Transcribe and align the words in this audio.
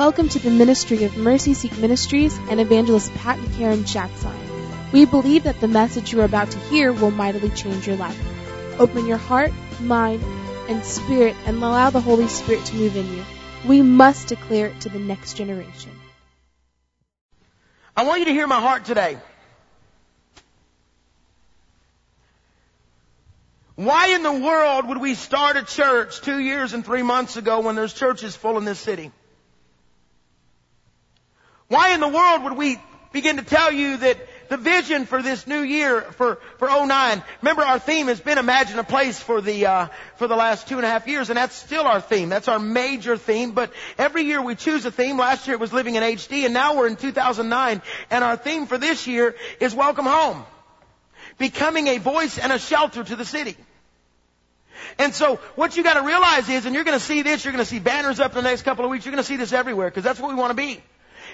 Welcome 0.00 0.30
to 0.30 0.38
the 0.38 0.48
ministry 0.48 1.04
of 1.04 1.18
Mercy 1.18 1.52
Seek 1.52 1.76
Ministries 1.76 2.34
and 2.48 2.58
evangelist 2.58 3.12
Pat 3.16 3.38
and 3.38 3.52
Karen 3.56 3.84
Jackson. 3.84 4.34
We 4.92 5.04
believe 5.04 5.42
that 5.42 5.60
the 5.60 5.68
message 5.68 6.10
you 6.10 6.22
are 6.22 6.24
about 6.24 6.50
to 6.52 6.58
hear 6.58 6.90
will 6.90 7.10
mightily 7.10 7.50
change 7.50 7.86
your 7.86 7.96
life. 7.96 8.18
Open 8.80 9.04
your 9.04 9.18
heart, 9.18 9.52
mind, 9.78 10.24
and 10.70 10.82
spirit 10.86 11.36
and 11.44 11.58
allow 11.58 11.90
the 11.90 12.00
Holy 12.00 12.28
Spirit 12.28 12.64
to 12.64 12.76
move 12.76 12.96
in 12.96 13.14
you. 13.14 13.22
We 13.66 13.82
must 13.82 14.28
declare 14.28 14.68
it 14.68 14.80
to 14.80 14.88
the 14.88 14.98
next 14.98 15.34
generation. 15.34 15.92
I 17.94 18.06
want 18.06 18.20
you 18.20 18.24
to 18.24 18.32
hear 18.32 18.46
my 18.46 18.58
heart 18.58 18.86
today. 18.86 19.18
Why 23.74 24.14
in 24.14 24.22
the 24.22 24.32
world 24.32 24.88
would 24.88 24.98
we 25.02 25.14
start 25.14 25.58
a 25.58 25.62
church 25.62 26.22
two 26.22 26.38
years 26.38 26.72
and 26.72 26.86
three 26.86 27.02
months 27.02 27.36
ago 27.36 27.60
when 27.60 27.74
there's 27.74 27.92
churches 27.92 28.34
full 28.34 28.56
in 28.56 28.64
this 28.64 28.78
city? 28.78 29.12
Why 31.70 31.94
in 31.94 32.00
the 32.00 32.08
world 32.08 32.42
would 32.42 32.56
we 32.56 32.78
begin 33.12 33.36
to 33.36 33.44
tell 33.44 33.70
you 33.70 33.96
that 33.98 34.18
the 34.48 34.56
vision 34.56 35.06
for 35.06 35.22
this 35.22 35.46
new 35.46 35.60
year 35.60 36.00
for 36.00 36.40
for 36.58 36.66
09 36.66 37.22
remember 37.40 37.62
our 37.62 37.78
theme 37.78 38.08
has 38.08 38.18
been 38.18 38.38
imagine 38.38 38.76
a 38.80 38.84
place 38.84 39.20
for 39.20 39.40
the 39.40 39.66
uh, 39.66 39.86
for 40.16 40.26
the 40.26 40.34
last 40.34 40.66
two 40.66 40.78
and 40.78 40.84
a 40.84 40.88
half 40.88 41.06
years 41.06 41.30
and 41.30 41.36
that's 41.36 41.54
still 41.54 41.84
our 41.84 42.00
theme. 42.00 42.28
That's 42.28 42.48
our 42.48 42.58
major 42.58 43.16
theme 43.16 43.52
but 43.52 43.72
every 43.98 44.24
year 44.24 44.42
we 44.42 44.56
choose 44.56 44.84
a 44.84 44.90
theme. 44.90 45.16
Last 45.16 45.46
year 45.46 45.54
it 45.54 45.60
was 45.60 45.72
living 45.72 45.94
in 45.94 46.02
hd 46.02 46.44
and 46.44 46.52
now 46.52 46.76
we're 46.76 46.88
in 46.88 46.96
2009 46.96 47.82
and 48.10 48.24
our 48.24 48.36
theme 48.36 48.66
for 48.66 48.76
this 48.76 49.06
year 49.06 49.36
is 49.60 49.72
welcome 49.72 50.06
home. 50.06 50.42
Becoming 51.38 51.86
a 51.86 51.98
voice 51.98 52.36
and 52.36 52.50
a 52.50 52.58
shelter 52.58 53.04
to 53.04 53.14
the 53.14 53.24
city. 53.24 53.56
And 54.98 55.14
so 55.14 55.36
what 55.54 55.76
you 55.76 55.84
got 55.84 55.94
to 55.94 56.02
realize 56.02 56.48
is, 56.48 56.66
and 56.66 56.74
you're 56.74 56.84
going 56.84 56.98
to 56.98 57.04
see 57.04 57.22
this, 57.22 57.44
you're 57.44 57.52
going 57.52 57.64
to 57.64 57.70
see 57.70 57.78
banners 57.78 58.18
up 58.18 58.32
in 58.32 58.42
the 58.42 58.50
next 58.50 58.62
couple 58.62 58.84
of 58.84 58.90
weeks, 58.90 59.04
you're 59.04 59.12
going 59.12 59.22
to 59.22 59.28
see 59.28 59.36
this 59.36 59.52
everywhere 59.52 59.88
because 59.88 60.02
that's 60.02 60.18
what 60.18 60.30
we 60.30 60.34
want 60.34 60.50
to 60.50 60.54
be. 60.54 60.82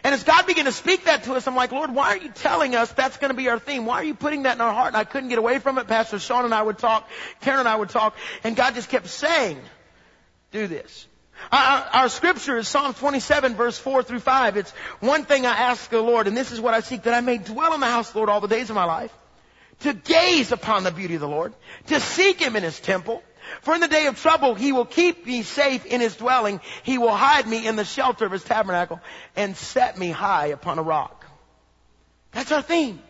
And 0.07 0.15
as 0.15 0.23
God 0.23 0.47
began 0.47 0.67
to 0.67 0.73
speak 0.73 1.07
that 1.07 1.25
to 1.25 1.35
us, 1.35 1.49
I'm 1.49 1.57
like, 1.57 1.73
Lord, 1.73 1.93
why 1.93 2.11
are 2.11 2.17
you 2.17 2.29
telling 2.29 2.77
us 2.77 2.93
that's 2.93 3.17
going 3.17 3.33
to 3.33 3.37
be 3.37 3.49
our 3.49 3.59
theme? 3.59 3.87
Why 3.87 3.97
are 3.97 4.05
you 4.05 4.15
putting 4.15 4.45
that 4.45 4.55
in 4.55 4.61
our 4.61 4.73
heart? 4.73 4.87
And 4.87 4.97
I 4.97 5.03
couldn't 5.03 5.31
get 5.31 5.39
away 5.39 5.59
from 5.59 5.79
it. 5.79 5.89
Pastor 5.89 6.21
Sean 6.21 6.45
and 6.45 6.55
I 6.55 6.63
would 6.63 6.79
talk, 6.79 7.09
Karen 7.41 7.59
and 7.59 7.69
I 7.69 7.75
would 7.75 7.89
talk, 7.89 8.15
and 8.45 8.55
God 8.55 8.77
just 8.77 8.89
kept 8.89 9.09
saying, 9.09 9.59
do 10.53 10.69
this. 10.69 11.09
Our, 11.51 11.89
our, 11.93 12.09
scripture 12.09 12.57
is 12.57 12.69
Psalm 12.69 12.95
27 12.95 13.57
verse 13.57 13.79
4 13.79 14.05
through 14.05 14.21
5. 14.21 14.57
It's 14.57 14.71
one 15.01 15.25
thing 15.25 15.45
I 15.45 15.57
ask 15.57 15.91
the 15.91 16.01
Lord, 16.01 16.29
and 16.29 16.37
this 16.37 16.53
is 16.53 16.61
what 16.61 16.73
I 16.73 16.83
seek, 16.83 17.03
that 17.03 17.13
I 17.13 17.21
may 17.21 17.39
dwell 17.39 17.75
in 17.75 17.81
the 17.81 17.87
house, 17.87 18.15
Lord, 18.15 18.29
all 18.29 18.41
the 18.41 18.47
days 18.47 18.71
of 18.71 18.77
my 18.77 18.85
life, 18.85 19.13
to 19.81 19.93
gaze 19.93 20.53
upon 20.53 20.85
the 20.85 20.93
beauty 20.93 21.17
of 21.17 21.21
the 21.21 21.27
Lord, 21.27 21.53
to 21.89 21.99
seek 21.99 22.39
Him 22.39 22.55
in 22.55 22.63
His 22.63 22.79
temple, 22.79 23.25
for 23.63 23.75
in 23.75 23.81
the 23.81 23.89
day 23.89 24.07
of 24.07 24.21
trouble, 24.21 24.55
he 24.55 24.73
will 24.73 24.85
keep 24.85 25.27
me 25.27 25.43
safe 25.43 25.85
in 25.87 26.01
his 26.01 26.17
dwelling. 26.17 26.61
He 26.83 26.99
will 26.99 27.15
hide 27.15 27.47
me 27.47 27.67
in 27.67 27.77
the 27.77 27.85
shelter 27.85 28.27
of 28.27 28.33
his 28.33 28.45
tabernacle 28.45 29.01
and 29.35 29.57
set 29.57 29.99
me 29.99 30.11
high 30.11 30.47
upon 30.47 30.79
a 30.79 30.83
rock. 30.83 31.25
That's 32.33 32.53
our 32.53 32.63
theme. 32.63 33.01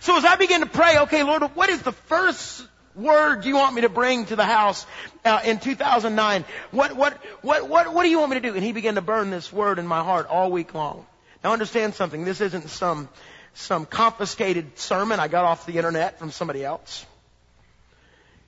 So 0.00 0.16
as 0.16 0.24
I 0.24 0.36
begin 0.36 0.60
to 0.60 0.66
pray, 0.66 0.98
okay, 0.98 1.22
Lord, 1.22 1.42
what 1.54 1.68
is 1.68 1.82
the 1.82 1.92
first 1.92 2.66
word 2.94 3.44
you 3.44 3.56
want 3.56 3.74
me 3.74 3.82
to 3.82 3.88
bring 3.88 4.26
to 4.26 4.36
the 4.36 4.44
house 4.44 4.86
uh, 5.24 5.40
in 5.44 5.58
2009? 5.58 6.44
What, 6.70 6.94
what, 6.94 7.14
what, 7.42 7.68
what, 7.68 7.92
what 7.92 8.02
do 8.02 8.10
you 8.10 8.18
want 8.18 8.30
me 8.30 8.40
to 8.40 8.48
do? 8.48 8.54
And 8.54 8.64
he 8.64 8.72
began 8.72 8.94
to 8.96 9.00
burn 9.00 9.30
this 9.30 9.52
word 9.52 9.78
in 9.78 9.86
my 9.86 10.02
heart 10.02 10.26
all 10.26 10.50
week 10.50 10.74
long. 10.74 11.06
Now 11.42 11.52
understand 11.52 11.94
something. 11.94 12.24
This 12.24 12.40
isn't 12.40 12.68
some, 12.68 13.08
some 13.54 13.86
confiscated 13.86 14.78
sermon 14.78 15.18
I 15.18 15.28
got 15.28 15.44
off 15.44 15.66
the 15.66 15.76
internet 15.76 16.18
from 16.18 16.30
somebody 16.30 16.64
else. 16.64 17.04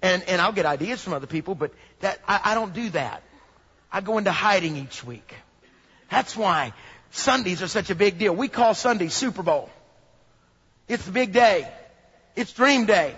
And, 0.05 0.23
and 0.25 0.39
I'll 0.39 0.53
get 0.53 0.67
ideas 0.67 1.03
from 1.03 1.15
other 1.15 1.27
people, 1.27 1.55
but 1.55 1.73
that, 2.01 2.21
I, 2.29 2.39
I 2.45 2.55
don't 2.55 2.75
do 2.75 2.91
that. 2.91 3.23
I 3.91 4.03
go 4.03 4.19
into 4.19 4.33
hiding 4.33 4.77
each 4.77 5.03
week. 5.03 5.35
That's 6.11 6.37
why 6.37 6.75
Sundays 7.11 7.63
are 7.63 7.69
such 7.69 7.89
a 7.89 7.95
big 7.95 8.19
deal. 8.19 8.37
We 8.37 8.49
call 8.49 8.75
Sunday 8.75 9.09
Super 9.09 9.43
Bowl. 9.43 9.71
It's 10.89 11.07
the 11.07 11.11
big 11.11 11.33
day. 11.33 11.67
It's 12.37 12.53
dream 12.53 12.85
day. 12.85 13.17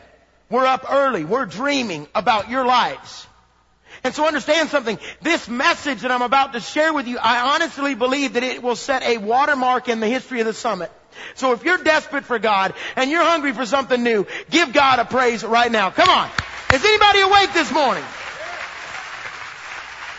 We're 0.48 0.64
up 0.64 0.86
early. 0.88 1.24
We're 1.24 1.46
dreaming 1.46 2.06
about 2.14 2.50
your 2.50 2.64
lives. 2.64 3.26
And 4.04 4.14
so 4.14 4.24
understand 4.24 4.68
something. 4.68 5.00
This 5.22 5.48
message 5.48 6.02
that 6.02 6.12
I'm 6.12 6.22
about 6.22 6.52
to 6.52 6.60
share 6.60 6.92
with 6.92 7.08
you, 7.08 7.18
I 7.18 7.54
honestly 7.54 7.96
believe 7.96 8.34
that 8.34 8.44
it 8.44 8.62
will 8.62 8.76
set 8.76 9.02
a 9.02 9.18
watermark 9.18 9.88
in 9.88 9.98
the 9.98 10.06
history 10.06 10.38
of 10.38 10.46
the 10.46 10.52
summit. 10.52 10.92
So 11.34 11.50
if 11.50 11.64
you're 11.64 11.78
desperate 11.78 12.26
for 12.26 12.38
God 12.38 12.74
and 12.94 13.10
you're 13.10 13.24
hungry 13.24 13.54
for 13.54 13.66
something 13.66 14.00
new, 14.00 14.24
give 14.50 14.72
God 14.72 15.00
a 15.00 15.04
praise 15.04 15.42
right 15.42 15.72
now. 15.72 15.90
Come 15.90 16.08
on. 16.08 16.30
Is 16.74 16.84
anybody 16.84 17.20
awake 17.20 17.52
this 17.52 17.70
morning? 17.72 18.04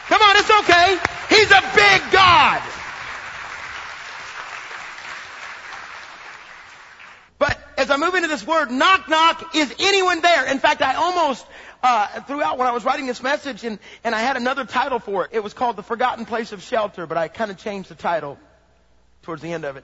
Come 0.07 0.21
on, 0.21 0.37
it's 0.37 0.49
okay. 0.49 0.97
He's 1.29 1.51
a 1.51 1.61
big 1.75 2.11
God. 2.11 2.61
But 7.37 7.59
as 7.77 7.89
I 7.89 7.97
move 7.97 8.15
into 8.15 8.29
this 8.29 8.47
word, 8.47 8.71
knock 8.71 9.09
knock, 9.09 9.55
is 9.55 9.75
anyone 9.77 10.21
there? 10.21 10.45
In 10.45 10.59
fact, 10.59 10.81
I 10.81 10.95
almost 10.95 11.45
uh, 11.83 12.21
throughout 12.21 12.57
when 12.57 12.67
I 12.67 12.71
was 12.71 12.85
writing 12.85 13.05
this 13.07 13.21
message, 13.21 13.65
and 13.65 13.77
and 14.05 14.15
I 14.15 14.21
had 14.21 14.37
another 14.37 14.63
title 14.63 14.99
for 14.99 15.25
it. 15.25 15.31
It 15.33 15.43
was 15.43 15.53
called 15.53 15.75
"The 15.75 15.83
Forgotten 15.83 16.25
Place 16.25 16.53
of 16.53 16.63
Shelter," 16.63 17.05
but 17.05 17.17
I 17.17 17.27
kind 17.27 17.51
of 17.51 17.57
changed 17.57 17.89
the 17.89 17.95
title 17.95 18.37
towards 19.23 19.41
the 19.41 19.51
end 19.51 19.65
of 19.65 19.75
it. 19.75 19.83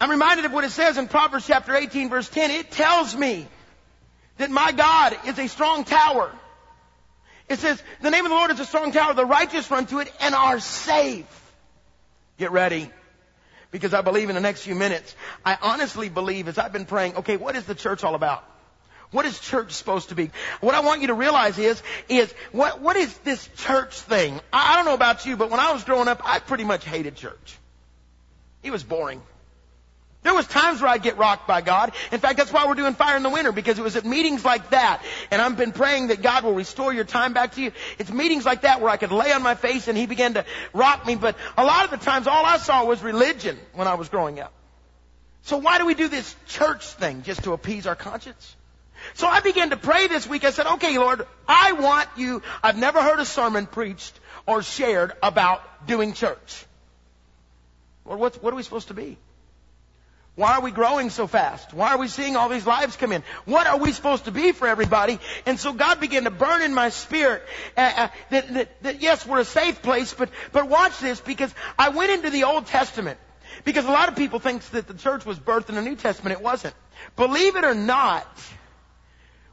I'm 0.00 0.10
reminded 0.10 0.44
of 0.46 0.52
what 0.52 0.64
it 0.64 0.70
says 0.70 0.98
in 0.98 1.06
Proverbs 1.06 1.46
chapter 1.46 1.76
18, 1.76 2.08
verse 2.08 2.28
10. 2.28 2.50
It 2.50 2.72
tells 2.72 3.14
me 3.14 3.46
that 4.38 4.50
my 4.50 4.72
God 4.72 5.16
is 5.26 5.38
a 5.38 5.48
strong 5.48 5.84
tower. 5.84 6.32
It 7.48 7.58
says, 7.58 7.82
the 8.00 8.10
name 8.10 8.24
of 8.24 8.30
the 8.30 8.36
Lord 8.36 8.50
is 8.50 8.60
a 8.60 8.64
strong 8.64 8.92
tower. 8.92 9.14
The 9.14 9.26
righteous 9.26 9.70
run 9.70 9.86
to 9.86 9.98
it 9.98 10.12
and 10.20 10.34
are 10.34 10.58
safe. 10.60 11.26
Get 12.38 12.50
ready. 12.52 12.90
Because 13.70 13.94
I 13.94 14.02
believe 14.02 14.28
in 14.28 14.34
the 14.34 14.40
next 14.40 14.62
few 14.62 14.74
minutes, 14.74 15.14
I 15.44 15.56
honestly 15.60 16.08
believe 16.08 16.48
as 16.48 16.58
I've 16.58 16.72
been 16.72 16.86
praying, 16.86 17.16
okay, 17.16 17.36
what 17.36 17.56
is 17.56 17.64
the 17.64 17.74
church 17.74 18.04
all 18.04 18.14
about? 18.14 18.44
What 19.10 19.26
is 19.26 19.38
church 19.38 19.72
supposed 19.72 20.08
to 20.08 20.14
be? 20.14 20.30
What 20.60 20.74
I 20.74 20.80
want 20.80 21.02
you 21.02 21.08
to 21.08 21.14
realize 21.14 21.58
is, 21.58 21.82
is 22.08 22.32
what, 22.50 22.80
what 22.80 22.96
is 22.96 23.14
this 23.18 23.46
church 23.56 23.94
thing? 23.94 24.40
I, 24.52 24.72
I 24.72 24.76
don't 24.76 24.86
know 24.86 24.94
about 24.94 25.26
you, 25.26 25.36
but 25.36 25.50
when 25.50 25.60
I 25.60 25.72
was 25.72 25.84
growing 25.84 26.08
up, 26.08 26.22
I 26.24 26.38
pretty 26.38 26.64
much 26.64 26.84
hated 26.84 27.16
church. 27.16 27.58
It 28.62 28.70
was 28.70 28.82
boring. 28.82 29.20
There 30.22 30.34
was 30.34 30.46
times 30.46 30.80
where 30.80 30.88
I'd 30.88 31.02
get 31.02 31.18
rocked 31.18 31.48
by 31.48 31.62
God. 31.62 31.92
In 32.12 32.20
fact, 32.20 32.38
that's 32.38 32.52
why 32.52 32.66
we're 32.66 32.74
doing 32.74 32.94
Fire 32.94 33.16
in 33.16 33.24
the 33.24 33.30
Winter, 33.30 33.50
because 33.50 33.78
it 33.78 33.82
was 33.82 33.96
at 33.96 34.04
meetings 34.04 34.44
like 34.44 34.70
that. 34.70 35.02
And 35.32 35.42
I've 35.42 35.56
been 35.56 35.72
praying 35.72 36.08
that 36.08 36.22
God 36.22 36.44
will 36.44 36.54
restore 36.54 36.92
your 36.92 37.04
time 37.04 37.32
back 37.32 37.54
to 37.54 37.60
you. 37.60 37.72
It's 37.98 38.10
meetings 38.10 38.44
like 38.44 38.62
that 38.62 38.80
where 38.80 38.90
I 38.90 38.98
could 38.98 39.10
lay 39.10 39.32
on 39.32 39.42
my 39.42 39.56
face 39.56 39.88
and 39.88 39.98
He 39.98 40.06
began 40.06 40.34
to 40.34 40.44
rock 40.72 41.04
me. 41.06 41.16
But 41.16 41.36
a 41.58 41.64
lot 41.64 41.84
of 41.84 41.90
the 41.90 41.96
times 42.04 42.28
all 42.28 42.46
I 42.46 42.58
saw 42.58 42.84
was 42.84 43.02
religion 43.02 43.58
when 43.74 43.88
I 43.88 43.94
was 43.94 44.08
growing 44.08 44.38
up. 44.38 44.52
So 45.42 45.56
why 45.56 45.78
do 45.78 45.86
we 45.86 45.94
do 45.94 46.06
this 46.06 46.36
church 46.46 46.86
thing? 46.86 47.22
Just 47.22 47.42
to 47.44 47.52
appease 47.52 47.88
our 47.88 47.96
conscience? 47.96 48.54
So 49.14 49.26
I 49.26 49.40
began 49.40 49.70
to 49.70 49.76
pray 49.76 50.06
this 50.06 50.28
week. 50.28 50.44
I 50.44 50.50
said, 50.50 50.66
okay, 50.66 50.96
Lord, 50.98 51.26
I 51.48 51.72
want 51.72 52.08
you, 52.16 52.42
I've 52.62 52.78
never 52.78 53.02
heard 53.02 53.18
a 53.18 53.24
sermon 53.24 53.66
preached 53.66 54.18
or 54.46 54.62
shared 54.62 55.12
about 55.20 55.86
doing 55.88 56.12
church. 56.12 56.64
Lord, 58.04 58.20
what, 58.20 58.42
what 58.42 58.52
are 58.52 58.56
we 58.56 58.62
supposed 58.62 58.88
to 58.88 58.94
be? 58.94 59.18
Why 60.34 60.54
are 60.54 60.62
we 60.62 60.70
growing 60.70 61.10
so 61.10 61.26
fast? 61.26 61.74
Why 61.74 61.90
are 61.90 61.98
we 61.98 62.08
seeing 62.08 62.36
all 62.36 62.48
these 62.48 62.66
lives 62.66 62.96
come 62.96 63.12
in? 63.12 63.22
What 63.44 63.66
are 63.66 63.76
we 63.76 63.92
supposed 63.92 64.24
to 64.24 64.30
be 64.30 64.52
for 64.52 64.66
everybody? 64.66 65.18
And 65.44 65.60
so 65.60 65.74
God 65.74 66.00
began 66.00 66.24
to 66.24 66.30
burn 66.30 66.62
in 66.62 66.72
my 66.72 66.88
spirit 66.88 67.42
uh, 67.76 67.92
uh, 67.96 68.08
that, 68.30 68.54
that, 68.54 68.82
that 68.82 69.02
yes, 69.02 69.26
we're 69.26 69.40
a 69.40 69.44
safe 69.44 69.82
place, 69.82 70.14
but, 70.14 70.30
but 70.52 70.68
watch 70.68 70.98
this 71.00 71.20
because 71.20 71.54
I 71.78 71.90
went 71.90 72.12
into 72.12 72.30
the 72.30 72.44
Old 72.44 72.66
Testament. 72.66 73.18
Because 73.64 73.84
a 73.84 73.90
lot 73.90 74.08
of 74.08 74.16
people 74.16 74.38
think 74.38 74.62
that 74.70 74.88
the 74.88 74.94
church 74.94 75.26
was 75.26 75.38
birthed 75.38 75.68
in 75.68 75.74
the 75.74 75.82
New 75.82 75.96
Testament. 75.96 76.38
It 76.38 76.42
wasn't. 76.42 76.74
Believe 77.16 77.56
it 77.56 77.64
or 77.64 77.74
not, 77.74 78.26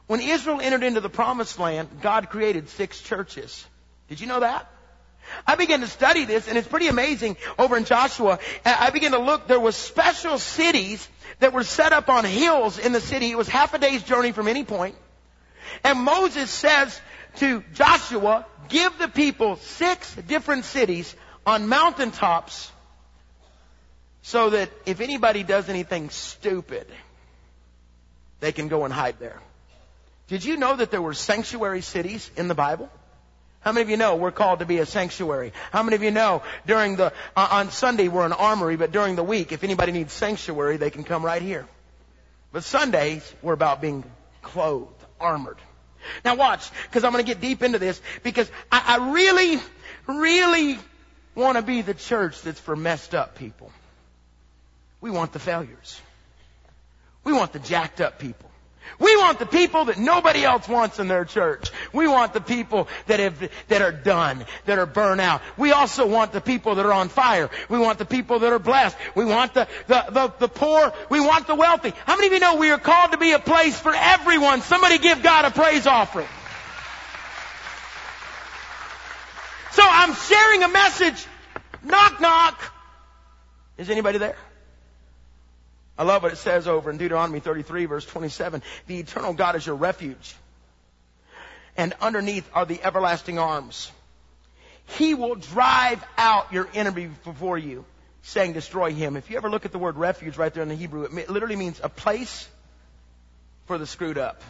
when 0.06 0.20
Israel 0.20 0.60
entered 0.62 0.82
into 0.82 1.02
the 1.02 1.10
promised 1.10 1.58
land, 1.58 1.88
God 2.00 2.30
created 2.30 2.70
six 2.70 3.00
churches. 3.00 3.66
Did 4.08 4.20
you 4.20 4.26
know 4.26 4.40
that? 4.40 4.66
I 5.46 5.56
began 5.56 5.80
to 5.80 5.86
study 5.86 6.24
this 6.24 6.48
and 6.48 6.56
it's 6.58 6.68
pretty 6.68 6.88
amazing 6.88 7.36
over 7.58 7.76
in 7.76 7.84
Joshua. 7.84 8.38
I 8.64 8.90
began 8.90 9.12
to 9.12 9.18
look, 9.18 9.46
there 9.46 9.60
were 9.60 9.72
special 9.72 10.38
cities 10.38 11.08
that 11.40 11.52
were 11.52 11.64
set 11.64 11.92
up 11.92 12.08
on 12.08 12.24
hills 12.24 12.78
in 12.78 12.92
the 12.92 13.00
city. 13.00 13.30
It 13.30 13.38
was 13.38 13.48
half 13.48 13.74
a 13.74 13.78
day's 13.78 14.02
journey 14.02 14.32
from 14.32 14.48
any 14.48 14.64
point. 14.64 14.94
And 15.84 16.00
Moses 16.00 16.50
says 16.50 17.00
to 17.36 17.62
Joshua, 17.74 18.46
give 18.68 18.98
the 18.98 19.08
people 19.08 19.56
six 19.56 20.14
different 20.14 20.64
cities 20.64 21.14
on 21.46 21.68
mountaintops 21.68 22.70
so 24.22 24.50
that 24.50 24.70
if 24.86 25.00
anybody 25.00 25.42
does 25.42 25.68
anything 25.68 26.10
stupid, 26.10 26.86
they 28.40 28.52
can 28.52 28.68
go 28.68 28.84
and 28.84 28.92
hide 28.92 29.18
there. 29.18 29.40
Did 30.28 30.44
you 30.44 30.56
know 30.56 30.76
that 30.76 30.90
there 30.90 31.02
were 31.02 31.14
sanctuary 31.14 31.80
cities 31.80 32.30
in 32.36 32.48
the 32.48 32.54
Bible? 32.54 32.88
How 33.60 33.72
many 33.72 33.82
of 33.82 33.90
you 33.90 33.98
know 33.98 34.16
we're 34.16 34.30
called 34.30 34.60
to 34.60 34.66
be 34.66 34.78
a 34.78 34.86
sanctuary? 34.86 35.52
How 35.70 35.82
many 35.82 35.96
of 35.96 36.02
you 36.02 36.10
know 36.10 36.42
during 36.66 36.96
the, 36.96 37.12
uh, 37.36 37.48
on 37.50 37.70
Sunday 37.70 38.08
we're 38.08 38.24
an 38.24 38.32
armory, 38.32 38.76
but 38.76 38.90
during 38.90 39.16
the 39.16 39.22
week, 39.22 39.52
if 39.52 39.64
anybody 39.64 39.92
needs 39.92 40.12
sanctuary, 40.12 40.78
they 40.78 40.90
can 40.90 41.04
come 41.04 41.24
right 41.24 41.42
here. 41.42 41.66
But 42.52 42.64
Sundays, 42.64 43.34
we're 43.42 43.52
about 43.52 43.82
being 43.82 44.02
clothed, 44.42 45.04
armored. 45.20 45.58
Now 46.24 46.36
watch, 46.36 46.70
because 46.84 47.04
I'm 47.04 47.12
going 47.12 47.24
to 47.24 47.30
get 47.30 47.40
deep 47.40 47.62
into 47.62 47.78
this, 47.78 48.00
because 48.22 48.50
I, 48.72 48.96
I 48.98 49.12
really, 49.12 49.60
really 50.06 50.78
want 51.34 51.58
to 51.58 51.62
be 51.62 51.82
the 51.82 51.94
church 51.94 52.40
that's 52.42 52.58
for 52.58 52.74
messed 52.74 53.14
up 53.14 53.36
people. 53.36 53.70
We 55.00 55.10
want 55.10 55.32
the 55.32 55.38
failures. 55.38 56.00
We 57.24 57.32
want 57.34 57.52
the 57.52 57.58
jacked 57.58 58.00
up 58.00 58.18
people. 58.18 58.49
We 58.98 59.16
want 59.16 59.38
the 59.38 59.46
people 59.46 59.86
that 59.86 59.98
nobody 59.98 60.44
else 60.44 60.68
wants 60.68 60.98
in 60.98 61.08
their 61.08 61.24
church. 61.24 61.70
We 61.92 62.06
want 62.06 62.32
the 62.32 62.40
people 62.40 62.88
that 63.06 63.20
have, 63.20 63.50
that 63.68 63.82
are 63.82 63.92
done, 63.92 64.44
that 64.66 64.78
are 64.78 64.86
burned 64.86 65.20
out. 65.20 65.42
We 65.56 65.72
also 65.72 66.06
want 66.06 66.32
the 66.32 66.40
people 66.40 66.74
that 66.74 66.84
are 66.84 66.92
on 66.92 67.08
fire. 67.08 67.50
We 67.68 67.78
want 67.78 67.98
the 67.98 68.04
people 68.04 68.40
that 68.40 68.52
are 68.52 68.58
blessed. 68.58 68.96
We 69.14 69.24
want 69.24 69.54
the, 69.54 69.68
the, 69.86 70.04
the, 70.10 70.34
the 70.38 70.48
poor. 70.48 70.92
We 71.08 71.20
want 71.20 71.46
the 71.46 71.54
wealthy. 71.54 71.92
How 72.04 72.16
many 72.16 72.26
of 72.28 72.32
you 72.32 72.40
know 72.40 72.56
we 72.56 72.70
are 72.70 72.78
called 72.78 73.12
to 73.12 73.18
be 73.18 73.32
a 73.32 73.38
place 73.38 73.78
for 73.78 73.94
everyone? 73.94 74.60
Somebody 74.62 74.98
give 74.98 75.22
God 75.22 75.44
a 75.44 75.50
praise 75.50 75.86
offering. 75.86 76.28
So 79.72 79.82
I'm 79.84 80.14
sharing 80.14 80.62
a 80.62 80.68
message. 80.68 81.26
Knock 81.82 82.20
knock. 82.20 82.60
Is 83.78 83.88
anybody 83.88 84.18
there? 84.18 84.36
I 86.00 86.02
love 86.02 86.22
what 86.22 86.32
it 86.32 86.36
says 86.36 86.66
over 86.66 86.90
in 86.90 86.96
Deuteronomy 86.96 87.40
33 87.40 87.84
verse 87.84 88.06
27. 88.06 88.62
The 88.86 89.00
eternal 89.00 89.34
God 89.34 89.54
is 89.54 89.66
your 89.66 89.76
refuge. 89.76 90.34
And 91.76 91.92
underneath 92.00 92.48
are 92.54 92.64
the 92.64 92.82
everlasting 92.82 93.38
arms. 93.38 93.92
He 94.98 95.12
will 95.12 95.34
drive 95.34 96.02
out 96.16 96.54
your 96.54 96.70
enemy 96.72 97.10
before 97.22 97.58
you, 97.58 97.84
saying 98.22 98.54
destroy 98.54 98.94
him. 98.94 99.18
If 99.18 99.28
you 99.28 99.36
ever 99.36 99.50
look 99.50 99.66
at 99.66 99.72
the 99.72 99.78
word 99.78 99.98
refuge 99.98 100.38
right 100.38 100.52
there 100.54 100.62
in 100.62 100.70
the 100.70 100.74
Hebrew, 100.74 101.02
it 101.02 101.28
literally 101.28 101.56
means 101.56 101.82
a 101.84 101.90
place 101.90 102.48
for 103.66 103.76
the 103.76 103.86
screwed 103.86 104.16
up. 104.16 104.40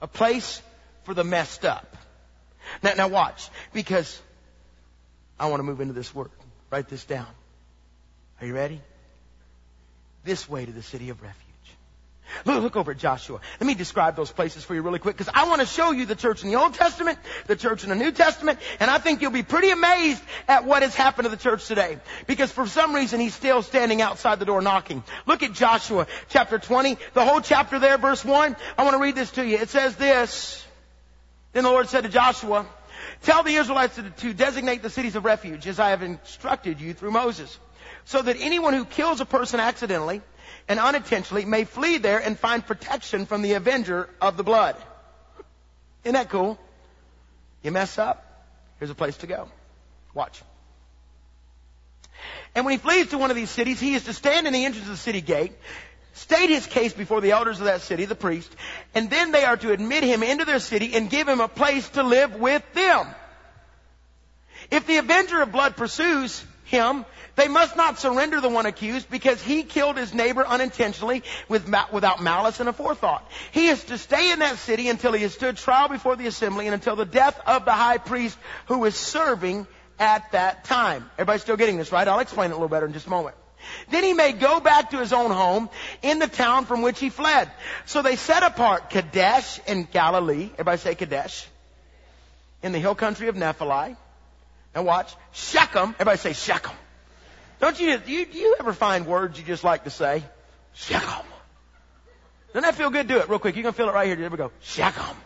A 0.00 0.08
place 0.08 0.60
for 1.04 1.14
the 1.14 1.22
messed 1.22 1.64
up. 1.64 1.96
Now, 2.82 2.94
now 2.94 3.06
watch, 3.06 3.50
because 3.72 4.20
I 5.38 5.46
want 5.46 5.60
to 5.60 5.64
move 5.64 5.80
into 5.80 5.94
this 5.94 6.12
word. 6.12 6.30
Write 6.70 6.88
this 6.88 7.04
down. 7.04 7.28
Are 8.40 8.46
you 8.48 8.54
ready? 8.54 8.80
This 10.24 10.48
way 10.48 10.64
to 10.64 10.72
the 10.72 10.82
city 10.82 11.10
of 11.10 11.22
refuge. 11.22 11.52
Look, 12.44 12.62
look 12.62 12.76
over 12.76 12.92
at 12.92 12.98
Joshua. 12.98 13.40
Let 13.60 13.66
me 13.66 13.74
describe 13.74 14.16
those 14.16 14.30
places 14.30 14.64
for 14.64 14.74
you 14.74 14.82
really 14.82 14.98
quick 14.98 15.16
because 15.16 15.32
I 15.34 15.48
want 15.48 15.60
to 15.60 15.66
show 15.66 15.90
you 15.90 16.06
the 16.06 16.14
church 16.14 16.42
in 16.42 16.50
the 16.50 16.56
Old 16.56 16.74
Testament, 16.74 17.18
the 17.46 17.56
church 17.56 17.82
in 17.84 17.90
the 17.90 17.94
New 17.94 18.10
Testament, 18.10 18.58
and 18.80 18.90
I 18.90 18.98
think 18.98 19.20
you'll 19.20 19.30
be 19.30 19.42
pretty 19.42 19.70
amazed 19.70 20.22
at 20.48 20.64
what 20.64 20.82
has 20.82 20.94
happened 20.94 21.26
to 21.26 21.30
the 21.30 21.36
church 21.36 21.66
today. 21.66 21.98
Because 22.26 22.50
for 22.50 22.66
some 22.66 22.94
reason 22.94 23.20
he's 23.20 23.34
still 23.34 23.62
standing 23.62 24.00
outside 24.00 24.38
the 24.38 24.44
door 24.44 24.62
knocking. 24.62 25.02
Look 25.26 25.42
at 25.42 25.52
Joshua 25.52 26.06
chapter 26.30 26.58
20, 26.58 26.96
the 27.14 27.24
whole 27.24 27.40
chapter 27.40 27.78
there, 27.78 27.98
verse 27.98 28.24
1. 28.24 28.56
I 28.78 28.84
want 28.84 28.94
to 28.94 29.02
read 29.02 29.14
this 29.14 29.30
to 29.32 29.46
you. 29.46 29.58
It 29.58 29.68
says 29.68 29.96
this. 29.96 30.64
Then 31.52 31.64
the 31.64 31.70
Lord 31.70 31.88
said 31.88 32.04
to 32.04 32.08
Joshua, 32.08 32.66
Tell 33.22 33.42
the 33.42 33.54
Israelites 33.54 33.96
to, 33.96 34.02
to 34.02 34.32
designate 34.32 34.82
the 34.82 34.90
cities 34.90 35.16
of 35.16 35.24
refuge 35.24 35.66
as 35.66 35.78
I 35.78 35.90
have 35.90 36.02
instructed 36.02 36.80
you 36.80 36.94
through 36.94 37.10
Moses 37.10 37.58
so 38.04 38.22
that 38.22 38.36
anyone 38.40 38.74
who 38.74 38.84
kills 38.84 39.20
a 39.20 39.24
person 39.24 39.60
accidentally 39.60 40.22
and 40.68 40.78
unintentionally 40.78 41.44
may 41.44 41.64
flee 41.64 41.98
there 41.98 42.18
and 42.18 42.38
find 42.38 42.66
protection 42.66 43.26
from 43.26 43.42
the 43.42 43.54
avenger 43.54 44.08
of 44.20 44.36
the 44.36 44.42
blood. 44.42 44.76
Isn't 46.04 46.14
that 46.14 46.30
cool? 46.30 46.58
You 47.62 47.70
mess 47.70 47.98
up, 47.98 48.46
here's 48.78 48.90
a 48.90 48.94
place 48.94 49.16
to 49.18 49.26
go. 49.26 49.48
Watch. 50.14 50.42
And 52.54 52.64
when 52.64 52.72
he 52.72 52.78
flees 52.78 53.08
to 53.08 53.18
one 53.18 53.30
of 53.30 53.36
these 53.36 53.50
cities, 53.50 53.80
he 53.80 53.94
is 53.94 54.04
to 54.04 54.12
stand 54.12 54.46
in 54.46 54.52
the 54.52 54.64
entrance 54.64 54.86
of 54.86 54.92
the 54.92 54.98
city 54.98 55.20
gate, 55.20 55.52
state 56.12 56.50
his 56.50 56.66
case 56.66 56.92
before 56.92 57.20
the 57.20 57.32
elders 57.32 57.58
of 57.60 57.66
that 57.66 57.80
city, 57.80 58.04
the 58.04 58.14
priest, 58.14 58.54
and 58.94 59.08
then 59.08 59.32
they 59.32 59.44
are 59.44 59.56
to 59.56 59.72
admit 59.72 60.02
him 60.02 60.22
into 60.22 60.44
their 60.44 60.58
city 60.58 60.94
and 60.94 61.08
give 61.08 61.28
him 61.28 61.40
a 61.40 61.48
place 61.48 61.88
to 61.90 62.02
live 62.02 62.34
with 62.34 62.62
them. 62.74 63.06
If 64.70 64.86
the 64.86 64.98
avenger 64.98 65.40
of 65.40 65.52
blood 65.52 65.76
pursues 65.76 66.44
him, 66.72 67.04
they 67.36 67.48
must 67.48 67.76
not 67.76 68.00
surrender 68.00 68.40
the 68.40 68.48
one 68.48 68.66
accused 68.66 69.08
because 69.10 69.40
he 69.40 69.62
killed 69.62 69.96
his 69.96 70.12
neighbor 70.12 70.44
unintentionally 70.44 71.22
with, 71.48 71.72
without 71.92 72.22
malice 72.22 72.58
and 72.60 72.68
aforethought. 72.68 73.22
He 73.52 73.68
is 73.68 73.84
to 73.84 73.98
stay 73.98 74.32
in 74.32 74.40
that 74.40 74.56
city 74.56 74.88
until 74.88 75.12
he 75.12 75.22
has 75.22 75.34
stood 75.34 75.58
trial 75.58 75.88
before 75.88 76.16
the 76.16 76.26
assembly 76.26 76.66
and 76.66 76.74
until 76.74 76.96
the 76.96 77.04
death 77.04 77.38
of 77.46 77.64
the 77.64 77.72
high 77.72 77.98
priest 77.98 78.36
who 78.66 78.84
is 78.86 78.96
serving 78.96 79.66
at 79.98 80.32
that 80.32 80.64
time. 80.64 81.08
Everybody 81.14 81.38
still 81.38 81.56
getting 81.56 81.76
this, 81.76 81.92
right? 81.92 82.08
I'll 82.08 82.18
explain 82.18 82.50
it 82.50 82.54
a 82.54 82.56
little 82.56 82.68
better 82.68 82.86
in 82.86 82.94
just 82.94 83.06
a 83.06 83.10
moment. 83.10 83.36
Then 83.90 84.02
he 84.02 84.14
may 84.14 84.32
go 84.32 84.58
back 84.58 84.90
to 84.90 84.98
his 84.98 85.12
own 85.12 85.30
home 85.30 85.68
in 86.00 86.18
the 86.18 86.26
town 86.26 86.64
from 86.64 86.82
which 86.82 86.98
he 86.98 87.10
fled. 87.10 87.50
So 87.84 88.02
they 88.02 88.16
set 88.16 88.42
apart 88.42 88.90
Kadesh 88.90 89.60
in 89.68 89.84
Galilee. 89.84 90.50
Everybody 90.54 90.78
say 90.78 90.94
Kadesh. 90.94 91.46
In 92.62 92.72
the 92.72 92.80
hill 92.80 92.94
country 92.94 93.28
of 93.28 93.36
Nephi. 93.36 93.96
And 94.74 94.86
watch. 94.86 95.14
Shechem. 95.32 95.90
Everybody 95.98 96.18
say 96.18 96.32
Shechem. 96.32 96.76
Don't 97.60 97.78
you, 97.78 97.96
do 97.98 98.10
you, 98.10 98.26
do 98.26 98.38
you 98.38 98.56
ever 98.58 98.72
find 98.72 99.06
words 99.06 99.38
you 99.38 99.44
just 99.44 99.64
like 99.64 99.84
to 99.84 99.90
say? 99.90 100.24
Shechem. 100.74 101.26
Doesn't 102.48 102.62
that 102.62 102.74
feel 102.74 102.90
good? 102.90 103.06
Do 103.06 103.18
it 103.18 103.28
real 103.28 103.38
quick. 103.38 103.56
You 103.56 103.62
can 103.62 103.72
feel 103.72 103.88
it 103.88 103.94
right 103.94 104.06
here. 104.06 104.16
There 104.16 104.28
we 104.28 104.36
go. 104.36 104.50
Shechem. 104.60 105.16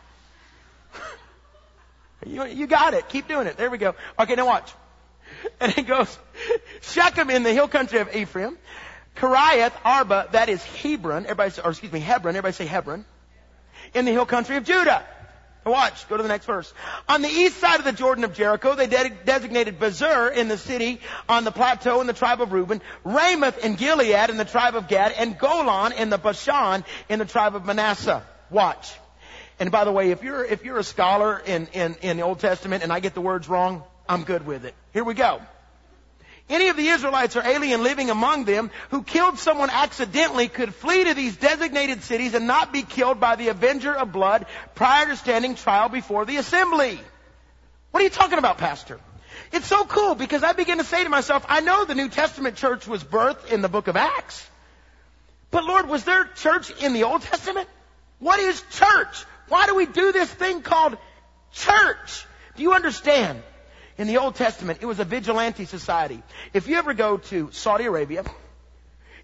you, 2.26 2.44
you 2.46 2.66
got 2.66 2.94
it. 2.94 3.08
Keep 3.08 3.28
doing 3.28 3.46
it. 3.46 3.56
There 3.56 3.70
we 3.70 3.78
go. 3.78 3.94
Okay, 4.19 4.34
now 4.34 4.46
watch. 4.46 4.72
And 5.60 5.76
it 5.76 5.87
goes, 5.87 6.19
Shechem 6.82 7.31
in 7.31 7.43
the 7.43 7.52
hill 7.52 7.69
country 7.69 7.98
of 7.98 8.14
Ephraim, 8.14 8.56
Kiriath 9.16 9.72
Arba, 9.84 10.28
that 10.32 10.48
is 10.48 10.62
Hebron, 10.62 11.25
everybody 11.25 11.60
or 11.62 11.70
excuse 11.70 11.93
me, 11.93 12.00
Hebron, 12.00 12.37
everybody 12.37 12.52
say 12.52 12.66
Hebron, 12.66 13.04
in 13.94 14.04
the 14.04 14.12
hill 14.12 14.26
country 14.26 14.56
of 14.56 14.64
Judah. 14.64 15.04
Watch, 15.66 16.08
go 16.08 16.16
to 16.16 16.22
the 16.22 16.28
next 16.28 16.46
verse. 16.46 16.72
On 17.08 17.22
the 17.22 17.28
east 17.28 17.58
side 17.58 17.80
of 17.80 17.84
the 17.84 17.92
Jordan 17.92 18.22
of 18.22 18.34
Jericho, 18.34 18.76
they 18.76 18.86
de- 18.86 19.10
designated 19.24 19.80
Bezer 19.80 20.32
in 20.32 20.46
the 20.46 20.56
city 20.56 21.00
on 21.28 21.42
the 21.42 21.50
plateau 21.50 22.00
in 22.00 22.06
the 22.06 22.12
tribe 22.12 22.40
of 22.40 22.52
Reuben, 22.52 22.80
Ramoth 23.04 23.58
in 23.64 23.74
Gilead 23.74 24.30
in 24.30 24.36
the 24.36 24.44
tribe 24.44 24.76
of 24.76 24.86
Gad, 24.86 25.12
and 25.18 25.36
Golan 25.36 25.92
in 25.92 26.08
the 26.08 26.18
Bashan 26.18 26.84
in 27.08 27.18
the 27.18 27.24
tribe 27.24 27.56
of 27.56 27.66
Manasseh. 27.66 28.22
Watch. 28.48 28.94
And 29.58 29.72
by 29.72 29.84
the 29.84 29.90
way, 29.90 30.12
if 30.12 30.22
you're, 30.22 30.44
if 30.44 30.64
you're 30.64 30.78
a 30.78 30.84
scholar 30.84 31.36
in, 31.44 31.66
in, 31.72 31.96
in 32.00 32.16
the 32.16 32.22
Old 32.22 32.38
Testament 32.38 32.84
and 32.84 32.92
I 32.92 33.00
get 33.00 33.14
the 33.14 33.20
words 33.20 33.48
wrong, 33.48 33.82
I'm 34.08 34.22
good 34.22 34.46
with 34.46 34.64
it. 34.64 34.74
Here 34.92 35.02
we 35.02 35.14
go. 35.14 35.40
Any 36.48 36.69
of 36.69 36.76
the 36.76 36.87
Israelites 36.87 37.34
or 37.34 37.43
alien 37.43 37.82
living 37.82 38.08
among 38.08 38.44
them 38.44 38.70
who 38.90 39.02
killed 39.02 39.38
someone 39.38 39.69
accidentally 39.69 40.46
could 40.46 40.75
flee 40.75 41.04
to 41.04 41.14
these 41.14 41.37
designated 41.37 42.04
cities 42.04 42.34
and 42.34 42.46
not 42.46 42.72
be 42.72 42.82
killed 42.82 43.19
by 43.19 43.34
the 43.34 43.48
avenger 43.48 43.93
of 43.93 44.12
blood 44.12 44.46
prior 44.76 45.06
to 45.06 45.16
standing 45.16 45.56
trial 45.56 45.88
before 45.88 46.25
the 46.25 46.37
assembly. 46.37 47.00
What 47.90 48.00
are 48.00 48.04
you 48.04 48.10
talking 48.10 48.38
about, 48.38 48.58
Pastor? 48.58 49.00
It's 49.52 49.66
so 49.66 49.84
cool 49.84 50.14
because 50.14 50.44
I 50.44 50.52
begin 50.52 50.78
to 50.78 50.84
say 50.84 51.02
to 51.02 51.10
myself, 51.10 51.44
I 51.48 51.60
know 51.60 51.84
the 51.84 51.94
New 51.96 52.08
Testament 52.08 52.56
church 52.56 52.86
was 52.86 53.03
birthed 53.03 53.50
in 53.50 53.60
the 53.60 53.69
book 53.69 53.88
of 53.88 53.96
Acts. 53.96 54.48
But 55.50 55.65
Lord, 55.65 55.88
was 55.88 56.05
there 56.05 56.24
church 56.36 56.70
in 56.82 56.93
the 56.93 57.05
Old 57.05 57.22
Testament? 57.22 57.69
What 58.19 58.38
is 58.38 58.62
church? 58.70 59.24
Why 59.48 59.67
do 59.67 59.74
we 59.74 59.86
do 59.86 60.12
this 60.12 60.32
thing 60.32 60.62
called 60.62 60.96
church? 61.53 62.26
Do 62.56 62.62
you 62.62 62.72
understand? 62.72 63.43
In 63.98 64.08
the 64.08 64.19
Old 64.19 64.34
Testament, 64.34 64.81
it 64.82 64.86
was 64.86 65.00
a 65.00 65.05
vigilante 65.05 65.65
society. 65.65 66.22
If 66.53 66.69
you 66.69 66.76
ever 66.76 66.93
go 66.93 67.17
to 67.17 67.50
Saudi 67.53 67.84
Arabia, 67.84 68.24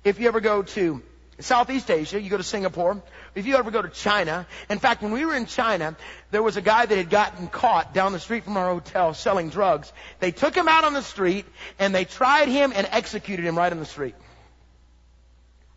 if 0.02 0.18
you 0.18 0.28
ever 0.28 0.40
go 0.40 0.62
to 0.62 1.02
Southeast 1.40 1.90
Asia, 1.90 2.20
you 2.20 2.30
go 2.30 2.36
to 2.36 2.42
Singapore, 2.42 3.02
if 3.34 3.46
you 3.46 3.56
ever 3.56 3.70
go 3.70 3.82
to 3.82 3.88
China, 3.88 4.46
in 4.70 4.78
fact, 4.78 5.02
when 5.02 5.12
we 5.12 5.24
were 5.26 5.34
in 5.34 5.46
China, 5.46 5.96
there 6.30 6.42
was 6.42 6.56
a 6.56 6.62
guy 6.62 6.86
that 6.86 6.96
had 6.96 7.10
gotten 7.10 7.48
caught 7.48 7.92
down 7.92 8.12
the 8.12 8.20
street 8.20 8.44
from 8.44 8.56
our 8.56 8.72
hotel 8.72 9.12
selling 9.12 9.50
drugs. 9.50 9.92
They 10.20 10.30
took 10.30 10.54
him 10.54 10.68
out 10.68 10.84
on 10.84 10.94
the 10.94 11.02
street 11.02 11.44
and 11.78 11.94
they 11.94 12.04
tried 12.04 12.48
him 12.48 12.72
and 12.74 12.86
executed 12.90 13.44
him 13.44 13.56
right 13.56 13.72
on 13.72 13.78
the 13.78 13.86
street. 13.86 14.14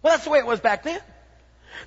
Well, 0.02 0.14
that's 0.14 0.24
the 0.24 0.30
way 0.30 0.40
it 0.40 0.46
was 0.46 0.60
back 0.60 0.84
then. 0.84 1.02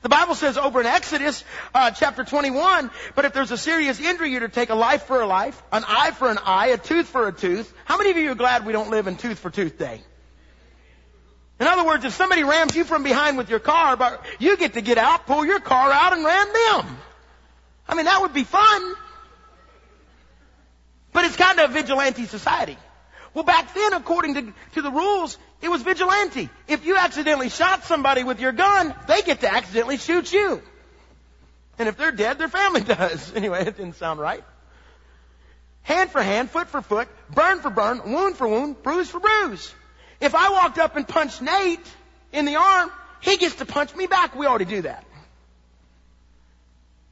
The 0.02 0.09
Bible 0.09 0.35
says 0.35 0.57
over 0.57 0.80
in 0.80 0.87
Exodus 0.87 1.45
uh, 1.75 1.90
chapter 1.90 2.25
21, 2.25 2.90
but 3.14 3.25
if 3.25 3.33
there's 3.33 3.50
a 3.50 3.59
serious 3.59 4.00
injury, 4.00 4.30
you're 4.30 4.40
to 4.40 4.49
take 4.49 4.71
a 4.71 4.75
life 4.75 5.04
for 5.04 5.21
a 5.21 5.26
life, 5.26 5.61
an 5.73 5.85
eye 5.87 6.11
for 6.12 6.30
an 6.30 6.38
eye, 6.45 6.68
a 6.68 6.78
tooth 6.78 7.07
for 7.07 7.28
a 7.28 7.33
tooth. 7.33 7.73
How 7.85 7.99
many 7.99 8.11
of 8.11 8.16
you 8.16 8.30
are 8.33 8.37
glad 8.37 8.66
we 8.66 8.73
don't 8.73 8.90
live 8.90 9.07
in 9.07 9.16
tooth 9.16 9.38
for 9.38 9.50
tooth 9.50 9.78
day? 9.78 10.00
In 11.61 11.66
other 11.66 11.85
words, 11.85 12.04
if 12.04 12.12
somebody 12.12 12.45
rams 12.45 12.76
you 12.76 12.85
from 12.85 13.02
behind 13.02 13.37
with 13.37 13.50
your 13.50 13.59
car, 13.59 13.97
but 13.97 14.25
you 14.38 14.57
get 14.57 14.75
to 14.75 14.80
get 14.80 14.97
out, 14.97 15.26
pull 15.26 15.45
your 15.45 15.59
car 15.59 15.90
out, 15.90 16.12
and 16.12 16.25
ram 16.25 16.47
them. 16.47 16.99
I 17.88 17.95
mean, 17.95 18.04
that 18.04 18.21
would 18.21 18.33
be 18.33 18.45
fun. 18.45 18.95
But 21.12 21.25
it's 21.25 21.37
kind 21.37 21.59
of 21.59 21.71
a 21.71 21.73
vigilante 21.73 22.26
society. 22.26 22.76
Well, 23.35 23.45
back 23.45 23.75
then, 23.75 23.92
according 23.92 24.35
to, 24.35 24.52
to 24.75 24.83
the 24.83 24.90
rules, 24.90 25.37
it 25.61 25.69
was 25.69 25.83
vigilante. 25.83 26.49
If 26.69 26.87
you 26.87 26.97
accidentally 26.97 27.49
shot 27.49 27.85
somebody 27.85 28.23
with 28.25 28.41
your 28.41 28.53
gun, 28.53 28.95
they 29.07 29.23
get 29.23 29.41
to 29.41 29.53
accidentally 29.53 29.97
shoot 29.97 30.33
you. 30.33 30.62
And 31.79 31.88
if 31.88 31.97
they're 31.97 32.12
dead, 32.12 32.38
their 32.38 32.49
family 32.49 32.81
does. 32.97 33.35
Anyway, 33.35 33.61
it 33.61 33.77
didn't 33.77 33.97
sound 33.97 34.21
right. 34.21 34.45
Hand 35.83 36.11
for 36.11 36.23
hand, 36.23 36.50
foot 36.50 36.69
for 36.69 36.83
foot, 36.83 37.09
burn 37.31 37.61
for 37.61 37.71
burn, 37.71 38.12
wound 38.12 38.37
for 38.37 38.47
wound, 38.47 38.83
bruise 38.83 39.09
for 39.09 39.21
bruise. 39.21 39.75
If 40.21 40.35
I 40.35 40.50
walked 40.50 40.79
up 40.79 40.97
and 40.97 41.07
punched 41.07 41.41
Nate 41.41 41.87
in 42.33 42.45
the 42.45 42.57
arm, 42.57 42.91
he 43.21 43.37
gets 43.37 43.57
to 43.57 43.65
punch 43.67 43.95
me 43.97 44.07
back. 44.07 44.35
We 44.35 44.47
already 44.47 44.65
do 44.65 44.83
that. 44.83 45.05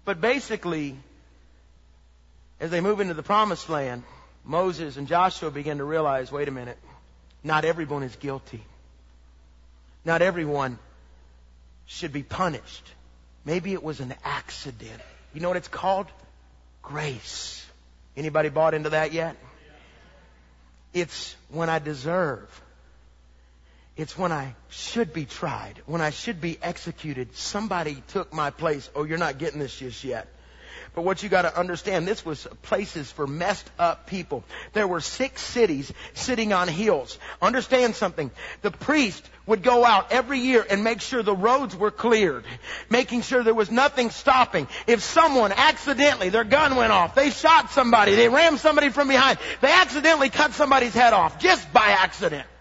But 0.04 0.20
basically, 0.20 0.94
as 2.60 2.70
they 2.70 2.80
move 2.80 3.00
into 3.00 3.14
the 3.14 3.22
promised 3.22 3.68
land, 3.68 4.04
Moses 4.44 4.96
and 4.96 5.08
Joshua 5.08 5.50
begin 5.50 5.78
to 5.78 5.84
realize, 5.84 6.30
wait 6.30 6.48
a 6.48 6.52
minute, 6.52 6.78
not 7.46 7.64
everyone 7.64 8.02
is 8.02 8.14
guilty. 8.16 8.62
Not 10.04 10.20
everyone 10.20 10.78
should 11.86 12.12
be 12.12 12.24
punished. 12.24 12.92
Maybe 13.44 13.72
it 13.72 13.82
was 13.82 14.00
an 14.00 14.14
accident. 14.24 15.00
You 15.32 15.40
know 15.40 15.48
what 15.48 15.56
it's 15.56 15.68
called? 15.68 16.06
Grace. 16.82 17.64
Anybody 18.16 18.48
bought 18.48 18.74
into 18.74 18.90
that 18.90 19.12
yet? 19.12 19.36
It's 20.92 21.36
when 21.48 21.70
I 21.70 21.78
deserve. 21.78 22.48
It's 23.96 24.18
when 24.18 24.32
I 24.32 24.54
should 24.68 25.12
be 25.12 25.24
tried, 25.24 25.80
when 25.86 26.00
I 26.00 26.10
should 26.10 26.40
be 26.40 26.58
executed. 26.60 27.36
Somebody 27.36 28.02
took 28.08 28.32
my 28.32 28.50
place. 28.50 28.90
Oh, 28.94 29.04
you're 29.04 29.18
not 29.18 29.38
getting 29.38 29.60
this 29.60 29.76
just 29.78 30.02
yet. 30.02 30.26
But 30.96 31.04
what 31.04 31.22
you 31.22 31.28
got 31.28 31.42
to 31.42 31.54
understand, 31.54 32.08
this 32.08 32.24
was 32.24 32.48
places 32.62 33.12
for 33.12 33.26
messed 33.26 33.70
up 33.78 34.06
people. 34.06 34.44
There 34.72 34.88
were 34.88 35.02
six 35.02 35.42
cities 35.42 35.92
sitting 36.14 36.54
on 36.54 36.68
hills. 36.68 37.18
Understand 37.42 37.94
something. 37.94 38.30
The 38.62 38.70
priest 38.70 39.22
would 39.44 39.62
go 39.62 39.84
out 39.84 40.10
every 40.10 40.38
year 40.38 40.64
and 40.68 40.82
make 40.82 41.02
sure 41.02 41.22
the 41.22 41.36
roads 41.36 41.76
were 41.76 41.90
cleared, 41.90 42.44
making 42.88 43.20
sure 43.20 43.42
there 43.42 43.52
was 43.52 43.70
nothing 43.70 44.08
stopping. 44.08 44.68
If 44.86 45.02
someone 45.02 45.52
accidentally, 45.52 46.30
their 46.30 46.44
gun 46.44 46.76
went 46.76 46.92
off, 46.92 47.14
they 47.14 47.28
shot 47.28 47.72
somebody, 47.72 48.14
they 48.14 48.30
rammed 48.30 48.58
somebody 48.58 48.88
from 48.88 49.08
behind, 49.08 49.38
they 49.60 49.70
accidentally 49.70 50.30
cut 50.30 50.54
somebody's 50.54 50.94
head 50.94 51.12
off, 51.12 51.38
just 51.38 51.70
by 51.74 51.88
accident. 51.88 52.46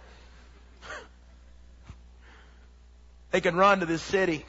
They 3.32 3.40
could 3.42 3.56
run 3.56 3.80
to 3.80 3.86
this 3.86 4.02
city. 4.02 4.46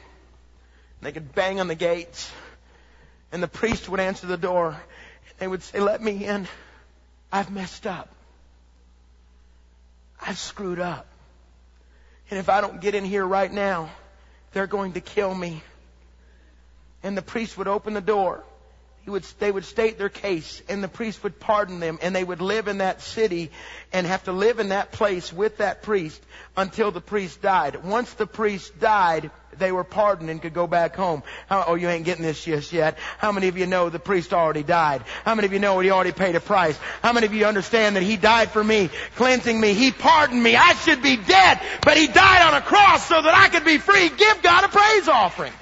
They 1.01 1.11
could 1.11 1.33
bang 1.35 1.59
on 1.59 1.67
the 1.67 1.75
gates. 1.75 2.29
And 3.31 3.43
the 3.43 3.47
priest 3.47 3.89
would 3.89 3.99
answer 3.99 4.27
the 4.27 4.37
door. 4.37 4.69
And 4.69 5.39
they 5.39 5.47
would 5.47 5.63
say, 5.63 5.79
let 5.79 6.01
me 6.01 6.25
in. 6.25 6.47
I've 7.31 7.51
messed 7.51 7.85
up. 7.85 8.09
I've 10.21 10.37
screwed 10.37 10.79
up. 10.79 11.05
And 12.29 12.39
if 12.39 12.49
I 12.49 12.61
don't 12.61 12.81
get 12.81 12.95
in 12.95 13.05
here 13.05 13.25
right 13.25 13.51
now, 13.51 13.89
they're 14.51 14.67
going 14.67 14.93
to 14.93 15.01
kill 15.01 15.33
me. 15.33 15.61
And 17.03 17.17
the 17.17 17.21
priest 17.21 17.57
would 17.57 17.67
open 17.67 17.93
the 17.93 18.01
door. 18.01 18.43
Would, 19.07 19.23
they 19.39 19.51
would 19.51 19.63
state 19.63 19.97
their 19.97 20.09
case 20.09 20.61
and 20.67 20.83
the 20.83 20.89
priest 20.89 21.23
would 21.23 21.39
pardon 21.39 21.79
them 21.79 21.97
and 22.01 22.13
they 22.13 22.23
would 22.23 22.41
live 22.41 22.67
in 22.67 22.79
that 22.79 23.01
city 23.01 23.51
and 23.93 24.05
have 24.05 24.25
to 24.25 24.33
live 24.33 24.59
in 24.59 24.69
that 24.69 24.91
place 24.91 25.31
with 25.31 25.57
that 25.57 25.81
priest 25.81 26.21
until 26.57 26.91
the 26.91 26.99
priest 26.99 27.41
died. 27.41 27.83
Once 27.85 28.11
the 28.13 28.27
priest 28.27 28.77
died, 28.79 29.31
they 29.57 29.71
were 29.71 29.83
pardoned 29.83 30.29
and 30.29 30.41
could 30.41 30.53
go 30.53 30.67
back 30.67 30.95
home. 30.95 31.23
How, 31.47 31.63
oh, 31.67 31.75
you 31.75 31.87
ain't 31.87 32.05
getting 32.05 32.23
this 32.23 32.43
just 32.43 32.73
yet. 32.73 32.97
How 33.17 33.31
many 33.31 33.47
of 33.47 33.57
you 33.57 33.65
know 33.65 33.89
the 33.89 33.99
priest 33.99 34.33
already 34.33 34.63
died? 34.63 35.03
How 35.23 35.35
many 35.35 35.45
of 35.45 35.53
you 35.53 35.59
know 35.59 35.79
he 35.79 35.89
already 35.89 36.11
paid 36.11 36.35
a 36.35 36.39
price? 36.39 36.77
How 37.01 37.13
many 37.13 37.25
of 37.25 37.33
you 37.33 37.45
understand 37.45 37.95
that 37.95 38.03
he 38.03 38.17
died 38.17 38.51
for 38.51 38.63
me, 38.63 38.89
cleansing 39.15 39.59
me? 39.59 39.73
He 39.73 39.91
pardoned 39.91 40.41
me. 40.41 40.55
I 40.55 40.73
should 40.73 41.01
be 41.01 41.15
dead, 41.15 41.59
but 41.81 41.97
he 41.97 42.07
died 42.07 42.47
on 42.47 42.55
a 42.55 42.61
cross 42.61 43.07
so 43.07 43.21
that 43.21 43.33
I 43.33 43.49
could 43.49 43.65
be 43.65 43.77
free. 43.77 44.09
Give 44.09 44.41
God 44.41 44.65
a 44.65 44.67
praise 44.67 45.07
offering. 45.07 45.53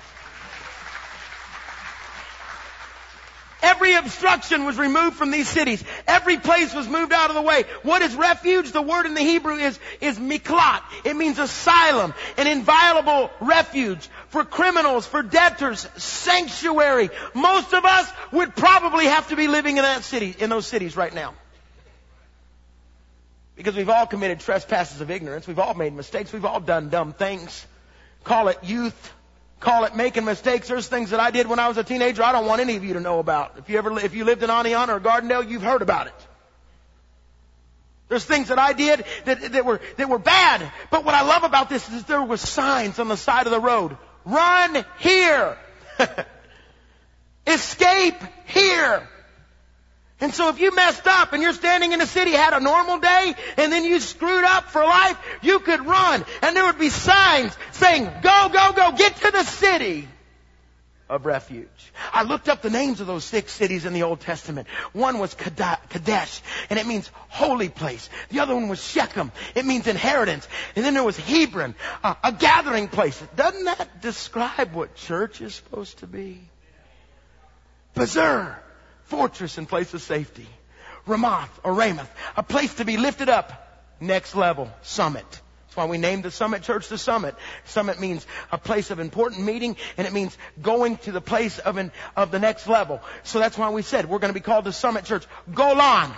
Every 3.65 3.95
obstruction 3.95 4.63
was 4.65 4.77
removed 4.77 5.17
from 5.17 5.31
these 5.31 5.49
cities. 5.49 5.83
Every 6.07 6.37
place 6.37 6.71
was 6.75 6.87
moved 6.87 7.11
out 7.11 7.31
of 7.31 7.35
the 7.35 7.41
way. 7.41 7.63
What 7.81 8.03
is 8.03 8.15
refuge? 8.15 8.71
The 8.71 8.81
word 8.81 9.07
in 9.07 9.15
the 9.15 9.21
Hebrew 9.21 9.55
is, 9.55 9.79
is 10.01 10.19
miklat. 10.19 10.83
It 11.03 11.15
means 11.15 11.39
asylum, 11.39 12.13
an 12.37 12.45
inviolable 12.45 13.31
refuge 13.39 14.07
for 14.27 14.45
criminals, 14.45 15.07
for 15.07 15.23
debtors, 15.23 15.87
sanctuary. 15.97 17.09
Most 17.33 17.73
of 17.73 17.85
us 17.85 18.07
would 18.31 18.55
probably 18.55 19.05
have 19.05 19.29
to 19.29 19.35
be 19.35 19.47
living 19.47 19.77
in 19.77 19.81
that 19.81 20.03
city, 20.03 20.35
in 20.37 20.51
those 20.51 20.67
cities 20.67 20.95
right 20.95 21.13
now. 21.13 21.33
Because 23.55 23.75
we've 23.75 23.89
all 23.89 24.05
committed 24.05 24.41
trespasses 24.41 25.01
of 25.01 25.09
ignorance. 25.09 25.47
We've 25.47 25.57
all 25.57 25.73
made 25.73 25.93
mistakes. 25.93 26.31
We've 26.31 26.45
all 26.45 26.59
done 26.59 26.89
dumb 26.89 27.13
things. 27.13 27.65
Call 28.23 28.49
it 28.49 28.59
youth 28.63 29.13
Call 29.59 29.85
it 29.85 29.95
making 29.95 30.25
mistakes. 30.25 30.67
There's 30.67 30.87
things 30.87 31.11
that 31.11 31.19
I 31.19 31.31
did 31.31 31.47
when 31.47 31.59
I 31.59 31.67
was 31.67 31.77
a 31.77 31.83
teenager 31.83 32.23
I 32.23 32.31
don't 32.31 32.45
want 32.45 32.61
any 32.61 32.75
of 32.75 32.83
you 32.83 32.93
to 32.93 32.99
know 32.99 33.19
about. 33.19 33.55
If 33.57 33.69
you 33.69 33.77
ever, 33.77 33.99
if 33.99 34.13
you 34.13 34.25
lived 34.25 34.43
in 34.43 34.49
Aniana 34.49 34.89
or 34.89 34.99
Gardendale, 34.99 35.49
you've 35.49 35.63
heard 35.63 35.81
about 35.81 36.07
it. 36.07 36.27
There's 38.07 38.25
things 38.25 38.49
that 38.49 38.59
I 38.59 38.73
did 38.73 39.03
that, 39.25 39.53
that 39.53 39.65
were, 39.65 39.81
that 39.97 40.09
were 40.09 40.19
bad. 40.19 40.71
But 40.91 41.05
what 41.05 41.15
I 41.15 41.23
love 41.23 41.43
about 41.43 41.69
this 41.69 41.89
is 41.89 42.03
there 42.03 42.21
were 42.21 42.37
signs 42.37 42.99
on 42.99 43.07
the 43.07 43.17
side 43.17 43.47
of 43.47 43.51
the 43.51 43.59
road. 43.59 43.97
Run 44.25 44.85
here. 44.99 45.57
Escape 47.47 48.15
here. 48.45 49.07
And 50.21 50.33
so 50.33 50.47
if 50.47 50.59
you 50.59 50.73
messed 50.73 51.07
up 51.07 51.33
and 51.33 51.43
you're 51.43 51.53
standing 51.53 51.91
in 51.91 51.99
the 51.99 52.07
city, 52.07 52.31
had 52.31 52.53
a 52.53 52.61
normal 52.61 52.99
day, 52.99 53.35
and 53.57 53.71
then 53.71 53.83
you 53.83 53.99
screwed 53.99 54.45
up 54.45 54.69
for 54.71 54.81
life, 54.81 55.17
you 55.41 55.59
could 55.59 55.85
run. 55.85 56.23
And 56.41 56.55
there 56.55 56.65
would 56.65 56.79
be 56.79 56.89
signs 56.89 57.55
saying, 57.73 58.09
go, 58.23 58.49
go, 58.51 58.71
go, 58.73 58.91
get 58.93 59.15
to 59.17 59.31
the 59.31 59.43
city 59.43 60.07
of 61.09 61.25
refuge. 61.25 61.67
I 62.13 62.23
looked 62.23 62.47
up 62.47 62.61
the 62.61 62.69
names 62.69 63.01
of 63.01 63.07
those 63.07 63.25
six 63.25 63.51
cities 63.51 63.85
in 63.85 63.93
the 63.93 64.03
Old 64.03 64.21
Testament. 64.21 64.67
One 64.93 65.19
was 65.19 65.33
Kadesh, 65.33 66.41
and 66.69 66.79
it 66.79 66.87
means 66.87 67.11
holy 67.27 67.69
place. 67.69 68.09
The 68.29 68.39
other 68.39 68.55
one 68.55 68.69
was 68.69 68.83
Shechem. 68.83 69.33
It 69.53 69.65
means 69.65 69.85
inheritance. 69.85 70.47
And 70.77 70.85
then 70.85 70.93
there 70.93 71.03
was 71.03 71.17
Hebron, 71.17 71.75
a 72.03 72.31
gathering 72.31 72.87
place. 72.87 73.21
Doesn't 73.35 73.65
that 73.65 74.01
describe 74.01 74.73
what 74.73 74.95
church 74.95 75.41
is 75.41 75.53
supposed 75.53 75.99
to 75.99 76.07
be? 76.07 76.41
Bezer 77.95 78.55
fortress 79.05 79.57
and 79.57 79.67
place 79.67 79.93
of 79.93 80.01
safety. 80.01 80.47
Ramoth 81.05 81.59
or 81.63 81.73
Ramoth, 81.73 82.09
a 82.35 82.43
place 82.43 82.73
to 82.75 82.85
be 82.85 82.97
lifted 82.97 83.29
up, 83.29 83.85
next 83.99 84.35
level, 84.35 84.71
summit. 84.81 85.25
That's 85.75 85.77
why 85.77 85.85
we 85.85 85.97
named 85.97 86.23
the 86.23 86.31
Summit 86.31 86.63
Church 86.63 86.87
the 86.87 86.97
Summit. 86.97 87.35
Summit 87.65 87.99
means 87.99 88.25
a 88.51 88.57
place 88.57 88.91
of 88.91 88.99
important 88.99 89.43
meeting, 89.43 89.75
and 89.97 90.07
it 90.07 90.13
means 90.13 90.37
going 90.61 90.97
to 90.99 91.11
the 91.11 91.21
place 91.21 91.59
of 91.59 91.77
an, 91.77 91.91
of 92.15 92.31
the 92.31 92.39
next 92.39 92.67
level. 92.67 93.01
So 93.23 93.39
that's 93.39 93.57
why 93.57 93.69
we 93.69 93.81
said 93.81 94.09
we're 94.09 94.19
going 94.19 94.33
to 94.33 94.39
be 94.39 94.43
called 94.43 94.63
the 94.63 94.71
Summit 94.71 95.05
Church. 95.05 95.25
Golan, 95.53 96.11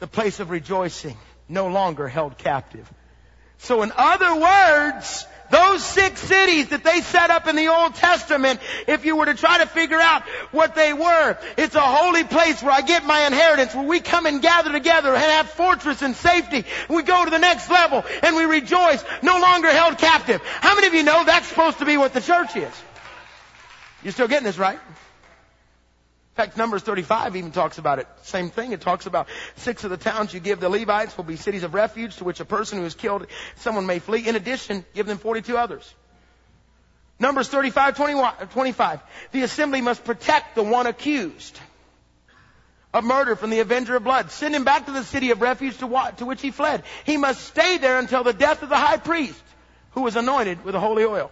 the 0.00 0.06
place 0.06 0.38
of 0.38 0.50
rejoicing, 0.50 1.16
no 1.48 1.68
longer 1.68 2.08
held 2.08 2.36
captive. 2.36 2.92
So 3.58 3.82
in 3.82 3.92
other 3.96 4.36
words, 4.36 5.26
those 5.50 5.84
six 5.84 6.20
cities 6.20 6.68
that 6.68 6.82
they 6.82 7.00
set 7.00 7.30
up 7.30 7.46
in 7.46 7.56
the 7.56 7.68
Old 7.68 7.94
Testament, 7.94 8.60
if 8.86 9.04
you 9.04 9.16
were 9.16 9.26
to 9.26 9.34
try 9.34 9.58
to 9.58 9.66
figure 9.66 9.98
out 9.98 10.22
what 10.50 10.74
they 10.74 10.92
were, 10.92 11.38
it's 11.56 11.74
a 11.74 11.80
holy 11.80 12.24
place 12.24 12.62
where 12.62 12.72
I 12.72 12.80
get 12.80 13.04
my 13.04 13.26
inheritance, 13.26 13.74
where 13.74 13.86
we 13.86 14.00
come 14.00 14.26
and 14.26 14.42
gather 14.42 14.72
together 14.72 15.14
and 15.14 15.22
have 15.22 15.48
fortress 15.50 16.02
and 16.02 16.16
safety. 16.16 16.64
We 16.88 17.02
go 17.02 17.24
to 17.24 17.30
the 17.30 17.38
next 17.38 17.70
level 17.70 18.04
and 18.22 18.36
we 18.36 18.44
rejoice, 18.44 19.04
no 19.22 19.38
longer 19.38 19.70
held 19.70 19.98
captive. 19.98 20.42
How 20.42 20.74
many 20.74 20.88
of 20.88 20.94
you 20.94 21.02
know 21.02 21.24
that's 21.24 21.46
supposed 21.46 21.78
to 21.78 21.86
be 21.86 21.96
what 21.96 22.12
the 22.12 22.20
church 22.20 22.56
is? 22.56 22.72
You're 24.02 24.12
still 24.12 24.28
getting 24.28 24.46
this 24.46 24.58
right? 24.58 24.78
In 26.36 26.44
fact, 26.44 26.58
Numbers 26.58 26.82
35 26.82 27.34
even 27.36 27.50
talks 27.50 27.78
about 27.78 27.98
it. 27.98 28.06
Same 28.24 28.50
thing. 28.50 28.72
It 28.72 28.82
talks 28.82 29.06
about 29.06 29.26
six 29.56 29.84
of 29.84 29.90
the 29.90 29.96
towns 29.96 30.34
you 30.34 30.40
give 30.40 30.60
the 30.60 30.68
Levites 30.68 31.16
will 31.16 31.24
be 31.24 31.36
cities 31.36 31.62
of 31.62 31.72
refuge 31.72 32.16
to 32.16 32.24
which 32.24 32.40
a 32.40 32.44
person 32.44 32.78
who 32.78 32.84
is 32.84 32.94
killed, 32.94 33.26
someone 33.56 33.86
may 33.86 34.00
flee. 34.00 34.28
In 34.28 34.36
addition, 34.36 34.84
give 34.94 35.06
them 35.06 35.16
42 35.16 35.56
others. 35.56 35.94
Numbers 37.18 37.48
35, 37.48 38.50
25. 38.50 39.00
The 39.32 39.42
assembly 39.44 39.80
must 39.80 40.04
protect 40.04 40.56
the 40.56 40.62
one 40.62 40.86
accused 40.86 41.58
of 42.92 43.02
murder 43.02 43.34
from 43.34 43.48
the 43.48 43.60
avenger 43.60 43.96
of 43.96 44.04
blood. 44.04 44.30
Send 44.30 44.54
him 44.54 44.64
back 44.64 44.84
to 44.84 44.92
the 44.92 45.04
city 45.04 45.30
of 45.30 45.40
refuge 45.40 45.78
to, 45.78 45.86
what, 45.86 46.18
to 46.18 46.26
which 46.26 46.42
he 46.42 46.50
fled. 46.50 46.82
He 47.04 47.16
must 47.16 47.46
stay 47.46 47.78
there 47.78 47.98
until 47.98 48.24
the 48.24 48.34
death 48.34 48.62
of 48.62 48.68
the 48.68 48.76
high 48.76 48.98
priest 48.98 49.42
who 49.92 50.02
was 50.02 50.16
anointed 50.16 50.66
with 50.66 50.74
the 50.74 50.80
holy 50.80 51.04
oil. 51.04 51.30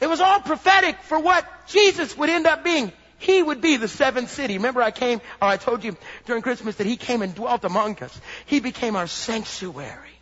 It 0.00 0.08
was 0.08 0.20
all 0.20 0.40
prophetic 0.40 0.98
for 1.02 1.20
what 1.20 1.46
Jesus 1.68 2.18
would 2.18 2.30
end 2.30 2.48
up 2.48 2.64
being. 2.64 2.90
He 3.20 3.42
would 3.42 3.60
be 3.60 3.76
the 3.76 3.86
seventh 3.86 4.30
city. 4.30 4.56
Remember 4.56 4.80
I 4.80 4.90
came, 4.90 5.20
or 5.42 5.48
I 5.48 5.58
told 5.58 5.84
you 5.84 5.96
during 6.24 6.40
Christmas 6.40 6.76
that 6.76 6.86
He 6.86 6.96
came 6.96 7.20
and 7.20 7.34
dwelt 7.34 7.64
among 7.64 8.02
us. 8.02 8.18
He 8.46 8.60
became 8.60 8.96
our 8.96 9.06
sanctuary. 9.06 10.16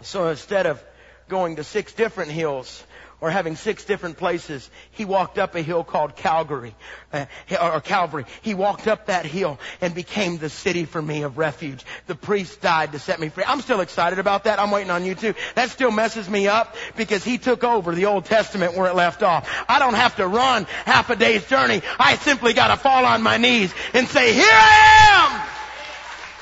So 0.00 0.28
instead 0.28 0.66
of 0.66 0.82
going 1.28 1.56
to 1.56 1.64
six 1.64 1.92
different 1.92 2.32
hills, 2.32 2.84
or 3.22 3.30
having 3.30 3.54
six 3.54 3.84
different 3.84 4.16
places. 4.18 4.68
He 4.90 5.04
walked 5.04 5.38
up 5.38 5.54
a 5.54 5.62
hill 5.62 5.84
called 5.84 6.16
Calgary, 6.16 6.74
uh, 7.12 7.26
or 7.62 7.80
Calvary. 7.80 8.24
He 8.42 8.52
walked 8.52 8.88
up 8.88 9.06
that 9.06 9.24
hill 9.24 9.60
and 9.80 9.94
became 9.94 10.38
the 10.38 10.50
city 10.50 10.86
for 10.86 11.00
me 11.00 11.22
of 11.22 11.38
refuge. 11.38 11.84
The 12.08 12.16
priest 12.16 12.60
died 12.60 12.92
to 12.92 12.98
set 12.98 13.20
me 13.20 13.28
free. 13.28 13.44
I'm 13.46 13.60
still 13.60 13.80
excited 13.80 14.18
about 14.18 14.44
that. 14.44 14.58
I'm 14.58 14.72
waiting 14.72 14.90
on 14.90 15.04
you 15.04 15.14
too. 15.14 15.34
That 15.54 15.70
still 15.70 15.92
messes 15.92 16.28
me 16.28 16.48
up 16.48 16.74
because 16.96 17.22
he 17.22 17.38
took 17.38 17.62
over 17.62 17.94
the 17.94 18.06
Old 18.06 18.24
Testament 18.24 18.76
where 18.76 18.90
it 18.90 18.96
left 18.96 19.22
off. 19.22 19.48
I 19.68 19.78
don't 19.78 19.94
have 19.94 20.16
to 20.16 20.26
run 20.26 20.64
half 20.84 21.08
a 21.08 21.14
day's 21.14 21.46
journey. 21.46 21.80
I 22.00 22.16
simply 22.16 22.54
gotta 22.54 22.76
fall 22.76 23.04
on 23.04 23.22
my 23.22 23.36
knees 23.36 23.72
and 23.94 24.08
say, 24.08 24.34
here 24.34 24.44
I 24.48 25.46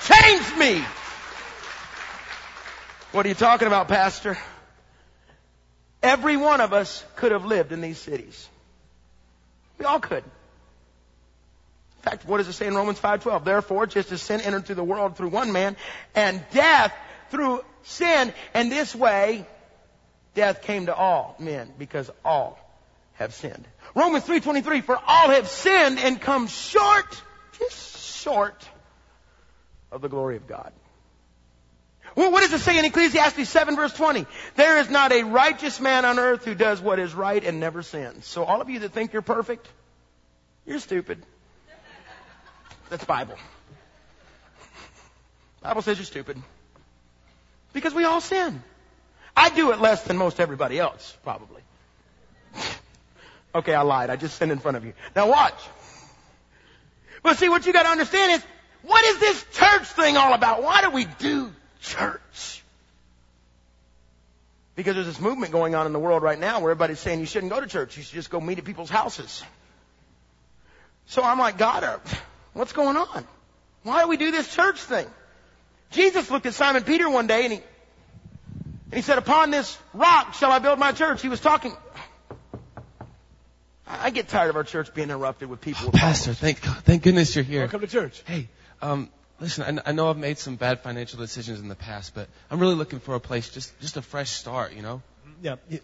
am! 0.09 0.41
Change 0.41 0.59
me! 0.59 0.83
What 3.13 3.27
are 3.27 3.29
you 3.29 3.35
talking 3.35 3.67
about, 3.67 3.89
Pastor? 3.89 4.39
Every 6.03 6.37
one 6.37 6.61
of 6.61 6.73
us 6.73 7.05
could 7.17 7.33
have 7.33 7.45
lived 7.45 7.73
in 7.73 7.81
these 7.81 7.99
cities. 7.99 8.49
We 9.79 9.85
all 9.85 10.01
could. 10.01 10.25
In 10.25 12.03
fact, 12.03 12.27
what 12.27 12.39
does 12.39 12.49
it 12.49 12.55
say 12.55 12.67
in 12.67 12.75
Romans 12.75 12.99
5:12? 12.99 13.45
Therefore, 13.45 13.87
just 13.87 14.11
as 14.11 14.23
sin 14.23 14.41
entered 14.41 14.65
through 14.65 14.77
the 14.77 14.85
world 14.85 15.17
through 15.17 15.29
one 15.29 15.53
man, 15.53 15.77
and 16.15 16.43
death 16.53 16.95
through 17.31 17.63
sin, 17.83 18.33
and 18.55 18.73
this 18.73 18.95
way 18.95 19.47
death 20.35 20.63
came 20.63 20.87
to 20.87 20.95
all 20.95 21.37
men 21.39 21.73
because 21.79 22.11
all 22.25 22.59
have 23.15 23.35
sinned. 23.35 23.67
Romans 23.95 24.25
3:23 24.25 24.81
for 24.83 24.99
all 25.07 25.29
have 25.29 25.49
sinned 25.49 25.99
and 25.99 26.19
come 26.21 26.47
short, 26.47 27.23
just 27.59 27.99
short 27.99 28.67
of 29.93 30.01
the 30.01 30.09
glory 30.09 30.37
of 30.37 30.47
God. 30.47 30.73
Well, 32.17 32.33
what 32.33 32.43
does 32.43 32.53
it 32.53 32.61
say 32.61 32.79
in 32.79 32.85
Ecclesiastes 32.85 33.49
7 33.49 33.77
verse 33.77 33.93
20? 33.93 34.27
There 34.57 34.79
is 34.79 34.91
not 34.91 35.13
a 35.13 35.23
righteous 35.23 35.81
man 35.81 36.05
on 36.05 36.19
earth 36.19 36.45
who 36.45 36.55
does 36.55 36.81
what 36.81 36.99
is 36.99 37.15
right 37.15 37.43
and 37.43 37.61
never 37.61 37.83
sins. 37.83 38.27
So 38.27 38.45
all 38.45 38.61
of 38.61 38.69
you 38.69 38.81
that 38.81 38.93
think 38.93 39.13
you're 39.13 39.23
perfect, 39.23 39.69
you're 40.67 40.81
stupid. 40.81 41.23
That's 42.89 43.05
Bible. 43.05 43.37
Bible 45.63 45.83
says 45.83 45.99
you're 45.99 46.05
stupid. 46.05 46.43
Because 47.73 47.95
we 47.95 48.05
all 48.05 48.21
sin. 48.21 48.63
I 49.37 49.51
do 49.51 49.71
it 49.73 49.81
less 49.81 50.03
than 50.03 50.17
most 50.17 50.41
everybody 50.41 50.79
else, 50.79 51.17
probably. 51.23 51.63
okay, 53.55 53.75
I 53.75 53.83
lied. 53.83 54.11
I 54.11 54.17
just 54.17 54.37
sinned 54.37 54.51
in 54.51 54.59
front 54.59 54.77
of 54.77 54.85
you. 54.85 54.93
Now 55.15 55.31
watch. 55.31 55.61
But 57.23 57.39
see, 57.39 57.49
what 57.49 57.67
you 57.67 57.73
gotta 57.73 57.91
understand 57.91 58.33
is, 58.33 58.45
what 58.83 59.05
is 59.05 59.19
this 59.21 59.47
church 59.53 59.87
thing 59.89 60.17
all 60.17 60.33
about? 60.33 60.63
Why 60.63 60.81
do 60.81 60.91
we 60.91 61.05
do 61.05 61.53
church? 61.81 62.63
Because 64.77 64.95
there's 64.95 65.07
this 65.07 65.21
movement 65.21 65.53
going 65.53 65.75
on 65.75 65.87
in 65.87 65.93
the 65.93 65.99
world 65.99 66.23
right 66.23 66.39
now 66.39 66.61
where 66.61 66.71
everybody's 66.71 67.01
saying 67.01 67.21
you 67.21 67.27
shouldn't 67.27 67.53
go 67.53 67.61
to 67.61 67.67
church. 67.67 67.97
You 67.97 68.03
should 68.03 68.15
just 68.15 68.31
go 68.31 68.41
meet 68.41 68.59
at 68.59 68.65
people's 68.65 68.91
houses. 68.91 69.43
So 71.07 71.23
I'm 71.23 71.39
like, 71.39 71.59
God, 71.59 71.85
uh, 71.85 71.99
what's 72.53 72.73
going 72.73 72.97
on? 72.97 73.27
Why 73.83 74.03
do 74.03 74.09
we 74.09 74.17
do 74.17 74.31
this 74.31 74.55
church 74.55 74.81
thing? 74.81 75.07
Jesus 75.91 76.31
looked 76.31 76.47
at 76.47 76.55
Simon 76.55 76.85
Peter 76.85 77.11
one 77.11 77.27
day 77.27 77.45
and 77.45 77.53
he, 77.53 77.59
and 77.59 78.95
he 78.95 79.03
said, 79.03 79.19
upon 79.19 79.51
this 79.51 79.77
rock 79.93 80.35
shall 80.35 80.53
I 80.53 80.61
build 80.61 80.79
my 80.79 80.93
church. 80.93 81.21
He 81.21 81.29
was 81.29 81.41
talking, 81.41 81.77
I 83.87 84.11
get 84.11 84.29
tired 84.29 84.51
of 84.51 84.57
our 84.57 84.65
church 84.65 84.95
being 84.95 85.09
interrupted 85.09 85.51
with 85.51 85.61
people. 85.61 85.89
Oh, 85.89 85.91
Pastor, 85.91 86.33
thank 86.33 86.63
God, 86.63 86.79
thank 86.85 87.03
goodness 87.03 87.35
you're 87.35 87.45
here. 87.45 87.63
Welcome 87.63 87.81
to 87.81 87.87
church. 87.87 88.23
Hey, 88.25 88.49
um, 88.81 89.09
listen, 89.41 89.79
I, 89.79 89.91
I, 89.91 89.93
know 89.93 90.11
I've 90.11 90.19
made 90.19 90.39
some 90.39 90.57
bad 90.57 90.81
financial 90.81 91.19
decisions 91.19 91.61
in 91.61 91.69
the 91.69 91.75
past, 91.75 92.15
but 92.15 92.29
I'm 92.51 92.61
really 92.61 92.75
looking 92.75 93.01
for 93.01 93.15
a 93.15 93.21
place, 93.21 93.49
just 93.49 93.79
just 93.81 93.97
a 93.97 94.03
fresh 94.03 94.31
start, 94.31 94.75
you 94.75 94.83
know. 94.83 95.03
Yeah. 95.43 95.57
yeah. 95.69 95.79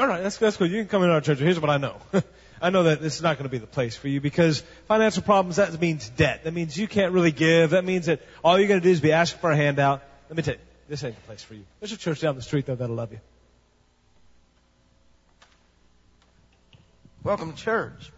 All 0.00 0.06
right, 0.06 0.22
that's 0.22 0.38
that's 0.38 0.56
good. 0.56 0.70
You 0.70 0.78
can 0.78 0.88
come 0.88 1.02
in 1.02 1.10
our 1.10 1.20
church. 1.20 1.38
Here's 1.38 1.60
what 1.60 1.70
I 1.70 1.76
know. 1.76 1.96
I 2.62 2.70
know 2.70 2.84
that 2.84 3.00
this 3.02 3.16
is 3.16 3.22
not 3.22 3.38
going 3.38 3.44
to 3.44 3.50
be 3.50 3.58
the 3.58 3.66
place 3.66 3.96
for 3.96 4.06
you 4.08 4.20
because 4.20 4.62
financial 4.86 5.22
problems 5.22 5.56
that 5.56 5.78
means 5.80 6.08
debt. 6.08 6.44
That 6.44 6.54
means 6.54 6.78
you 6.78 6.86
can't 6.86 7.12
really 7.12 7.32
give. 7.32 7.70
That 7.70 7.84
means 7.84 8.06
that 8.06 8.20
all 8.44 8.58
you're 8.58 8.68
going 8.68 8.80
to 8.80 8.84
do 8.84 8.90
is 8.90 9.00
be 9.00 9.12
asking 9.12 9.40
for 9.40 9.50
a 9.50 9.56
handout. 9.56 10.02
Let 10.28 10.36
me 10.36 10.42
tell 10.44 10.54
you, 10.54 10.60
this 10.88 11.02
ain't 11.02 11.16
the 11.16 11.22
place 11.22 11.42
for 11.42 11.54
you. 11.54 11.64
There's 11.80 11.92
a 11.92 11.96
church 11.96 12.20
down 12.20 12.36
the 12.36 12.42
street 12.42 12.66
though 12.66 12.76
that'll 12.76 12.94
love 12.94 13.12
you. 13.12 13.20
Welcome 17.24 17.52
to 17.52 17.58
church. 17.58 18.12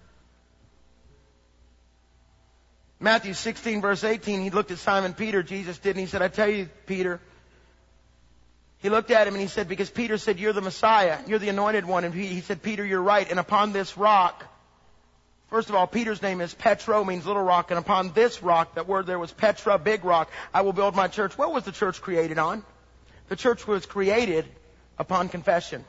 Matthew 3.01 3.35
16 3.35 3.81
verse 3.81 4.05
18, 4.05 4.41
he 4.41 4.51
looked 4.51 4.71
at 4.71 4.79
Simon 4.79 5.15
Peter, 5.15 5.43
Jesus 5.43 5.79
did, 5.79 5.91
and 5.91 6.01
he 6.01 6.07
said, 6.07 6.23
I 6.23 6.29
tell 6.29 6.49
you, 6.49 6.69
Peter, 6.87 7.21
he 8.79 8.89
looked 8.89 9.11
at 9.11 9.27
him 9.27 9.35
and 9.35 9.41
he 9.41 9.49
said, 9.49 9.69
because 9.69 9.91
Peter 9.91 10.19
said, 10.19 10.39
you're 10.39 10.53
the 10.53 10.61
Messiah, 10.61 11.19
you're 11.27 11.39
the 11.39 11.49
anointed 11.49 11.85
one, 11.85 12.05
and 12.05 12.15
he, 12.15 12.27
he 12.27 12.41
said, 12.41 12.63
Peter, 12.63 12.85
you're 12.85 13.03
right, 13.03 13.29
and 13.31 13.39
upon 13.39 13.73
this 13.73 13.97
rock, 13.97 14.45
First 15.55 15.69
of 15.69 15.77
all, 15.77 15.87
Peter's 15.87 16.21
name 16.21 16.41
is 16.41 16.53
Petro, 16.53 17.05
means 17.05 17.27
little 17.27 17.41
rock, 17.41 17.71
and 17.71 17.79
upon 17.79 18.13
this 18.13 18.43
rock, 18.43 18.75
that 18.75 18.89
word 18.89 19.07
there 19.07 19.21
was 19.21 19.31
Petra, 19.31 19.79
big 19.79 20.05
rock, 20.05 20.29
I 20.53 20.63
will 20.63 20.73
build 20.73 20.97
my 20.97 21.07
church. 21.07 21.39
What 21.39 21.53
was 21.53 21.63
the 21.63 21.71
church 21.71 22.03
created 22.03 22.39
on? 22.39 22.65
The 23.29 23.37
church 23.37 23.65
was 23.65 23.87
created 23.87 24.47
upon 24.99 25.29
confession. 25.29 25.85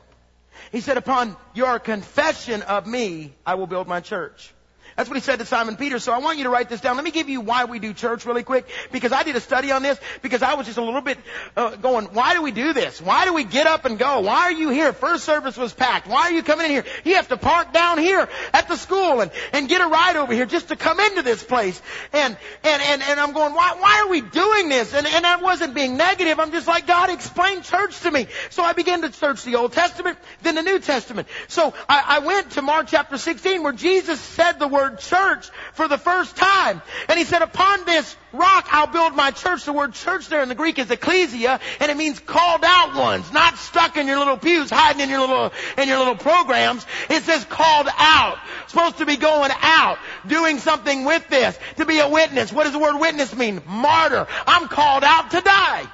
He 0.70 0.80
said, 0.80 0.98
upon 0.98 1.36
your 1.52 1.80
confession 1.80 2.62
of 2.62 2.86
me, 2.86 3.34
I 3.44 3.56
will 3.56 3.66
build 3.66 3.88
my 3.88 4.00
church. 4.00 4.54
That's 4.96 5.10
what 5.10 5.16
he 5.16 5.20
said 5.20 5.38
to 5.40 5.44
Simon 5.44 5.76
Peter. 5.76 5.98
So 5.98 6.12
I 6.12 6.18
want 6.18 6.38
you 6.38 6.44
to 6.44 6.50
write 6.50 6.70
this 6.70 6.80
down. 6.80 6.96
Let 6.96 7.04
me 7.04 7.10
give 7.10 7.28
you 7.28 7.42
why 7.42 7.66
we 7.66 7.78
do 7.78 7.92
church 7.92 8.24
really 8.24 8.42
quick 8.42 8.66
because 8.92 9.12
I 9.12 9.24
did 9.24 9.36
a 9.36 9.40
study 9.40 9.70
on 9.70 9.82
this 9.82 9.98
because 10.22 10.42
I 10.42 10.54
was 10.54 10.66
just 10.66 10.78
a 10.78 10.82
little 10.82 11.02
bit 11.02 11.18
uh, 11.54 11.76
going, 11.76 12.06
why 12.06 12.32
do 12.32 12.42
we 12.42 12.50
do 12.50 12.72
this? 12.72 13.00
Why 13.00 13.26
do 13.26 13.34
we 13.34 13.44
get 13.44 13.66
up 13.66 13.84
and 13.84 13.98
go? 13.98 14.20
Why 14.20 14.44
are 14.44 14.52
you 14.52 14.70
here? 14.70 14.94
First 14.94 15.24
service 15.24 15.56
was 15.58 15.74
packed. 15.74 16.08
Why 16.08 16.22
are 16.22 16.32
you 16.32 16.42
coming 16.42 16.66
in 16.66 16.72
here? 16.72 16.84
You 17.04 17.16
have 17.16 17.28
to 17.28 17.36
park 17.36 17.74
down 17.74 17.98
here 17.98 18.26
at 18.54 18.68
the 18.68 18.76
school 18.76 19.20
and, 19.20 19.30
and 19.52 19.68
get 19.68 19.82
a 19.82 19.86
ride 19.86 20.16
over 20.16 20.32
here 20.32 20.46
just 20.46 20.68
to 20.68 20.76
come 20.76 20.98
into 20.98 21.20
this 21.20 21.44
place. 21.44 21.80
And, 22.14 22.34
and, 22.64 22.82
and, 22.82 23.02
and 23.02 23.20
I'm 23.20 23.32
going, 23.32 23.52
why, 23.52 23.76
why 23.78 24.02
are 24.04 24.08
we 24.08 24.22
doing 24.22 24.70
this? 24.70 24.94
And, 24.94 25.06
and 25.06 25.26
I 25.26 25.36
wasn't 25.36 25.74
being 25.74 25.98
negative. 25.98 26.40
I'm 26.40 26.52
just 26.52 26.66
like, 26.66 26.86
God, 26.86 27.10
explain 27.10 27.60
church 27.60 28.00
to 28.00 28.10
me. 28.10 28.28
So 28.48 28.62
I 28.62 28.72
began 28.72 29.02
to 29.02 29.12
search 29.12 29.44
the 29.44 29.56
Old 29.56 29.72
Testament, 29.72 30.16
then 30.42 30.54
the 30.54 30.62
New 30.62 30.78
Testament. 30.78 31.28
So 31.48 31.74
I, 31.86 32.16
I 32.16 32.18
went 32.20 32.52
to 32.52 32.62
Mark 32.62 32.86
chapter 32.88 33.18
16 33.18 33.62
where 33.62 33.72
Jesus 33.72 34.20
said 34.20 34.58
the 34.58 34.68
word 34.68 34.85
word 34.86 34.98
church 34.98 35.50
for 35.72 35.88
the 35.88 35.98
first 35.98 36.36
time. 36.36 36.82
And 37.08 37.18
he 37.18 37.24
said, 37.24 37.42
upon 37.42 37.84
this 37.84 38.16
rock 38.32 38.68
I'll 38.70 38.86
build 38.86 39.14
my 39.14 39.30
church. 39.30 39.64
The 39.64 39.72
word 39.72 39.94
church 39.94 40.28
there 40.28 40.42
in 40.42 40.48
the 40.48 40.54
Greek 40.54 40.78
is 40.78 40.90
ecclesia, 40.90 41.60
and 41.80 41.90
it 41.90 41.96
means 41.96 42.20
called 42.20 42.62
out 42.64 42.94
ones, 42.94 43.32
not 43.32 43.58
stuck 43.58 43.96
in 43.96 44.06
your 44.06 44.18
little 44.18 44.36
pews, 44.36 44.70
hiding 44.70 45.00
in 45.00 45.08
your 45.08 45.20
little, 45.20 45.52
in 45.78 45.88
your 45.88 45.98
little 45.98 46.16
programs. 46.16 46.86
It 47.10 47.22
says 47.22 47.44
called 47.44 47.88
out. 47.96 48.38
Supposed 48.68 48.98
to 48.98 49.06
be 49.06 49.16
going 49.16 49.50
out, 49.60 49.98
doing 50.26 50.58
something 50.58 51.04
with 51.04 51.26
this, 51.28 51.58
to 51.76 51.86
be 51.86 51.98
a 51.98 52.08
witness. 52.08 52.52
What 52.52 52.64
does 52.64 52.72
the 52.72 52.78
word 52.78 52.98
witness 52.98 53.34
mean? 53.34 53.62
Martyr. 53.66 54.26
I'm 54.46 54.68
called 54.68 55.04
out 55.04 55.30
to 55.32 55.40
die. 55.40 55.86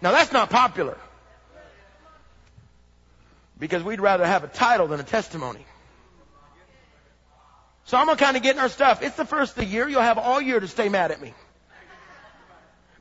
Now 0.00 0.12
that's 0.12 0.32
not 0.32 0.50
popular. 0.50 0.96
Because 3.58 3.82
we'd 3.82 4.00
rather 4.00 4.24
have 4.24 4.44
a 4.44 4.48
title 4.48 4.86
than 4.86 5.00
a 5.00 5.04
testimony. 5.04 5.66
So 7.88 7.96
I'm 7.96 8.04
gonna 8.04 8.18
kind 8.18 8.36
of 8.36 8.42
get 8.42 8.54
in 8.54 8.60
our 8.60 8.68
stuff. 8.68 9.02
It's 9.02 9.16
the 9.16 9.24
first 9.24 9.52
of 9.52 9.64
the 9.64 9.64
year. 9.64 9.88
You'll 9.88 10.02
have 10.02 10.18
all 10.18 10.42
year 10.42 10.60
to 10.60 10.68
stay 10.68 10.90
mad 10.90 11.10
at 11.10 11.22
me. 11.22 11.32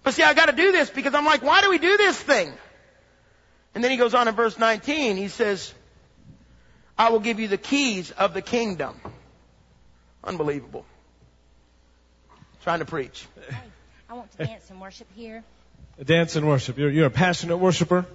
But 0.02 0.14
see, 0.14 0.24
I 0.24 0.34
gotta 0.34 0.54
do 0.54 0.72
this 0.72 0.90
because 0.90 1.14
I'm 1.14 1.26
like, 1.26 1.44
why 1.44 1.60
do 1.62 1.70
we 1.70 1.78
do 1.78 1.98
this 1.98 2.18
thing? 2.18 2.54
And 3.76 3.84
then 3.84 3.92
he 3.92 3.98
goes 3.98 4.14
on 4.14 4.30
in 4.30 4.34
verse 4.34 4.58
19, 4.58 5.18
he 5.18 5.28
says, 5.28 5.74
I 6.98 7.10
will 7.10 7.20
give 7.20 7.42
you 7.42 7.50
the 7.50 7.58
keys 7.58 8.12
of 8.12 8.34
the 8.34 8.42
kingdom. 8.42 8.96
Unbelievable. 10.24 10.86
Trying 12.64 12.80
to 12.80 12.86
preach. 12.86 13.28
I 14.10 14.14
want 14.14 14.32
to 14.38 14.46
dance 14.46 14.70
and 14.70 14.80
worship 14.80 15.08
here. 15.18 15.44
Dance 16.02 16.38
and 16.38 16.48
worship. 16.48 16.78
You're, 16.78 16.92
you're 16.92 17.08
a 17.08 17.12
passionate 17.12 17.58
worshiper. 17.58 18.06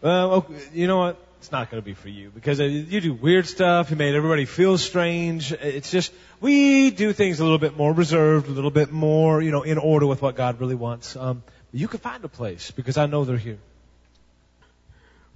Well, 0.00 0.32
okay, 0.32 0.54
you 0.74 0.88
know 0.88 0.98
what? 0.98 1.24
It's 1.40 1.50
not 1.50 1.70
going 1.70 1.82
to 1.82 1.84
be 1.84 1.94
for 1.94 2.10
you 2.10 2.30
because 2.34 2.60
uh, 2.60 2.64
you 2.64 3.00
do 3.00 3.14
weird 3.14 3.46
stuff. 3.46 3.90
You 3.90 3.96
made 3.96 4.14
everybody 4.14 4.44
feel 4.44 4.76
strange. 4.76 5.52
It's 5.52 5.90
just 5.90 6.12
we 6.38 6.90
do 6.90 7.14
things 7.14 7.40
a 7.40 7.44
little 7.44 7.58
bit 7.58 7.78
more 7.78 7.94
reserved, 7.94 8.48
a 8.48 8.50
little 8.50 8.70
bit 8.70 8.92
more, 8.92 9.40
you 9.40 9.50
know, 9.50 9.62
in 9.62 9.78
order 9.78 10.06
with 10.06 10.20
what 10.20 10.36
God 10.36 10.60
really 10.60 10.74
wants. 10.74 11.16
Um, 11.16 11.42
you 11.72 11.88
can 11.88 11.98
find 11.98 12.22
a 12.24 12.28
place 12.28 12.70
because 12.72 12.98
I 12.98 13.06
know 13.06 13.24
they're 13.24 13.38
here. 13.38 13.56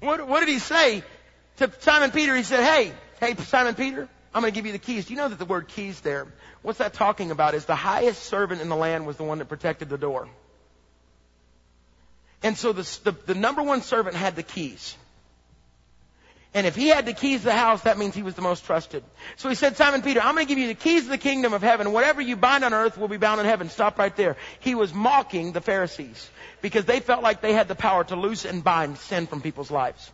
What, 0.00 0.28
what 0.28 0.40
did 0.40 0.50
he 0.50 0.58
say 0.58 1.02
to 1.56 1.72
Simon 1.80 2.10
Peter? 2.10 2.36
He 2.36 2.42
said, 2.42 2.62
"Hey, 2.62 2.92
hey, 3.18 3.34
Simon 3.36 3.74
Peter, 3.74 4.06
I'm 4.34 4.42
going 4.42 4.52
to 4.52 4.54
give 4.54 4.66
you 4.66 4.72
the 4.72 4.78
keys." 4.78 5.06
Do 5.06 5.14
you 5.14 5.16
know 5.16 5.28
that 5.28 5.38
the 5.38 5.46
word 5.46 5.68
keys 5.68 6.02
there? 6.02 6.26
What's 6.60 6.80
that 6.80 6.92
talking 6.92 7.30
about? 7.30 7.54
Is 7.54 7.64
the 7.64 7.74
highest 7.74 8.24
servant 8.24 8.60
in 8.60 8.68
the 8.68 8.76
land 8.76 9.06
was 9.06 9.16
the 9.16 9.24
one 9.24 9.38
that 9.38 9.46
protected 9.46 9.88
the 9.88 9.96
door. 9.96 10.28
And 12.42 12.58
so 12.58 12.74
the, 12.74 12.82
the, 13.04 13.12
the 13.32 13.34
number 13.34 13.62
one 13.62 13.80
servant 13.80 14.16
had 14.16 14.36
the 14.36 14.42
keys. 14.42 14.98
And 16.54 16.68
if 16.68 16.76
he 16.76 16.86
had 16.86 17.04
the 17.04 17.12
keys 17.12 17.40
to 17.40 17.46
the 17.46 17.52
house, 17.52 17.82
that 17.82 17.98
means 17.98 18.14
he 18.14 18.22
was 18.22 18.34
the 18.34 18.42
most 18.42 18.64
trusted. 18.64 19.02
So 19.36 19.48
he 19.48 19.56
said, 19.56 19.76
Simon 19.76 20.02
Peter, 20.02 20.20
I'm 20.20 20.36
going 20.36 20.46
to 20.46 20.48
give 20.48 20.58
you 20.58 20.68
the 20.68 20.74
keys 20.74 21.02
of 21.02 21.08
the 21.08 21.18
kingdom 21.18 21.52
of 21.52 21.62
heaven. 21.62 21.92
Whatever 21.92 22.22
you 22.22 22.36
bind 22.36 22.62
on 22.64 22.72
earth 22.72 22.96
will 22.96 23.08
be 23.08 23.16
bound 23.16 23.40
in 23.40 23.46
heaven. 23.46 23.68
Stop 23.68 23.98
right 23.98 24.14
there. 24.14 24.36
He 24.60 24.76
was 24.76 24.94
mocking 24.94 25.50
the 25.50 25.60
Pharisees 25.60 26.30
because 26.62 26.84
they 26.84 27.00
felt 27.00 27.24
like 27.24 27.40
they 27.40 27.52
had 27.52 27.66
the 27.66 27.74
power 27.74 28.04
to 28.04 28.14
loose 28.14 28.44
and 28.44 28.62
bind 28.62 28.98
sin 28.98 29.26
from 29.26 29.40
people's 29.42 29.72
lives. 29.72 30.12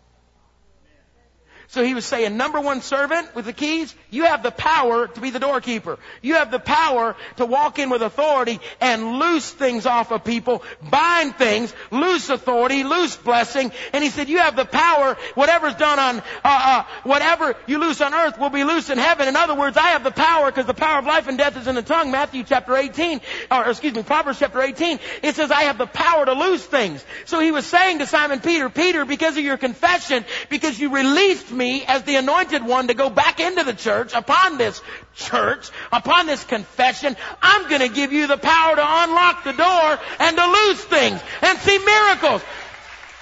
So 1.71 1.85
he 1.85 1.95
was 1.95 2.05
saying, 2.05 2.37
number 2.37 2.61
one 2.61 2.81
servant 2.81 3.33
with 3.37 3.45
the 3.45 3.53
keys, 3.53 3.95
you 4.11 4.25
have 4.25 4.43
the 4.43 4.51
power 4.51 5.07
to 5.07 5.21
be 5.21 5.31
the 5.31 5.39
doorkeeper. 5.39 6.01
You 6.21 6.35
have 6.35 6.51
the 6.51 6.59
power 6.59 7.15
to 7.37 7.47
walk 7.47 7.79
in 7.79 7.91
with 7.91 8.03
authority 8.03 8.59
and 8.81 9.21
loose 9.21 9.49
things 9.49 9.87
off 9.87 10.11
of 10.11 10.25
people, 10.25 10.65
bind 10.83 11.37
things, 11.37 11.73
loose 11.93 12.29
authority, 12.29 12.83
loose 12.83 13.15
blessing. 13.15 13.71
And 13.93 14.03
he 14.03 14.11
said, 14.11 14.29
you 14.29 14.39
have 14.39 14.57
the 14.57 14.65
power, 14.65 15.17
whatever's 15.37 15.77
done 15.77 16.01
on, 16.01 16.19
uh, 16.19 16.23
uh, 16.45 16.85
whatever 17.05 17.55
you 17.69 17.79
loose 17.79 18.01
on 18.01 18.15
earth 18.15 18.37
will 18.37 18.51
be 18.51 18.65
loose 18.65 18.91
in 18.91 18.99
heaven. 18.99 19.29
In 19.29 19.37
other 19.37 19.55
words, 19.55 19.77
I 19.77 19.91
have 19.91 20.03
the 20.03 20.11
power 20.11 20.47
because 20.47 20.67
the 20.67 20.75
power 20.75 20.99
of 20.99 21.07
life 21.07 21.29
and 21.29 21.39
death 21.39 21.57
is 21.57 21.69
in 21.69 21.77
the 21.77 21.83
tongue. 21.83 22.11
Matthew 22.11 22.43
chapter 22.43 22.75
18, 22.75 23.21
or 23.49 23.71
excuse 23.71 23.95
me, 23.95 24.03
Proverbs 24.03 24.41
chapter 24.41 24.61
18, 24.61 24.99
it 25.23 25.37
says 25.37 25.53
I 25.53 25.63
have 25.63 25.79
the 25.79 25.87
power 25.87 26.25
to 26.25 26.33
loose 26.33 26.67
things. 26.67 27.05
So 27.27 27.39
he 27.39 27.53
was 27.53 27.65
saying 27.65 28.01
to 28.01 28.07
Simon 28.07 28.41
Peter, 28.41 28.69
Peter, 28.69 29.05
because 29.05 29.37
of 29.37 29.45
your 29.45 29.57
confession, 29.57 30.25
because 30.49 30.77
you 30.77 30.93
released 30.93 31.53
me, 31.53 31.60
me 31.61 31.85
as 31.87 32.03
the 32.05 32.17
anointed 32.17 32.65
one 32.65 32.89
to 32.89 32.95
go 32.95 33.11
back 33.11 33.39
into 33.39 33.63
the 33.63 33.75
church 33.75 34.15
upon 34.15 34.57
this 34.57 34.83
church, 35.15 35.71
upon 35.93 36.27
this 36.27 36.43
confession. 36.43 37.15
I'm 37.43 37.69
going 37.69 37.83
to 37.83 37.95
give 37.95 38.13
you 38.13 38.27
the 38.27 38.39
power 38.39 38.75
to 38.77 38.83
unlock 38.83 39.45
the 39.45 39.53
door 39.53 39.99
and 40.19 40.37
to 40.37 40.47
lose 40.47 40.83
things 40.85 41.21
and 41.43 41.59
see 41.59 41.79
miracles. 41.79 42.43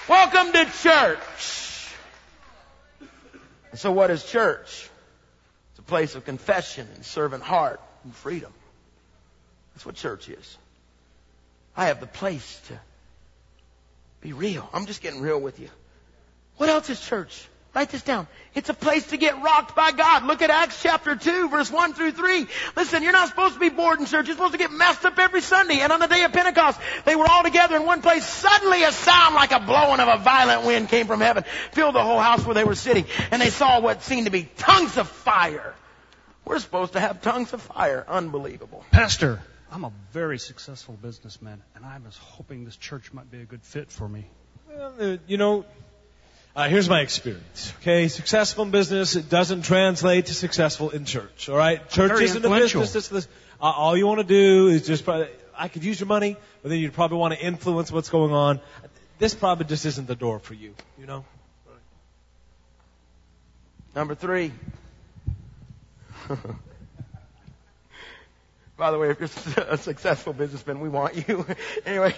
Welcome 0.09 0.53
to 0.53 0.64
church. 0.81 1.92
So 3.74 3.90
what 3.92 4.11
is 4.11 4.24
church? 4.24 4.88
It's 5.72 5.81
a 5.81 5.83
place 5.83 6.14
of 6.14 6.24
confession 6.24 6.88
and 6.94 7.05
servant 7.05 7.42
heart 7.42 7.81
and 8.05 8.14
freedom. 8.14 8.53
That's 9.74 9.85
what 9.85 9.96
church 9.96 10.29
is. 10.29 10.59
I 11.77 11.87
have 11.87 11.98
the 11.98 12.07
place 12.07 12.61
to 12.68 12.79
be 14.20 14.33
real. 14.33 14.68
I'm 14.72 14.87
just 14.87 15.03
getting 15.03 15.20
real 15.20 15.40
with 15.40 15.59
you. 15.59 15.68
What 16.57 16.68
else 16.68 16.88
is 16.88 17.01
church? 17.01 17.48
Write 17.74 17.90
this 17.90 18.02
down. 18.02 18.26
It's 18.54 18.70
a 18.70 18.74
place 18.74 19.07
to 19.09 19.16
get 19.16 19.42
rocked 19.42 19.76
by 19.76 19.92
God. 19.92 20.24
Look 20.24 20.42
at 20.42 20.50
Acts 20.50 20.83
chapter 20.83 21.14
2 21.14 21.48
verse 21.48 21.70
1 21.70 21.92
through 21.94 22.12
3. 22.12 22.46
Listen, 22.76 23.02
you're 23.02 23.12
not 23.12 23.28
supposed 23.28 23.54
to 23.54 23.61
be 23.61 23.68
bored 23.68 24.00
in 24.00 24.07
church. 24.07 24.26
You're 24.26 24.37
supposed 24.37 24.52
to 24.52 24.59
get 24.59 24.72
messed 24.72 25.04
up 25.04 25.18
every 25.18 25.42
Sunday. 25.42 25.81
And 25.81 25.92
on 25.92 26.00
the 26.00 26.07
day 26.07 26.24
of 26.24 26.33
Pentecost, 26.33 26.81
they 27.04 27.14
were 27.14 27.26
all 27.28 27.42
together 27.42 27.76
in 27.76 27.85
one 27.85 28.02
place. 28.02 28.24
Suddenly 28.24 28.83
a 28.85 28.92
sound 28.92 29.35
like 29.35 29.52
a 29.52 29.61
blowing 29.61 30.00
of 30.00 30.09
a 30.09 30.22
violent 30.22 30.66
wind 30.66 30.88
came 30.88 31.07
from 31.07 31.20
heaven, 31.20 31.44
filled 31.72 31.94
the 31.94 32.02
whole 32.02 32.18
house 32.18 32.44
where 32.44 32.54
they 32.54 32.64
were 32.64 32.74
sitting. 32.74 33.04
And 33.31 33.40
they 33.40 33.50
saw 33.50 33.81
what 33.81 34.02
seemed 34.02 34.26
to 34.26 34.33
be 34.33 34.48
tongues 34.57 34.96
of 34.96 35.09
fire. 35.09 35.74
We're 36.44 36.59
supposed 36.61 36.94
to 36.94 37.00
have 37.00 37.20
tongues 37.20 37.52
of 37.52 37.61
fire. 37.61 38.04
Unbelievable. 38.09 38.83
Pastor, 38.90 39.42
I'm 39.70 39.85
a 39.85 39.92
very 40.12 40.38
successful 40.38 40.98
businessman, 41.00 41.62
and 41.74 41.85
I 41.85 41.98
was 41.98 42.16
hoping 42.16 42.64
this 42.64 42.76
church 42.76 43.12
might 43.12 43.31
be 43.31 43.42
a 43.42 43.44
good 43.44 43.62
fit 43.62 43.92
for 43.92 44.09
me. 44.09 44.24
Well, 44.66 44.94
uh, 44.98 45.16
you 45.26 45.37
know, 45.37 45.66
uh, 46.56 46.68
here's 46.68 46.88
my 46.88 47.00
experience. 47.00 47.72
Okay, 47.80 48.08
successful 48.08 48.64
in 48.64 48.70
business 48.70 49.16
it 49.16 49.28
doesn't 49.28 49.62
translate 49.62 50.26
to 50.26 50.34
successful 50.34 50.90
in 50.90 51.04
church. 51.04 51.48
All 51.48 51.56
right, 51.56 51.88
church 51.88 52.11
Very 52.11 52.24
isn't 52.24 52.44
a 52.44 52.48
business. 52.48 52.94
It's 52.94 53.08
the, 53.08 53.26
uh, 53.61 53.70
all 53.70 53.96
you 53.96 54.06
want 54.06 54.20
to 54.20 54.26
do 54.26 54.68
is 54.68 54.87
just. 54.87 55.04
Probably, 55.04 55.28
I 55.56 55.68
could 55.68 55.82
use 55.82 55.98
your 55.98 56.06
money, 56.06 56.37
but 56.62 56.68
then 56.68 56.78
you'd 56.78 56.92
probably 56.92 57.18
want 57.18 57.34
to 57.34 57.40
influence 57.40 57.90
what's 57.90 58.11
going 58.11 58.32
on. 58.32 58.61
This 59.18 59.34
probably 59.34 59.66
just 59.66 59.84
isn't 59.87 60.06
the 60.06 60.14
door 60.14 60.38
for 60.38 60.54
you. 60.54 60.74
You 60.98 61.06
know. 61.06 61.24
Number 63.94 64.14
three. 64.14 64.52
By 68.76 68.92
the 68.92 68.98
way, 68.98 69.11
if 69.11 69.18
you're 69.18 69.64
a 69.68 69.76
successful 69.76 70.32
businessman, 70.32 70.78
we 70.78 70.88
want 70.88 71.28
you. 71.28 71.44
anyway. 71.87 72.14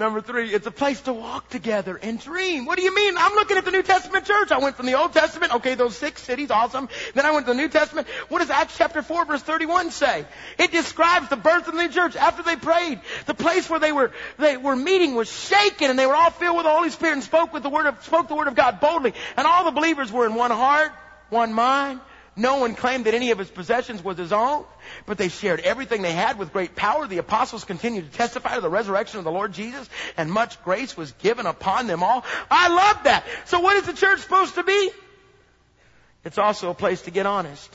Number 0.00 0.22
three, 0.22 0.48
it's 0.48 0.66
a 0.66 0.70
place 0.70 0.98
to 1.02 1.12
walk 1.12 1.50
together 1.50 1.94
and 1.94 2.18
dream. 2.18 2.64
What 2.64 2.78
do 2.78 2.82
you 2.82 2.94
mean? 2.94 3.18
I'm 3.18 3.34
looking 3.34 3.58
at 3.58 3.66
the 3.66 3.70
New 3.70 3.82
Testament 3.82 4.24
church. 4.24 4.50
I 4.50 4.56
went 4.56 4.74
from 4.74 4.86
the 4.86 4.94
Old 4.94 5.12
Testament, 5.12 5.54
okay, 5.56 5.74
those 5.74 5.94
six 5.94 6.22
cities, 6.22 6.50
awesome. 6.50 6.88
Then 7.12 7.26
I 7.26 7.32
went 7.32 7.44
to 7.44 7.52
the 7.52 7.58
New 7.58 7.68
Testament. 7.68 8.08
What 8.30 8.38
does 8.38 8.48
Acts 8.48 8.78
chapter 8.78 9.02
4 9.02 9.26
verse 9.26 9.42
31 9.42 9.90
say? 9.90 10.24
It 10.58 10.72
describes 10.72 11.28
the 11.28 11.36
birth 11.36 11.68
of 11.68 11.74
the 11.74 11.86
church 11.88 12.16
after 12.16 12.42
they 12.42 12.56
prayed. 12.56 13.02
The 13.26 13.34
place 13.34 13.68
where 13.68 13.78
they 13.78 13.92
were, 13.92 14.10
they 14.38 14.56
were 14.56 14.74
meeting 14.74 15.16
was 15.16 15.30
shaken 15.30 15.90
and 15.90 15.98
they 15.98 16.06
were 16.06 16.16
all 16.16 16.30
filled 16.30 16.56
with 16.56 16.64
the 16.64 16.72
Holy 16.72 16.88
Spirit 16.88 17.12
and 17.12 17.22
spoke 17.22 17.52
with 17.52 17.62
the 17.62 17.68
word 17.68 17.84
of, 17.84 18.02
spoke 18.02 18.28
the 18.28 18.34
word 18.34 18.48
of 18.48 18.54
God 18.54 18.80
boldly. 18.80 19.12
And 19.36 19.46
all 19.46 19.64
the 19.64 19.70
believers 19.70 20.10
were 20.10 20.24
in 20.24 20.34
one 20.34 20.50
heart, 20.50 20.92
one 21.28 21.52
mind. 21.52 22.00
No 22.40 22.56
one 22.56 22.74
claimed 22.74 23.04
that 23.04 23.12
any 23.12 23.32
of 23.32 23.38
his 23.38 23.50
possessions 23.50 24.02
was 24.02 24.16
his 24.16 24.32
own, 24.32 24.64
but 25.04 25.18
they 25.18 25.28
shared 25.28 25.60
everything 25.60 26.00
they 26.00 26.12
had 26.12 26.38
with 26.38 26.54
great 26.54 26.74
power. 26.74 27.06
The 27.06 27.18
apostles 27.18 27.64
continued 27.64 28.10
to 28.10 28.16
testify 28.16 28.54
to 28.54 28.62
the 28.62 28.70
resurrection 28.70 29.18
of 29.18 29.24
the 29.24 29.30
Lord 29.30 29.52
Jesus, 29.52 29.86
and 30.16 30.32
much 30.32 30.62
grace 30.64 30.96
was 30.96 31.12
given 31.12 31.44
upon 31.44 31.86
them 31.86 32.02
all. 32.02 32.24
I 32.50 32.68
love 32.68 33.04
that. 33.04 33.26
So 33.44 33.60
what 33.60 33.76
is 33.76 33.84
the 33.84 33.92
church 33.92 34.20
supposed 34.20 34.54
to 34.54 34.62
be? 34.62 34.90
It's 36.24 36.38
also 36.38 36.70
a 36.70 36.74
place 36.74 37.02
to 37.02 37.10
get 37.10 37.26
honest. 37.26 37.70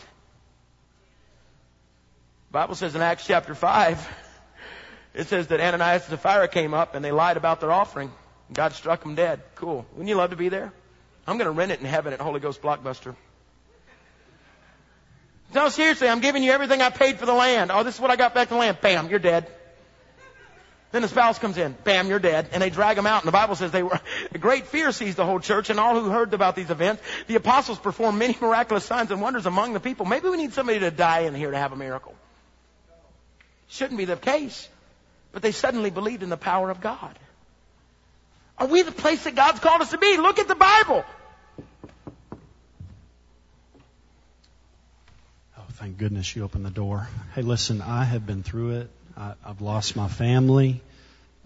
The 2.50 2.54
Bible 2.54 2.74
says 2.74 2.96
in 2.96 3.04
Acts 3.04 3.28
chapter 3.28 3.54
5, 3.54 4.10
it 5.14 5.28
says 5.28 5.46
that 5.48 5.60
Ananias 5.60 6.10
and 6.10 6.20
Sapphira 6.20 6.48
came 6.48 6.74
up 6.74 6.96
and 6.96 7.06
they 7.06 7.12
lied 7.12 7.38
about 7.38 7.60
their 7.60 7.72
offering. 7.72 8.12
God 8.52 8.74
struck 8.74 9.04
them 9.04 9.14
dead. 9.14 9.44
Cool. 9.54 9.86
Wouldn't 9.92 10.10
you 10.10 10.16
love 10.16 10.32
to 10.32 10.36
be 10.36 10.50
there? 10.50 10.74
I'm 11.28 11.38
going 11.38 11.46
to 11.46 11.52
rent 11.52 11.72
it 11.72 11.82
in 11.82 11.86
heaven 11.86 12.14
at 12.14 12.20
Holy 12.20 12.40
Ghost 12.40 12.64
Blockbuster. 12.64 13.16
No, 15.54 15.70
seriously, 15.70 16.10
I'm 16.10 16.20
giving 16.20 16.44
you 16.44 16.52
everything 16.52 16.82
I 16.82 16.90
paid 16.90 17.18
for 17.18 17.26
the 17.26 17.34
land. 17.34 17.72
Oh, 17.72 17.84
this 17.84 17.96
is 17.96 18.02
what 18.02 18.12
I 18.12 18.16
got 18.16 18.34
back 18.34 18.50
the 18.50 18.56
land. 18.56 18.78
Bam, 18.82 19.10
you're 19.10 19.20
dead. 19.20 19.48
Then 20.92 21.02
the 21.02 21.08
spouse 21.08 21.40
comes 21.40 21.58
in. 21.58 21.76
Bam, 21.84 22.08
you're 22.08 22.20
dead. 22.20 22.50
And 22.52 22.62
they 22.62 22.70
drag 22.70 22.98
him 22.98 23.06
out. 23.06 23.22
And 23.22 23.28
the 23.28 23.34
Bible 23.34 23.56
says 23.56 23.72
they 23.72 23.84
were, 23.84 24.00
great 24.40 24.68
fear 24.68 24.92
seized 24.92 25.18
the 25.18 25.26
whole 25.26 25.40
church 25.40 25.70
and 25.70 25.80
all 25.80 26.00
who 26.00 26.10
heard 26.10 26.34
about 26.34 26.56
these 26.56 26.70
events. 26.70 27.04
The 27.28 27.36
apostles 27.36 27.78
performed 27.80 28.18
many 28.18 28.38
miraculous 28.40 28.86
signs 28.86 29.12
and 29.12 29.22
wonders 29.22 29.46
among 29.46 29.74
the 29.74 29.80
people. 29.80 30.06
Maybe 30.06 30.30
we 30.30 30.38
need 30.38 30.54
somebody 30.54 30.80
to 30.80 30.92
die 30.92 31.22
in 31.22 31.36
here 31.36 31.52
to 31.52 31.58
have 31.58 31.74
a 31.74 31.76
miracle. 31.76 32.16
Shouldn't 33.68 33.98
be 33.98 34.06
the 34.06 34.16
case. 34.16 34.70
But 35.32 35.42
they 35.42 35.52
suddenly 35.52 35.90
believed 35.90 36.24
in 36.24 36.30
the 36.30 36.38
power 36.38 36.70
of 36.70 36.80
God. 36.80 37.20
Are 38.58 38.68
we 38.68 38.82
the 38.82 38.94
place 38.94 39.26
that 39.26 39.36
God's 39.36 39.60
called 39.60 39.82
us 39.82 39.92
to 39.92 39.98
be? 39.98 40.16
Look 40.16 40.40
at 40.40 40.48
the 40.48 40.56
Bible. 40.56 41.04
Thank 45.76 45.98
goodness 45.98 46.36
you 46.36 46.44
opened 46.44 46.66
the 46.66 46.70
door. 46.72 47.08
Hey, 47.34 47.42
listen, 47.42 47.82
I 47.82 48.04
have 48.04 48.26
been 48.26 48.44
through 48.44 48.80
it. 48.80 48.90
I, 49.18 49.34
I've 49.46 49.62
lost 49.62 49.96
my 49.96 50.08
family. 50.08 50.82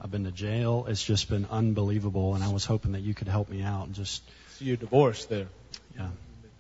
I've 0.01 0.11
been 0.11 0.23
to 0.25 0.31
jail. 0.31 0.85
It's 0.87 1.03
just 1.03 1.29
been 1.29 1.45
unbelievable, 1.49 2.35
and 2.35 2.43
I 2.43 2.49
was 2.49 2.63
hoping 2.65 2.93
that 2.93 3.01
you 3.01 3.13
could 3.13 3.27
help 3.27 3.49
me 3.49 3.61
out 3.63 3.87
and 3.87 3.95
just, 3.95 4.23
So 4.57 4.65
you're 4.65 4.77
divorced 4.77 5.29
there. 5.29 5.47
yeah. 5.97 6.09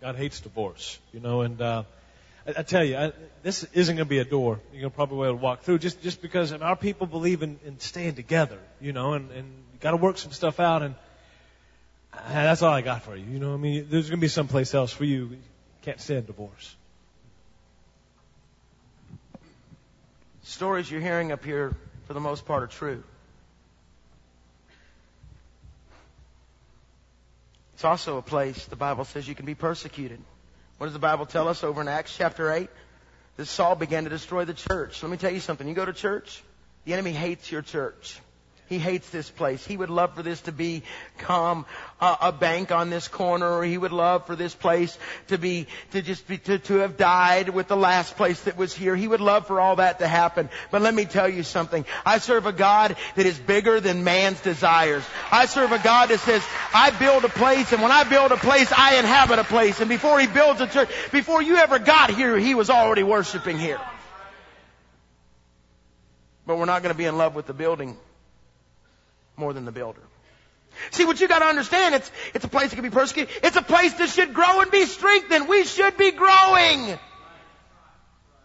God 0.01 0.15
hates 0.15 0.39
divorce, 0.39 0.97
you 1.13 1.19
know, 1.19 1.41
and 1.41 1.61
uh, 1.61 1.83
I, 2.47 2.59
I 2.59 2.63
tell 2.63 2.83
you, 2.83 2.97
I, 2.97 3.11
this 3.43 3.65
isn't 3.73 3.95
going 3.97 4.05
to 4.05 4.09
be 4.09 4.19
a 4.19 4.25
door 4.25 4.59
you're 4.71 4.81
going 4.81 4.91
to 4.91 4.95
probably 4.95 5.17
be 5.17 5.27
able 5.27 5.37
to 5.37 5.43
walk 5.43 5.61
through 5.63 5.79
just 5.79 6.01
just 6.01 6.21
because 6.21 6.51
and 6.51 6.63
our 6.63 6.77
people 6.77 7.05
believe 7.05 7.43
in, 7.43 7.59
in 7.65 7.79
staying 7.79 8.15
together, 8.15 8.59
you 8.79 8.93
know, 8.93 9.13
and 9.13 9.29
and 9.31 9.45
you 9.73 9.79
got 9.81 9.91
to 9.91 9.97
work 9.97 10.17
some 10.17 10.31
stuff 10.31 10.59
out, 10.59 10.83
and 10.83 10.95
uh, 12.13 12.19
that's 12.33 12.61
all 12.61 12.73
I 12.73 12.81
got 12.81 13.03
for 13.03 13.15
you. 13.15 13.25
You 13.25 13.39
know, 13.39 13.53
I 13.53 13.57
mean, 13.57 13.87
there's 13.89 14.09
going 14.09 14.19
to 14.19 14.21
be 14.21 14.29
someplace 14.29 14.73
else 14.73 14.91
for 14.91 15.03
you. 15.03 15.25
You 15.25 15.37
can't 15.81 15.99
stand 15.99 16.27
divorce. 16.27 16.75
Stories 20.49 20.89
you're 20.89 20.99
hearing 20.99 21.31
up 21.31 21.45
here, 21.45 21.75
for 22.07 22.13
the 22.13 22.19
most 22.19 22.47
part, 22.47 22.63
are 22.63 22.67
true. 22.67 23.03
It's 27.75 27.85
also 27.85 28.17
a 28.17 28.23
place, 28.23 28.65
the 28.65 28.75
Bible 28.75 29.05
says, 29.05 29.27
you 29.27 29.35
can 29.35 29.45
be 29.45 29.53
persecuted. 29.53 30.19
What 30.79 30.87
does 30.87 30.93
the 30.93 30.99
Bible 30.99 31.27
tell 31.27 31.47
us 31.47 31.63
over 31.63 31.81
in 31.81 31.87
Acts 31.87 32.17
chapter 32.17 32.51
8? 32.51 32.67
That 33.37 33.45
Saul 33.45 33.75
began 33.75 34.05
to 34.05 34.09
destroy 34.09 34.43
the 34.43 34.55
church. 34.55 35.03
Let 35.03 35.11
me 35.11 35.17
tell 35.17 35.31
you 35.31 35.39
something. 35.39 35.67
You 35.67 35.75
go 35.75 35.85
to 35.85 35.93
church, 35.93 36.43
the 36.83 36.93
enemy 36.93 37.11
hates 37.11 37.51
your 37.51 37.61
church. 37.61 38.19
He 38.69 38.77
hates 38.77 39.09
this 39.09 39.27
place. 39.27 39.65
He 39.65 39.75
would 39.75 39.89
love 39.89 40.13
for 40.13 40.21
this 40.21 40.41
to 40.41 40.51
become 40.51 41.65
a, 41.99 42.17
a 42.21 42.31
bank 42.31 42.71
on 42.71 42.91
this 42.91 43.07
corner, 43.07 43.51
or 43.51 43.63
he 43.63 43.79
would 43.79 43.91
love 43.91 44.27
for 44.27 44.35
this 44.35 44.53
place 44.53 44.95
to 45.29 45.39
be, 45.39 45.65
to 45.89 46.03
just 46.03 46.27
be, 46.27 46.37
to, 46.37 46.59
to 46.59 46.75
have 46.75 46.95
died 46.95 47.49
with 47.49 47.67
the 47.67 47.75
last 47.75 48.15
place 48.15 48.39
that 48.41 48.57
was 48.57 48.71
here. 48.71 48.95
He 48.95 49.07
would 49.07 49.21
love 49.21 49.47
for 49.47 49.59
all 49.59 49.77
that 49.77 49.97
to 49.99 50.07
happen. 50.07 50.49
But 50.69 50.83
let 50.83 50.93
me 50.93 51.05
tell 51.05 51.27
you 51.27 51.41
something. 51.41 51.83
I 52.05 52.19
serve 52.19 52.45
a 52.45 52.51
God 52.51 52.95
that 53.15 53.25
is 53.25 53.39
bigger 53.39 53.79
than 53.79 54.03
man's 54.03 54.39
desires. 54.41 55.03
I 55.31 55.47
serve 55.47 55.71
a 55.71 55.79
God 55.79 56.09
that 56.09 56.19
says, 56.19 56.43
I 56.71 56.91
build 56.91 57.25
a 57.25 57.29
place, 57.29 57.73
and 57.73 57.81
when 57.81 57.91
I 57.91 58.03
build 58.03 58.31
a 58.31 58.37
place, 58.37 58.71
I 58.71 58.99
inhabit 58.99 59.39
a 59.39 59.45
place. 59.45 59.79
And 59.79 59.89
before 59.89 60.19
he 60.19 60.27
builds 60.27 60.61
a 60.61 60.67
church, 60.67 60.89
before 61.11 61.41
you 61.41 61.55
ever 61.55 61.79
got 61.79 62.11
here, 62.11 62.37
he 62.37 62.53
was 62.53 62.69
already 62.69 63.01
worshiping 63.01 63.57
here. 63.57 63.81
But 66.45 66.59
we're 66.59 66.65
not 66.65 66.83
going 66.83 66.93
to 66.93 66.97
be 66.97 67.05
in 67.05 67.17
love 67.17 67.33
with 67.33 67.47
the 67.47 67.53
building 67.55 67.97
more 69.39 69.53
than 69.53 69.65
the 69.65 69.71
builder. 69.71 70.01
See, 70.91 71.05
what 71.05 71.19
you 71.19 71.27
gotta 71.27 71.45
understand, 71.45 71.95
it's, 71.95 72.11
it's 72.33 72.45
a 72.45 72.47
place 72.47 72.69
that 72.69 72.75
can 72.75 72.83
be 72.83 72.89
persecuted. 72.89 73.33
It's 73.43 73.55
a 73.55 73.61
place 73.61 73.93
that 73.95 74.09
should 74.09 74.33
grow 74.33 74.61
and 74.61 74.69
be 74.69 74.85
strengthened. 74.85 75.47
We 75.47 75.65
should 75.65 75.97
be 75.97 76.11
growing. 76.11 76.97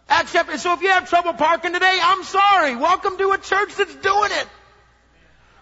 Acts 0.07 0.33
chapter, 0.33 0.57
so 0.57 0.73
if 0.73 0.81
you 0.81 0.89
have 0.89 1.09
trouble 1.09 1.33
parking 1.33 1.73
today, 1.73 1.99
I'm 2.01 2.23
sorry. 2.23 2.75
Welcome 2.75 3.17
to 3.17 3.31
a 3.31 3.37
church 3.37 3.75
that's 3.75 3.95
doing 3.95 4.31
it. 4.31 4.47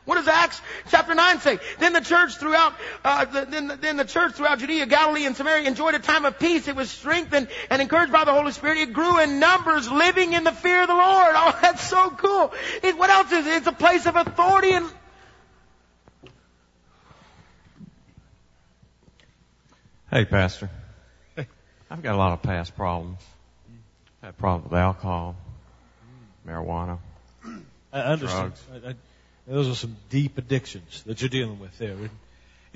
What 0.06 0.15
does 0.15 0.28
Acts 0.28 0.62
chapter 0.89 1.15
9 1.15 1.39
say? 1.39 1.60
Then 1.80 1.93
the 1.93 2.02
church 2.02 2.36
throughout, 2.36 2.74
uh, 3.06 3.24
the, 3.24 3.46
then, 3.46 3.67
the, 3.69 3.76
then 3.78 3.96
the 3.96 4.04
church 4.04 4.34
throughout 4.34 4.60
Judea, 4.60 4.86
Galilee, 4.86 5.26
and 5.26 5.36
Samaria 5.36 5.65
enjoyed 5.65 5.96
a 5.96 6.00
time 6.00 6.26
of 6.26 6.39
peace. 6.39 6.67
It 6.67 6.76
was 6.76 6.89
strengthened 6.89 7.48
and 7.69 7.82
encouraged 7.82 8.12
by 8.12 8.26
the 8.26 8.34
Holy 8.34 8.52
Spirit. 8.52 8.80
It 8.80 8.91
grew 8.91 9.19
in 9.19 9.39
numbers, 9.39 9.89
living 9.89 10.34
in 10.34 10.43
the 10.43 10.52
fear 10.52 10.82
of 10.82 10.89
the 10.89 10.93
Lord. 10.93 11.34
Oh, 11.36 11.58
that's 11.62 11.88
so 11.88 12.10
cool. 12.10 12.54
It, 12.82 12.98
what 12.98 13.10
else 13.10 13.32
is 13.32 13.48
it? 13.48 13.54
It's 13.54 13.67
a 13.67 13.72
place 13.72 14.06
of 14.06 14.17
authority 14.17 14.72
and 14.74 14.89
Hey, 20.13 20.26
Pastor. 20.26 20.69
I've 21.89 22.04
got 22.04 22.13
a 22.13 22.17
lot 22.17 22.34
of 22.34 22.43
past 22.43 22.76
problems. 22.76 23.17
I've 24.21 24.28
had 24.28 24.38
problems 24.38 24.69
with 24.69 24.80
alcohol, 24.80 25.36
marijuana. 26.47 26.99
I 27.91 27.99
understand. 28.02 28.54
Drugs. 28.69 28.86
I, 28.86 28.89
I, 28.89 28.95
those 29.47 29.69
are 29.69 29.73
some 29.73 29.95
deep 30.12 30.38
addictions 30.38 31.02
that 31.08 31.19
you're 31.19 31.30
dealing 31.30 31.58
with 31.58 31.76
there. 31.80 31.95
You 31.95 32.10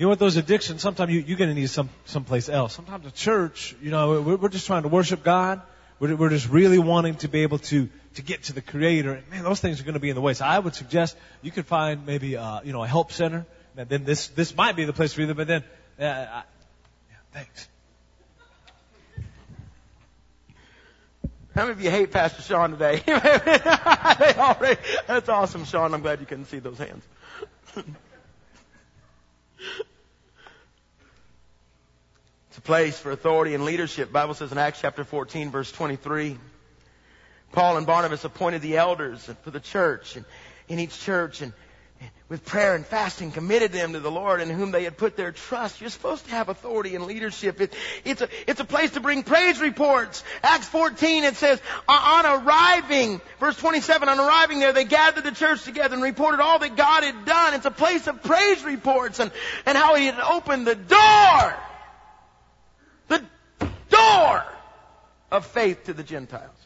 know 0.00 0.08
what? 0.08 0.18
Those 0.18 0.36
addictions, 0.36 0.82
sometimes 0.82 1.12
you, 1.12 1.20
you're 1.20 1.38
going 1.38 1.50
to 1.50 1.54
need 1.54 1.70
some 1.70 1.90
someplace 2.06 2.48
else. 2.48 2.74
Sometimes 2.74 3.06
a 3.06 3.12
church, 3.12 3.76
you 3.80 3.92
know, 3.92 4.20
we're, 4.20 4.34
we're 4.34 4.48
just 4.48 4.66
trying 4.66 4.82
to 4.82 4.88
worship 4.88 5.22
God. 5.22 5.62
We're, 6.00 6.16
we're 6.16 6.30
just 6.30 6.48
really 6.48 6.80
wanting 6.80 7.14
to 7.18 7.28
be 7.28 7.42
able 7.44 7.58
to 7.70 7.88
to 8.14 8.22
get 8.22 8.42
to 8.44 8.52
the 8.52 8.62
Creator. 8.62 9.12
And 9.12 9.30
man, 9.30 9.44
those 9.44 9.60
things 9.60 9.80
are 9.80 9.84
going 9.84 9.94
to 9.94 10.00
be 10.00 10.08
in 10.08 10.16
the 10.16 10.22
way. 10.22 10.34
So 10.34 10.44
I 10.44 10.58
would 10.58 10.74
suggest 10.74 11.16
you 11.42 11.52
could 11.52 11.66
find 11.66 12.04
maybe 12.04 12.36
uh, 12.36 12.62
you 12.64 12.72
know 12.72 12.82
a 12.82 12.88
help 12.88 13.12
center. 13.12 13.46
And 13.76 13.88
then 13.88 14.02
this 14.02 14.26
this 14.26 14.56
might 14.56 14.74
be 14.74 14.86
the 14.86 14.92
place 14.92 15.12
for 15.12 15.20
you. 15.22 15.32
But 15.32 15.46
then, 15.46 15.62
uh, 16.00 16.04
I, 16.04 16.42
thanks. 17.32 17.68
How 21.54 21.62
many 21.62 21.72
of 21.72 21.80
you 21.82 21.90
hate 21.90 22.12
Pastor 22.12 22.40
Sean 22.40 22.70
today? 22.70 23.02
already, 24.38 24.80
that's 25.08 25.28
awesome, 25.28 25.64
Sean. 25.64 25.92
I'm 25.92 26.02
glad 26.02 26.20
you 26.20 26.26
couldn't 26.26 26.44
see 26.44 26.60
those 26.60 26.78
hands. 26.78 27.02
it's 32.48 32.58
a 32.58 32.60
place 32.60 32.98
for 32.98 33.10
authority 33.10 33.54
and 33.54 33.64
leadership. 33.64 34.12
Bible 34.12 34.34
says 34.34 34.52
in 34.52 34.58
Acts 34.58 34.80
chapter 34.80 35.02
14 35.02 35.50
verse 35.50 35.72
23, 35.72 36.38
Paul 37.50 37.76
and 37.76 37.86
Barnabas 37.86 38.24
appointed 38.24 38.62
the 38.62 38.76
elders 38.76 39.28
for 39.42 39.50
the 39.50 39.58
church 39.58 40.14
and 40.14 40.24
in 40.68 40.78
each 40.78 41.00
church 41.00 41.42
and 41.42 41.52
with 42.28 42.44
prayer 42.44 42.74
and 42.74 42.84
fasting 42.84 43.30
committed 43.30 43.72
them 43.72 43.94
to 43.94 44.00
the 44.00 44.10
Lord 44.10 44.42
in 44.42 44.50
whom 44.50 44.70
they 44.70 44.84
had 44.84 44.98
put 44.98 45.16
their 45.16 45.32
trust. 45.32 45.80
You're 45.80 45.88
supposed 45.88 46.26
to 46.26 46.30
have 46.32 46.50
authority 46.50 46.94
and 46.94 47.06
leadership. 47.06 47.60
It, 47.60 47.74
it's, 48.04 48.20
a, 48.20 48.28
it's 48.46 48.60
a 48.60 48.66
place 48.66 48.90
to 48.92 49.00
bring 49.00 49.22
praise 49.22 49.60
reports. 49.60 50.22
Acts 50.42 50.68
14, 50.68 51.24
it 51.24 51.36
says, 51.36 51.60
on 51.88 52.26
arriving, 52.26 53.22
verse 53.40 53.56
27, 53.56 54.08
on 54.08 54.20
arriving 54.20 54.58
there, 54.58 54.74
they 54.74 54.84
gathered 54.84 55.24
the 55.24 55.32
church 55.32 55.64
together 55.64 55.94
and 55.94 56.02
reported 56.02 56.40
all 56.40 56.58
that 56.58 56.76
God 56.76 57.02
had 57.02 57.24
done. 57.24 57.54
It's 57.54 57.66
a 57.66 57.70
place 57.70 58.06
of 58.06 58.22
praise 58.22 58.62
reports 58.62 59.20
and, 59.20 59.30
and 59.64 59.78
how 59.78 59.94
He 59.94 60.04
had 60.04 60.20
opened 60.20 60.66
the 60.66 60.74
door, 60.74 61.54
the 63.08 63.24
door 63.88 64.44
of 65.30 65.46
faith 65.46 65.84
to 65.84 65.94
the 65.94 66.02
Gentiles. 66.02 66.57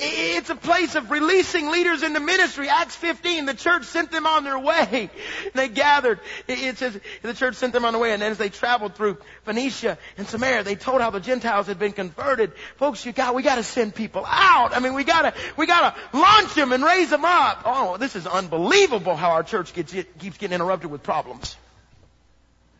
It's 0.00 0.48
a 0.48 0.54
place 0.54 0.94
of 0.94 1.10
releasing 1.10 1.70
leaders 1.70 2.04
into 2.04 2.20
ministry. 2.20 2.68
Acts 2.68 2.94
15, 2.94 3.46
the 3.46 3.54
church 3.54 3.84
sent 3.84 4.12
them 4.12 4.26
on 4.26 4.44
their 4.44 4.58
way. 4.58 5.10
They 5.54 5.68
gathered. 5.68 6.20
It 6.46 6.78
says 6.78 6.98
the 7.22 7.34
church 7.34 7.56
sent 7.56 7.72
them 7.72 7.84
on 7.84 7.92
their 7.92 8.02
way, 8.02 8.12
and 8.12 8.22
then 8.22 8.30
as 8.30 8.38
they 8.38 8.48
traveled 8.48 8.94
through 8.94 9.18
Phoenicia 9.44 9.98
and 10.16 10.26
Samaria, 10.28 10.62
they 10.62 10.76
told 10.76 11.00
how 11.00 11.10
the 11.10 11.20
Gentiles 11.20 11.66
had 11.66 11.78
been 11.78 11.92
converted. 11.92 12.52
Folks, 12.76 13.04
you 13.04 13.12
got 13.12 13.34
we 13.34 13.42
got 13.42 13.56
to 13.56 13.64
send 13.64 13.94
people 13.94 14.24
out. 14.26 14.76
I 14.76 14.80
mean, 14.80 14.94
we 14.94 15.04
got 15.04 15.22
to 15.22 15.34
we 15.56 15.66
got 15.66 15.94
to 15.94 16.18
launch 16.18 16.54
them 16.54 16.72
and 16.72 16.84
raise 16.84 17.10
them 17.10 17.24
up. 17.24 17.62
Oh, 17.64 17.96
this 17.96 18.14
is 18.14 18.26
unbelievable 18.26 19.16
how 19.16 19.30
our 19.30 19.42
church 19.42 19.72
gets 19.74 19.92
keeps 20.18 20.36
getting 20.36 20.54
interrupted 20.54 20.90
with 20.90 21.02
problems. 21.02 21.56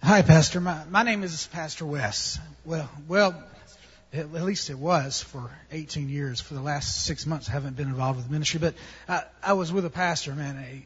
Hi, 0.03 0.23
Pastor. 0.23 0.61
My, 0.61 0.85
my 0.91 1.03
name 1.03 1.25
is 1.25 1.49
Pastor 1.49 1.85
Wes. 1.85 2.39
Well, 2.65 2.89
well, 3.09 3.43
at 4.13 4.33
least 4.33 4.71
it 4.71 4.79
was 4.79 5.23
for 5.23 5.51
18 5.71 6.09
years. 6.09 6.41
For 6.41 6.55
the 6.55 6.63
last 6.63 7.05
six 7.05 7.27
months, 7.27 7.49
I 7.49 7.53
haven't 7.53 7.77
been 7.77 7.89
involved 7.89 8.19
with 8.19 8.31
ministry, 8.31 8.61
but 8.61 8.75
I, 9.09 9.25
I 9.43 9.53
was 9.53 9.73
with 9.73 9.85
a 9.85 9.91
pastor, 9.91 10.35
man. 10.35 10.57
It 10.57 10.83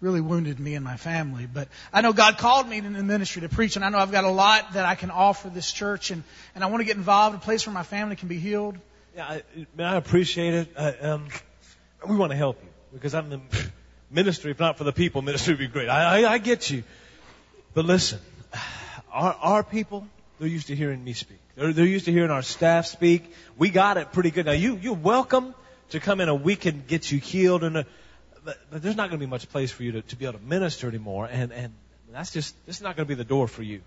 really 0.00 0.20
wounded 0.20 0.60
me 0.60 0.74
and 0.74 0.84
my 0.84 0.96
family. 0.96 1.46
But 1.52 1.68
I 1.92 2.00
know 2.00 2.12
God 2.12 2.38
called 2.38 2.68
me 2.68 2.78
in 2.78 2.92
the 2.92 3.02
ministry 3.02 3.42
to 3.42 3.48
preach, 3.48 3.76
and 3.76 3.84
I 3.84 3.88
know 3.88 3.98
I've 3.98 4.12
got 4.12 4.24
a 4.24 4.30
lot 4.30 4.74
that 4.74 4.84
I 4.84 4.94
can 4.94 5.10
offer 5.10 5.48
this 5.48 5.72
church, 5.72 6.10
and, 6.10 6.22
and 6.54 6.62
I 6.62 6.68
want 6.68 6.80
to 6.80 6.84
get 6.84 6.96
involved, 6.96 7.36
a 7.36 7.40
place 7.40 7.66
where 7.66 7.74
my 7.74 7.82
family 7.82 8.16
can 8.16 8.28
be 8.28 8.38
healed. 8.38 8.78
Yeah, 9.16 9.26
I, 9.26 9.42
man, 9.76 9.86
I 9.86 9.96
appreciate 9.96 10.54
it. 10.54 10.68
I, 10.78 10.90
um, 10.98 11.28
we 12.08 12.16
want 12.16 12.32
to 12.32 12.36
help 12.36 12.62
you 12.62 12.68
because 12.92 13.14
I'm 13.14 13.32
in 13.32 13.42
ministry. 14.10 14.50
If 14.50 14.60
not 14.60 14.78
for 14.78 14.84
the 14.84 14.92
people, 14.92 15.22
ministry 15.22 15.54
would 15.54 15.58
be 15.60 15.68
great. 15.68 15.88
I, 15.88 16.22
I, 16.22 16.32
I 16.34 16.38
get 16.38 16.70
you. 16.70 16.84
But 17.74 17.84
listen, 17.84 18.20
our, 19.12 19.34
our 19.40 19.62
people, 19.62 20.06
they're 20.38 20.48
used 20.48 20.66
to 20.68 20.76
hearing 20.76 21.02
me 21.02 21.12
speak. 21.12 21.38
They're, 21.56 21.72
they're 21.72 21.86
used 21.86 22.06
to 22.06 22.12
hearing 22.12 22.30
our 22.30 22.42
staff 22.42 22.86
speak. 22.86 23.32
We 23.56 23.70
got 23.70 23.96
it 23.96 24.12
pretty 24.12 24.30
good. 24.30 24.46
Now 24.46 24.52
you, 24.52 24.76
you're 24.76 24.94
welcome 24.94 25.54
to 25.90 26.00
come 26.00 26.20
in 26.20 26.28
and 26.28 26.42
we 26.42 26.56
can 26.56 26.82
get 26.86 27.10
you 27.10 27.18
healed 27.18 27.64
and, 27.64 27.78
uh, 27.78 27.84
but, 28.44 28.58
but 28.70 28.82
there's 28.82 28.96
not 28.96 29.08
going 29.08 29.20
to 29.20 29.26
be 29.26 29.30
much 29.30 29.48
place 29.48 29.70
for 29.70 29.84
you 29.84 29.92
to, 29.92 30.02
to 30.02 30.16
be 30.16 30.26
able 30.26 30.38
to 30.38 30.44
minister 30.44 30.88
anymore. 30.88 31.28
And, 31.30 31.52
and 31.52 31.72
that's 32.12 32.32
just, 32.32 32.54
this 32.66 32.76
is 32.76 32.82
not 32.82 32.96
going 32.96 33.06
to 33.06 33.08
be 33.08 33.14
the 33.14 33.24
door 33.24 33.48
for 33.48 33.62
you. 33.62 33.80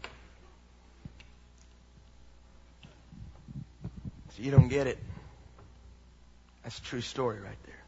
So 4.36 4.44
you 4.44 4.52
don't 4.52 4.68
get 4.68 4.88
it. 4.88 4.98
That's 6.64 6.80
a 6.80 6.84
true 6.84 7.02
story 7.02 7.40
right 7.40 7.58
there. 7.66 7.84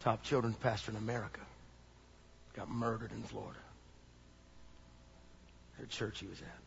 Top 0.00 0.22
children's 0.22 0.56
pastor 0.56 0.90
in 0.90 0.96
America 0.96 1.40
got 2.54 2.70
murdered 2.70 3.10
in 3.12 3.22
Florida. 3.22 3.58
The 5.80 5.86
church 5.86 6.20
he 6.20 6.26
was 6.26 6.40
at. 6.40 6.63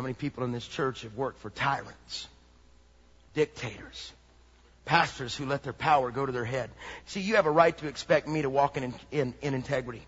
How 0.00 0.02
many 0.02 0.14
people 0.14 0.44
in 0.44 0.52
this 0.52 0.66
church 0.66 1.02
have 1.02 1.14
worked 1.14 1.40
for 1.40 1.50
tyrants, 1.50 2.26
dictators, 3.34 4.12
pastors 4.86 5.36
who 5.36 5.44
let 5.44 5.62
their 5.62 5.74
power 5.74 6.10
go 6.10 6.24
to 6.24 6.32
their 6.32 6.46
head? 6.46 6.70
See, 7.04 7.20
you 7.20 7.36
have 7.36 7.44
a 7.44 7.50
right 7.50 7.76
to 7.76 7.86
expect 7.86 8.26
me 8.26 8.40
to 8.40 8.48
walk 8.48 8.78
in, 8.78 8.94
in, 9.10 9.34
in 9.42 9.52
integrity. 9.52 10.00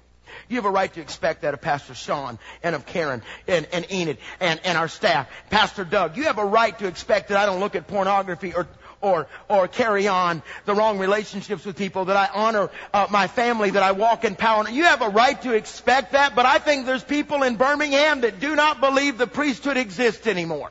You 0.48 0.56
have 0.56 0.64
a 0.64 0.70
right 0.70 0.90
to 0.94 1.02
expect 1.02 1.42
that 1.42 1.52
of 1.52 1.60
Pastor 1.60 1.94
Sean 1.94 2.38
and 2.62 2.74
of 2.74 2.86
Karen 2.86 3.20
and, 3.46 3.68
and 3.70 3.84
Enid 3.92 4.16
and, 4.40 4.60
and 4.64 4.78
our 4.78 4.88
staff. 4.88 5.28
Pastor 5.50 5.84
Doug, 5.84 6.16
you 6.16 6.22
have 6.22 6.38
a 6.38 6.46
right 6.46 6.78
to 6.78 6.86
expect 6.86 7.28
that 7.28 7.36
I 7.36 7.44
don't 7.44 7.60
look 7.60 7.74
at 7.74 7.86
pornography 7.86 8.54
or, 8.54 8.66
or, 9.02 9.26
or 9.48 9.68
carry 9.68 10.08
on 10.08 10.42
the 10.64 10.74
wrong 10.74 10.98
relationships 10.98 11.66
with 11.66 11.76
people, 11.76 12.06
that 12.06 12.16
I 12.16 12.30
honor 12.32 12.70
uh, 12.94 13.08
my 13.10 13.26
family, 13.26 13.70
that 13.70 13.82
I 13.82 13.92
walk 13.92 14.24
in 14.24 14.36
power. 14.36 14.68
You 14.70 14.84
have 14.84 15.02
a 15.02 15.10
right 15.10 15.40
to 15.42 15.52
expect 15.52 16.12
that, 16.12 16.34
but 16.34 16.46
I 16.46 16.58
think 16.58 16.86
there's 16.86 17.04
people 17.04 17.42
in 17.42 17.56
Birmingham 17.56 18.22
that 18.22 18.40
do 18.40 18.56
not 18.56 18.80
believe 18.80 19.18
the 19.18 19.26
priesthood 19.26 19.76
exists 19.76 20.26
anymore. 20.26 20.70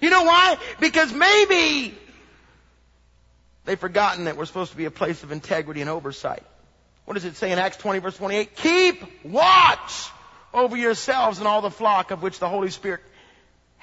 You 0.00 0.10
know 0.10 0.24
why? 0.24 0.58
Because 0.80 1.12
maybe 1.12 1.96
they've 3.64 3.78
forgotten 3.78 4.24
that 4.24 4.36
we're 4.36 4.44
supposed 4.44 4.72
to 4.72 4.76
be 4.76 4.84
a 4.84 4.90
place 4.90 5.22
of 5.22 5.32
integrity 5.32 5.80
and 5.80 5.88
oversight. 5.88 6.42
What 7.04 7.14
does 7.14 7.24
it 7.24 7.36
say 7.36 7.52
in 7.52 7.58
Acts 7.58 7.76
20 7.76 8.00
verse 8.00 8.16
28? 8.16 8.56
Keep 8.56 9.24
watch 9.24 10.10
over 10.52 10.76
yourselves 10.76 11.38
and 11.38 11.46
all 11.46 11.60
the 11.60 11.70
flock 11.70 12.10
of 12.10 12.22
which 12.22 12.38
the 12.38 12.48
Holy 12.48 12.70
Spirit 12.70 13.00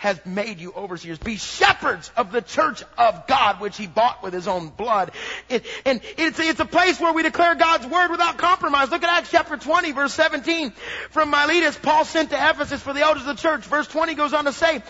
has 0.02 0.20
made 0.26 0.60
you 0.60 0.74
overseers. 0.74 1.20
Be 1.20 1.36
shepherds 1.36 2.12
of 2.18 2.32
the 2.32 2.42
church 2.42 2.84
of 2.98 3.28
God, 3.28 3.60
which 3.60 3.78
he 3.78 3.86
bought 3.86 4.24
with 4.24 4.34
his 4.34 4.48
own 4.48 4.70
blood. 4.70 5.12
It, 5.48 5.64
and 5.86 6.02
it's, 6.18 6.40
it's 6.40 6.60
a 6.60 6.66
place 6.66 7.00
where 7.00 7.14
we 7.14 7.22
declare 7.22 7.54
God's 7.54 7.86
word 7.86 8.10
without 8.10 8.40
compromise. 8.40 8.90
Look 8.90 9.04
at 9.04 9.16
Acts 9.16 9.30
chapter 9.30 9.58
20, 9.58 9.92
verse 9.92 10.12
17. 10.16 10.72
From 11.12 11.30
Miletus, 11.30 11.78
Paul 11.78 12.04
sent 12.04 12.32
to 12.32 12.36
Ephesus 12.36 12.82
for 12.82 12.94
the 12.94 13.02
elders 13.02 13.28
of 13.28 13.38
the 13.38 13.42
church. 13.44 13.64
Verse 13.66 13.88
20 13.90 14.16
goes 14.16 14.34
on 14.34 14.46
to 14.46 14.54
say, 14.54 14.82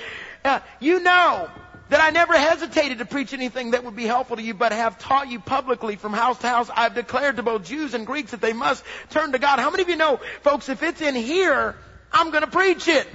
uh, 0.45 0.61
you 0.79 1.01
know 1.01 1.49
that 1.89 1.99
I 1.99 2.11
never 2.11 2.31
hesitated 2.31 2.99
to 2.99 3.05
preach 3.05 3.33
anything 3.33 3.71
that 3.71 3.83
would 3.83 3.97
be 3.97 4.05
helpful 4.05 4.37
to 4.37 4.41
you, 4.41 4.53
but 4.53 4.71
have 4.71 4.97
taught 4.97 5.29
you 5.29 5.41
publicly 5.41 5.97
from 5.97 6.13
house 6.13 6.37
to 6.37 6.47
house. 6.47 6.69
I've 6.73 6.95
declared 6.95 7.35
to 7.35 7.43
both 7.43 7.65
Jews 7.65 7.93
and 7.93 8.07
Greeks 8.07 8.31
that 8.31 8.39
they 8.39 8.53
must 8.53 8.81
turn 9.09 9.33
to 9.33 9.39
God. 9.39 9.59
How 9.59 9.71
many 9.71 9.83
of 9.83 9.89
you 9.89 9.97
know, 9.97 10.21
folks, 10.41 10.69
if 10.69 10.81
it's 10.83 11.01
in 11.01 11.15
here, 11.15 11.75
I'm 12.13 12.31
gonna 12.31 12.47
preach 12.47 12.87
it. 12.87 13.09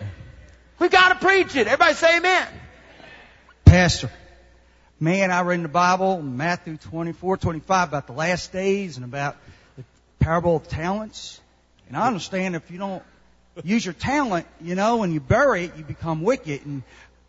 We've 0.78 0.90
got 0.90 1.08
to 1.08 1.26
preach 1.26 1.56
it. 1.56 1.66
Everybody 1.66 1.94
say 1.94 2.18
amen. 2.18 2.46
Pastor, 3.64 4.10
man, 5.00 5.30
I 5.30 5.40
read 5.42 5.56
in 5.56 5.62
the 5.62 5.68
Bible, 5.68 6.20
Matthew 6.20 6.76
24, 6.76 7.38
25, 7.38 7.88
about 7.88 8.06
the 8.06 8.12
last 8.12 8.52
days 8.52 8.96
and 8.96 9.04
about 9.04 9.36
the 9.76 9.84
parable 10.18 10.56
of 10.56 10.68
talents. 10.68 11.40
And 11.88 11.96
I 11.96 12.06
understand 12.06 12.56
if 12.56 12.70
you 12.70 12.78
don't 12.78 13.02
use 13.64 13.84
your 13.84 13.94
talent, 13.94 14.46
you 14.60 14.74
know, 14.74 15.02
and 15.02 15.14
you 15.14 15.20
bury 15.20 15.64
it, 15.64 15.76
you 15.76 15.84
become 15.84 16.22
wicked. 16.22 16.66
And 16.66 16.82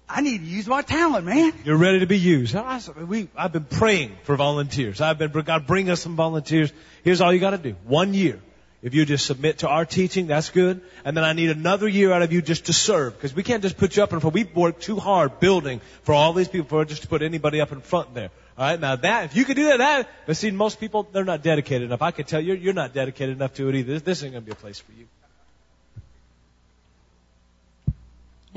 I 0.09 0.21
need 0.21 0.39
to 0.39 0.45
use 0.45 0.67
my 0.67 0.81
talent, 0.81 1.25
man. 1.25 1.53
You're 1.63 1.77
ready 1.77 1.99
to 1.99 2.07
be 2.07 2.19
used. 2.19 2.55
I, 2.55 2.81
we, 3.07 3.29
I've 3.35 3.53
been 3.53 3.65
praying 3.65 4.17
for 4.23 4.35
volunteers. 4.35 4.99
I've 4.99 5.17
been, 5.17 5.31
God, 5.31 5.67
bring 5.67 5.89
us 5.89 6.01
some 6.01 6.15
volunteers. 6.15 6.71
Here's 7.03 7.21
all 7.21 7.31
you 7.31 7.39
got 7.39 7.51
to 7.51 7.57
do. 7.57 7.75
One 7.85 8.13
year. 8.13 8.41
If 8.83 8.93
you 8.93 9.05
just 9.05 9.25
submit 9.25 9.59
to 9.59 9.67
our 9.67 9.85
teaching, 9.85 10.27
that's 10.27 10.51
good. 10.51 10.81
And 11.03 11.17
then 11.17 11.23
I 11.23 11.33
need 11.33 11.49
another 11.49 11.87
year 11.87 12.11
out 12.11 12.21
of 12.21 12.31
you 12.31 12.43
just 12.43 12.65
to 12.65 12.73
serve. 12.73 13.13
Because 13.15 13.33
we 13.33 13.41
can't 13.41 13.63
just 13.63 13.77
put 13.77 13.97
you 13.97 14.03
up 14.03 14.13
in 14.13 14.19
front. 14.19 14.35
We've 14.35 14.55
worked 14.55 14.83
too 14.83 14.97
hard 14.97 15.39
building 15.39 15.81
for 16.03 16.13
all 16.13 16.33
these 16.33 16.47
people 16.47 16.67
for 16.67 16.85
just 16.85 17.01
to 17.01 17.07
put 17.07 17.23
anybody 17.23 17.59
up 17.59 17.71
in 17.71 17.81
front 17.81 18.13
there. 18.13 18.29
Alright, 18.57 18.79
now 18.79 18.95
that, 18.95 19.25
if 19.25 19.35
you 19.35 19.45
could 19.45 19.55
do 19.55 19.65
that, 19.65 19.77
that, 19.77 20.09
but 20.25 20.35
see, 20.35 20.49
most 20.49 20.79
people, 20.79 21.07
they're 21.11 21.23
not 21.23 21.43
dedicated 21.43 21.83
enough. 21.83 22.01
I 22.01 22.09
can 22.09 22.25
tell 22.25 22.41
you, 22.41 22.55
you're 22.55 22.73
not 22.73 22.93
dedicated 22.93 23.35
enough 23.35 23.53
to 23.55 23.69
it 23.69 23.75
either. 23.75 23.93
This, 23.93 24.01
this 24.01 24.23
ain't 24.23 24.33
gonna 24.33 24.41
be 24.41 24.51
a 24.51 24.55
place 24.55 24.79
for 24.79 24.91
you. 24.93 25.05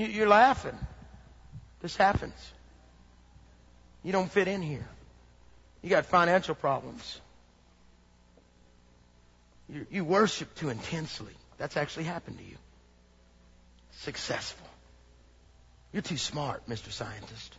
You're 0.07 0.29
laughing. 0.29 0.79
This 1.83 1.97
happens. 1.97 2.35
You 4.03 4.13
don't 4.13 4.31
fit 4.31 4.49
in 4.49 4.63
here. 4.63 4.89
You 5.83 5.91
got 5.91 6.07
financial 6.07 6.55
problems. 6.55 7.21
You, 9.91 10.05
worship 10.05 10.55
too 10.55 10.69
intensely. 10.69 11.33
That's 11.59 11.77
actually 11.77 12.05
happened 12.05 12.39
to 12.39 12.45
you. 12.45 12.57
Successful. 13.93 14.67
You're 15.93 16.03
too 16.03 16.17
smart, 16.17 16.69
Mr. 16.69 16.91
Scientist. 16.91 17.57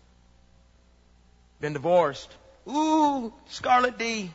Been 1.60 1.74
divorced. 1.74 2.30
Ooh, 2.68 3.34
Scarlet 3.48 3.98
D. 3.98 4.32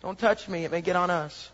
Don't 0.00 0.18
touch 0.18 0.48
me. 0.48 0.64
It 0.64 0.70
may 0.70 0.82
get 0.82 0.96
on 0.96 1.10
us. 1.10 1.50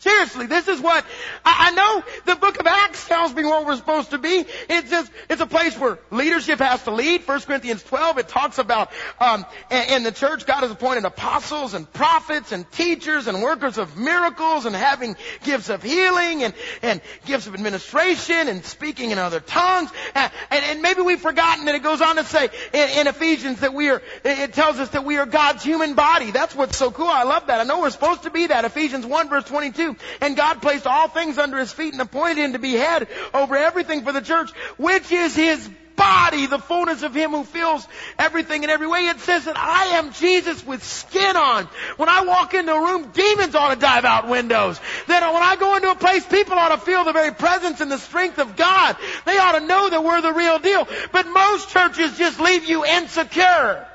Seriously, 0.00 0.46
this 0.46 0.68
is 0.68 0.80
what 0.80 1.04
I, 1.44 1.68
I 1.68 1.70
know. 1.72 2.04
The 2.24 2.36
Book 2.36 2.60
of 2.60 2.68
Acts 2.68 3.08
tells 3.08 3.34
me 3.34 3.44
what 3.44 3.66
we're 3.66 3.74
supposed 3.74 4.10
to 4.10 4.18
be. 4.18 4.44
It's 4.68 4.90
just 4.90 5.10
it's 5.28 5.40
a 5.40 5.46
place 5.46 5.76
where 5.76 5.98
leadership 6.12 6.60
has 6.60 6.84
to 6.84 6.92
lead. 6.92 7.26
1 7.26 7.40
Corinthians 7.40 7.82
12 7.82 8.18
it 8.18 8.28
talks 8.28 8.58
about 8.58 8.92
um, 9.18 9.44
in, 9.72 9.82
in 9.94 10.02
the 10.04 10.12
church 10.12 10.46
God 10.46 10.60
has 10.60 10.70
appointed 10.70 11.04
apostles 11.04 11.74
and 11.74 11.92
prophets 11.92 12.52
and 12.52 12.70
teachers 12.70 13.26
and 13.26 13.42
workers 13.42 13.76
of 13.76 13.96
miracles 13.96 14.66
and 14.66 14.76
having 14.76 15.16
gifts 15.42 15.68
of 15.68 15.82
healing 15.82 16.44
and 16.44 16.54
and 16.82 17.00
gifts 17.26 17.48
of 17.48 17.54
administration 17.54 18.46
and 18.46 18.64
speaking 18.64 19.10
in 19.10 19.18
other 19.18 19.40
tongues. 19.40 19.90
And, 20.14 20.30
and, 20.52 20.64
and 20.64 20.80
maybe 20.80 21.02
we've 21.02 21.20
forgotten 21.20 21.64
that 21.64 21.74
it 21.74 21.82
goes 21.82 22.00
on 22.00 22.14
to 22.16 22.24
say 22.24 22.50
in, 22.72 22.88
in 23.00 23.06
Ephesians 23.08 23.60
that 23.60 23.74
we 23.74 23.90
are. 23.90 24.00
It 24.24 24.52
tells 24.52 24.78
us 24.78 24.90
that 24.90 25.04
we 25.04 25.16
are 25.16 25.26
God's 25.26 25.64
human 25.64 25.94
body. 25.94 26.30
That's 26.30 26.54
what's 26.54 26.76
so 26.76 26.92
cool. 26.92 27.08
I 27.08 27.24
love 27.24 27.48
that. 27.48 27.58
I 27.58 27.64
know 27.64 27.80
we're 27.80 27.90
supposed 27.90 28.22
to 28.22 28.30
be 28.30 28.46
that. 28.46 28.64
Ephesians 28.64 29.04
1 29.04 29.28
verse 29.28 29.42
22. 29.42 29.87
And 30.20 30.36
God 30.36 30.60
placed 30.62 30.86
all 30.86 31.08
things 31.08 31.38
under 31.38 31.58
his 31.58 31.72
feet 31.72 31.92
and 31.92 32.02
appointed 32.02 32.38
him 32.38 32.52
to 32.52 32.58
be 32.58 32.72
head 32.72 33.08
over 33.34 33.56
everything 33.56 34.02
for 34.02 34.12
the 34.12 34.20
church, 34.20 34.50
which 34.76 35.10
is 35.12 35.34
his 35.34 35.68
body, 35.98 36.46
the 36.46 36.58
fullness 36.58 37.02
of 37.02 37.12
him 37.12 37.32
who 37.32 37.44
fills 37.44 37.86
everything 38.18 38.62
in 38.64 38.70
every 38.70 38.86
way. 38.86 39.00
It 39.00 39.20
says 39.20 39.44
that 39.44 39.58
I 39.58 39.98
am 39.98 40.12
Jesus 40.12 40.64
with 40.64 40.82
skin 40.82 41.36
on. 41.36 41.64
When 41.96 42.08
I 42.08 42.24
walk 42.24 42.54
into 42.54 42.72
a 42.72 42.80
room, 42.80 43.10
demons 43.12 43.54
ought 43.54 43.74
to 43.74 43.80
dive 43.80 44.06
out 44.06 44.28
windows. 44.28 44.80
That 45.08 45.34
when 45.34 45.42
I 45.42 45.56
go 45.56 45.76
into 45.76 45.90
a 45.90 45.96
place, 45.96 46.24
people 46.24 46.54
ought 46.54 46.70
to 46.70 46.78
feel 46.78 47.04
the 47.04 47.12
very 47.12 47.32
presence 47.32 47.80
and 47.80 47.90
the 47.90 47.98
strength 47.98 48.38
of 48.38 48.56
God. 48.56 48.96
They 49.26 49.36
ought 49.36 49.58
to 49.58 49.66
know 49.66 49.90
that 49.90 50.02
we're 50.02 50.22
the 50.22 50.32
real 50.32 50.58
deal. 50.60 50.88
But 51.12 51.26
most 51.26 51.70
churches 51.70 52.16
just 52.16 52.40
leave 52.40 52.64
you 52.64 52.86
insecure. 52.86 53.86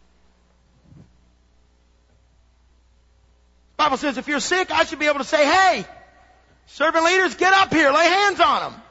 Bible 3.83 3.97
says 3.97 4.17
if 4.17 4.29
you're 4.29 4.39
sick, 4.39 4.71
I 4.71 4.85
should 4.85 4.99
be 4.99 5.07
able 5.07 5.19
to 5.19 5.25
say, 5.25 5.45
hey, 5.45 5.85
servant 6.67 7.03
leaders, 7.03 7.35
get 7.35 7.51
up 7.51 7.73
here, 7.73 7.91
lay 7.91 8.05
hands 8.05 8.39
on 8.39 8.71
them. 8.71 8.81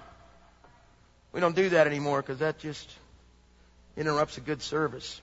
We 1.32 1.40
don't 1.40 1.56
do 1.56 1.70
that 1.70 1.86
anymore 1.86 2.20
because 2.20 2.40
that 2.40 2.58
just 2.58 2.94
interrupts 3.96 4.36
a 4.36 4.42
good 4.42 4.60
service. 4.60 5.21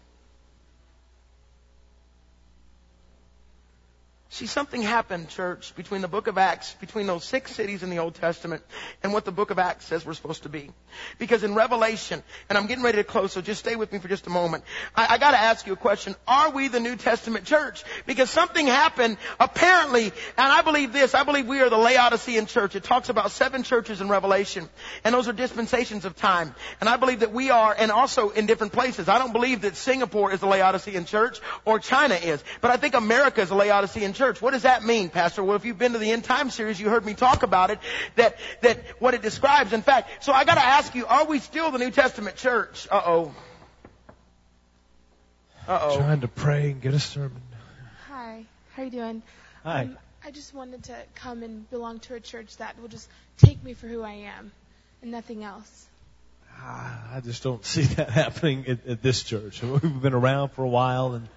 See, 4.32 4.46
something 4.46 4.84
happened, 4.84 5.28
church, 5.30 5.76
between 5.76 6.02
the 6.02 6.08
book 6.08 6.28
of 6.28 6.38
Acts, 6.38 6.76
between 6.76 7.08
those 7.08 7.24
six 7.24 7.52
cities 7.52 7.82
in 7.82 7.90
the 7.90 7.98
Old 7.98 8.14
Testament, 8.14 8.62
and 9.02 9.12
what 9.12 9.26
the 9.26 9.32
book 9.32 9.50
of 9.50 9.58
Acts 9.58 9.86
says 9.86 10.06
we're 10.06 10.14
supposed 10.14 10.44
to 10.44 10.50
be. 10.50 10.70
Because 11.18 11.44
in 11.44 11.56
Revelation, 11.56 12.22
and 12.48 12.56
I'm 12.56 12.68
getting 12.68 12.84
ready 12.84 13.00
to 13.00 13.04
close, 13.04 13.34
so 13.34 13.42
just 13.42 13.60
stay 13.60 13.76
with 13.76 13.92
me 13.92 13.98
for 13.98 14.08
just 14.08 14.28
a 14.28 14.30
moment. 14.30 14.66
I, 14.96 15.16
I 15.16 15.18
gotta 15.18 15.40
ask 15.40 15.66
you 15.66 15.74
a 15.74 15.76
question. 15.76 16.16
Are 16.28 16.52
we 16.52 16.68
the 16.68 16.80
New 16.80 16.96
Testament 16.96 17.46
church? 17.46 17.84
Because 18.06 18.30
something 18.30 18.68
happened, 18.68 19.18
apparently, 19.40 20.06
and 20.06 20.14
I 20.38 20.62
believe 20.62 20.94
this, 20.94 21.16
I 21.16 21.24
believe 21.24 21.48
we 21.48 21.62
are 21.62 21.70
the 21.72 21.78
Laodicean 21.78 22.46
church. 22.46 22.76
It 22.76 22.84
talks 22.84 23.10
about 23.10 23.32
seven 23.32 23.64
churches 23.64 24.00
in 24.00 24.10
Revelation, 24.10 24.70
and 25.04 25.16
those 25.16 25.28
are 25.28 25.34
dispensations 25.34 26.06
of 26.06 26.16
time. 26.16 26.54
And 26.80 26.88
I 26.88 26.98
believe 26.98 27.22
that 27.22 27.34
we 27.34 27.50
are, 27.50 27.76
and 27.76 27.92
also 27.92 28.30
in 28.30 28.46
different 28.46 28.74
places. 28.74 29.10
I 29.10 29.18
don't 29.18 29.34
believe 29.34 29.62
that 29.62 29.76
Singapore 29.76 30.32
is 30.32 30.40
the 30.40 30.48
Laodicean 30.48 31.06
church, 31.06 31.40
or 31.66 31.80
China 31.80 32.14
is. 32.14 32.44
But 32.62 32.70
I 32.70 32.78
think 32.78 32.94
America 32.94 33.42
is 33.42 33.50
the 33.50 33.56
Laodicean 33.56 34.14
church. 34.14 34.19
What 34.20 34.52
does 34.52 34.64
that 34.64 34.84
mean, 34.84 35.10
Pastor? 35.10 35.44
Well, 35.44 35.56
if 35.56 35.66
you've 35.66 35.78
been 35.78 35.94
to 35.94 35.98
the 35.98 36.12
end 36.12 36.24
time 36.24 36.50
series, 36.50 36.80
you 36.80 36.90
heard 36.90 37.06
me 37.06 37.14
talk 37.14 37.44
about 37.44 37.72
it, 37.72 37.80
that, 38.16 38.38
that 38.62 38.80
what 39.00 39.14
it 39.14 39.22
describes. 39.22 39.74
In 39.74 39.82
fact, 39.82 40.24
so 40.24 40.34
I 40.34 40.44
gotta 40.44 40.64
ask 40.64 40.94
you, 40.94 41.06
are 41.06 41.26
we 41.26 41.40
still 41.40 41.72
the 41.72 41.80
New 41.80 41.92
Testament 41.92 42.36
church? 42.36 42.88
Uh 42.92 43.02
oh. 43.06 43.36
Uh 45.68 45.80
oh. 45.82 45.98
Trying 45.98 46.22
to 46.22 46.28
pray 46.28 46.72
and 46.72 46.82
get 46.82 46.94
a 46.94 47.00
sermon. 47.00 47.42
Hi, 48.10 48.44
how 48.74 48.82
are 48.82 48.86
you 48.86 48.92
doing? 48.92 49.22
Hi. 49.64 49.84
Um, 49.84 49.98
I 50.26 50.32
just 50.32 50.54
wanted 50.54 50.84
to 50.86 50.96
come 51.16 51.44
and 51.44 51.70
belong 51.70 52.00
to 52.02 52.16
a 52.16 52.20
church 52.20 52.58
that 52.58 52.80
will 52.82 52.90
just 52.90 53.08
take 53.38 53.64
me 53.64 53.74
for 53.74 53.88
who 53.88 54.04
I 54.04 54.12
am 54.36 54.52
and 55.02 55.12
nothing 55.12 55.44
else. 55.44 55.88
Ah, 56.62 57.16
I 57.16 57.22
just 57.22 57.42
don't 57.42 57.66
see 57.66 57.84
that 57.96 58.10
happening 58.10 58.66
at, 58.68 58.86
at 58.86 59.02
this 59.02 59.24
church. 59.24 59.64
We've 59.64 60.02
been 60.02 60.14
around 60.14 60.50
for 60.50 60.64
a 60.64 60.70
while, 60.70 61.14
and 61.14 61.28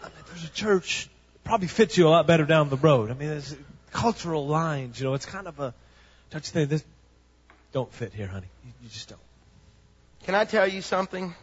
I 0.00 0.06
mean, 0.06 0.14
there's 0.28 0.44
a 0.44 0.52
church 0.52 1.08
probably 1.48 1.66
fits 1.66 1.96
you 1.96 2.06
a 2.06 2.10
lot 2.10 2.26
better 2.26 2.44
down 2.44 2.68
the 2.68 2.76
road. 2.76 3.10
I 3.10 3.14
mean, 3.14 3.30
there's 3.30 3.56
cultural 3.90 4.46
lines. 4.46 5.00
You 5.00 5.06
know, 5.06 5.14
it's 5.14 5.24
kind 5.24 5.46
of 5.46 5.58
a 5.58 5.72
touch 6.30 6.50
thing. 6.50 6.68
This 6.68 6.84
don't 7.72 7.90
fit 7.90 8.12
here, 8.12 8.26
honey. 8.26 8.48
You, 8.66 8.72
you 8.82 8.88
just 8.90 9.08
don't. 9.08 9.20
Can 10.24 10.34
I 10.34 10.44
tell 10.44 10.68
you 10.68 10.82
something? 10.82 11.34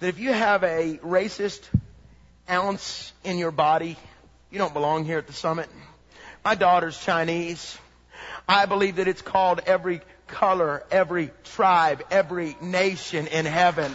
That 0.00 0.08
if 0.08 0.18
you 0.18 0.30
have 0.30 0.62
a 0.62 0.98
racist 0.98 1.62
ounce 2.50 3.14
in 3.24 3.38
your 3.38 3.50
body, 3.50 3.96
you 4.50 4.58
don't 4.58 4.74
belong 4.74 5.06
here 5.06 5.16
at 5.16 5.26
the 5.26 5.32
summit. 5.32 5.70
My 6.44 6.54
daughter's 6.54 7.00
Chinese. 7.00 7.78
I 8.46 8.66
believe 8.66 8.96
that 8.96 9.08
it's 9.08 9.22
called 9.22 9.62
every 9.64 10.02
color, 10.26 10.84
every 10.90 11.30
tribe, 11.44 12.04
every 12.10 12.58
nation 12.60 13.26
in 13.26 13.46
heaven. 13.46 13.90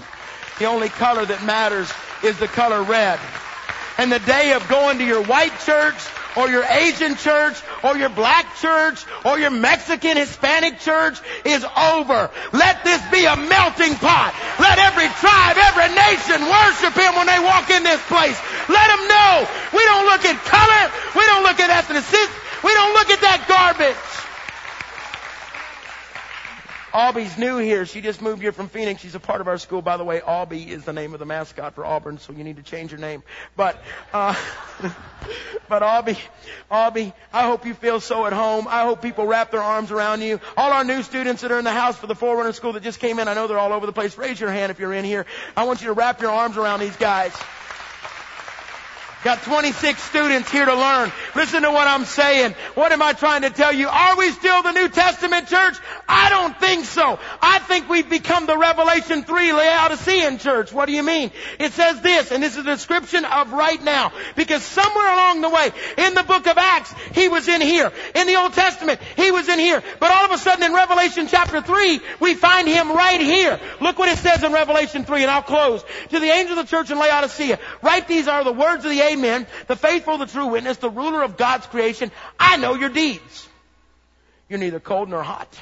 The 0.57 0.65
only 0.65 0.89
color 0.89 1.23
that 1.23 1.43
matters 1.43 1.93
is 2.23 2.39
the 2.39 2.47
color 2.47 2.81
red. 2.81 3.19
And 4.01 4.11
the 4.11 4.17
day 4.17 4.53
of 4.53 4.67
going 4.67 4.97
to 4.97 5.05
your 5.05 5.21
white 5.21 5.53
church 5.61 6.01
or 6.35 6.49
your 6.49 6.65
Asian 6.65 7.13
church 7.17 7.61
or 7.83 7.95
your 7.95 8.09
black 8.09 8.57
church 8.57 9.05
or 9.23 9.37
your 9.37 9.51
Mexican 9.51 10.17
Hispanic 10.17 10.79
church 10.79 11.21
is 11.45 11.61
over. 11.61 12.31
Let 12.51 12.83
this 12.83 12.97
be 13.13 13.29
a 13.29 13.37
melting 13.37 13.93
pot. 14.01 14.33
Let 14.57 14.81
every 14.81 15.05
tribe, 15.21 15.53
every 15.53 15.93
nation 15.93 16.41
worship 16.49 16.97
Him 16.97 17.13
when 17.13 17.29
they 17.29 17.45
walk 17.45 17.69
in 17.69 17.85
this 17.85 18.01
place. 18.09 18.41
Let 18.73 18.87
them 18.89 19.05
know 19.05 19.45
we 19.69 19.85
don't 19.85 20.09
look 20.09 20.25
at 20.25 20.49
color. 20.49 20.83
We 21.13 21.21
don't 21.29 21.45
look 21.45 21.61
at 21.61 21.69
ethnicity. 21.69 22.33
We 22.65 22.73
don't 22.73 22.93
look 22.97 23.09
at 23.13 23.21
that 23.21 23.45
garbage. 23.45 24.01
Albie's 26.93 27.37
new 27.37 27.57
here. 27.57 27.85
She 27.85 28.01
just 28.01 28.21
moved 28.21 28.41
here 28.41 28.51
from 28.51 28.67
Phoenix. 28.67 29.01
She's 29.01 29.15
a 29.15 29.19
part 29.19 29.39
of 29.39 29.47
our 29.47 29.57
school. 29.57 29.81
By 29.81 29.95
the 29.95 30.03
way, 30.03 30.19
Albie 30.19 30.67
is 30.67 30.83
the 30.83 30.91
name 30.91 31.13
of 31.13 31.19
the 31.19 31.25
mascot 31.25 31.73
for 31.73 31.85
Auburn, 31.85 32.17
so 32.17 32.33
you 32.33 32.43
need 32.43 32.57
to 32.57 32.63
change 32.63 32.91
your 32.91 32.99
name. 32.99 33.23
But, 33.55 33.81
uh, 34.11 34.35
but 35.69 35.83
Albie, 35.83 36.19
Albie, 36.69 37.13
I 37.31 37.43
hope 37.43 37.65
you 37.65 37.73
feel 37.73 38.01
so 38.01 38.25
at 38.25 38.33
home. 38.33 38.67
I 38.67 38.83
hope 38.83 39.01
people 39.01 39.25
wrap 39.25 39.51
their 39.51 39.63
arms 39.63 39.91
around 39.91 40.21
you. 40.21 40.41
All 40.57 40.73
our 40.73 40.83
new 40.83 41.01
students 41.01 41.43
that 41.43 41.51
are 41.51 41.59
in 41.59 41.63
the 41.63 41.71
house 41.71 41.97
for 41.97 42.07
the 42.07 42.15
Forerunner 42.15 42.51
School 42.51 42.73
that 42.73 42.83
just 42.83 42.99
came 42.99 43.19
in, 43.19 43.29
I 43.29 43.35
know 43.35 43.47
they're 43.47 43.59
all 43.59 43.71
over 43.71 43.85
the 43.85 43.93
place. 43.93 44.17
Raise 44.17 44.39
your 44.39 44.51
hand 44.51 44.69
if 44.69 44.79
you're 44.79 44.93
in 44.93 45.05
here. 45.05 45.25
I 45.55 45.63
want 45.63 45.81
you 45.81 45.87
to 45.87 45.93
wrap 45.93 46.19
your 46.19 46.31
arms 46.31 46.57
around 46.57 46.81
these 46.81 46.97
guys. 46.97 47.33
Got 49.23 49.43
26 49.43 50.01
students 50.01 50.49
here 50.51 50.65
to 50.65 50.73
learn. 50.73 51.11
Listen 51.35 51.61
to 51.61 51.71
what 51.71 51.87
I'm 51.87 52.05
saying. 52.05 52.55
What 52.73 52.91
am 52.91 53.03
I 53.03 53.13
trying 53.13 53.43
to 53.43 53.51
tell 53.51 53.71
you? 53.71 53.87
Are 53.87 54.17
we 54.17 54.31
still 54.31 54.63
the 54.63 54.71
New 54.71 54.89
Testament 54.89 55.47
church? 55.47 55.77
I 56.09 56.29
don't 56.29 56.59
think 56.59 56.85
so. 56.85 57.19
I 57.39 57.59
think 57.59 57.87
we've 57.87 58.09
become 58.09 58.47
the 58.47 58.57
Revelation 58.57 59.23
3 59.23 59.53
Laodicean 59.53 60.39
church. 60.39 60.73
What 60.73 60.87
do 60.87 60.93
you 60.93 61.03
mean? 61.03 61.29
It 61.59 61.73
says 61.73 62.01
this, 62.01 62.31
and 62.31 62.41
this 62.41 62.53
is 62.53 62.59
a 62.59 62.63
description 62.63 63.23
of 63.25 63.53
right 63.53 63.81
now. 63.83 64.11
Because 64.35 64.63
somewhere 64.63 65.13
along 65.13 65.41
the 65.41 65.49
way, 65.49 65.71
in 65.99 66.15
the 66.15 66.23
book 66.23 66.47
of 66.47 66.57
Acts, 66.57 66.91
he 67.13 67.27
was 67.27 67.47
in 67.47 67.61
here. 67.61 67.91
In 68.15 68.25
the 68.25 68.37
Old 68.37 68.53
Testament, 68.53 68.99
he 69.17 69.29
was 69.29 69.47
in 69.47 69.59
here. 69.59 69.83
But 69.99 70.11
all 70.11 70.25
of 70.25 70.31
a 70.31 70.39
sudden 70.39 70.63
in 70.63 70.73
Revelation 70.73 71.27
chapter 71.27 71.61
3, 71.61 71.99
we 72.19 72.33
find 72.33 72.67
him 72.67 72.91
right 72.91 73.21
here. 73.21 73.59
Look 73.79 73.99
what 73.99 74.09
it 74.09 74.17
says 74.17 74.43
in 74.43 74.51
Revelation 74.51 75.05
3, 75.05 75.21
and 75.21 75.29
I'll 75.29 75.43
close. 75.43 75.83
To 76.09 76.19
the 76.19 76.25
angel 76.25 76.57
of 76.57 76.65
the 76.65 76.69
church 76.71 76.89
in 76.89 76.97
Laodicea, 76.97 77.59
write 77.83 78.07
these 78.07 78.27
are 78.27 78.43
the 78.43 78.51
words 78.51 78.83
of 78.83 78.89
the 78.89 79.10
Amen, 79.11 79.47
the 79.67 79.75
faithful, 79.75 80.17
the 80.17 80.25
true 80.25 80.47
witness, 80.47 80.77
the 80.77 80.89
ruler 80.89 81.23
of 81.23 81.37
God's 81.37 81.65
creation. 81.67 82.11
I 82.39 82.57
know 82.57 82.75
your 82.75 82.89
deeds. 82.89 83.49
You're 84.49 84.59
neither 84.59 84.79
cold 84.79 85.09
nor 85.09 85.23
hot. 85.23 85.61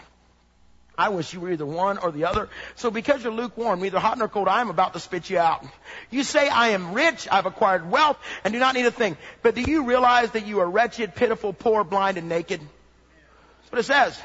I 0.97 1.09
wish 1.09 1.33
you 1.33 1.39
were 1.39 1.51
either 1.51 1.65
one 1.65 1.97
or 1.97 2.11
the 2.11 2.25
other. 2.25 2.49
So 2.75 2.91
because 2.91 3.23
you're 3.23 3.31
lukewarm, 3.31 3.79
neither 3.79 3.99
hot 3.99 4.17
nor 4.17 4.27
cold, 4.27 4.49
I 4.49 4.59
am 4.59 4.69
about 4.69 4.93
to 4.93 4.99
spit 4.99 5.29
you 5.29 5.39
out. 5.39 5.65
You 6.09 6.23
say, 6.23 6.49
I 6.49 6.69
am 6.69 6.93
rich, 6.93 7.25
I've 7.31 7.45
acquired 7.45 7.89
wealth, 7.89 8.17
and 8.43 8.53
do 8.53 8.59
not 8.59 8.75
need 8.75 8.85
a 8.85 8.91
thing. 8.91 9.15
But 9.41 9.55
do 9.55 9.61
you 9.61 9.85
realize 9.85 10.31
that 10.31 10.45
you 10.45 10.59
are 10.59 10.69
wretched, 10.69 11.15
pitiful, 11.15 11.53
poor, 11.53 11.85
blind, 11.85 12.17
and 12.17 12.27
naked? 12.27 12.59
That's 12.59 13.71
what 13.71 13.79
it 13.79 13.83
says. 13.83 14.21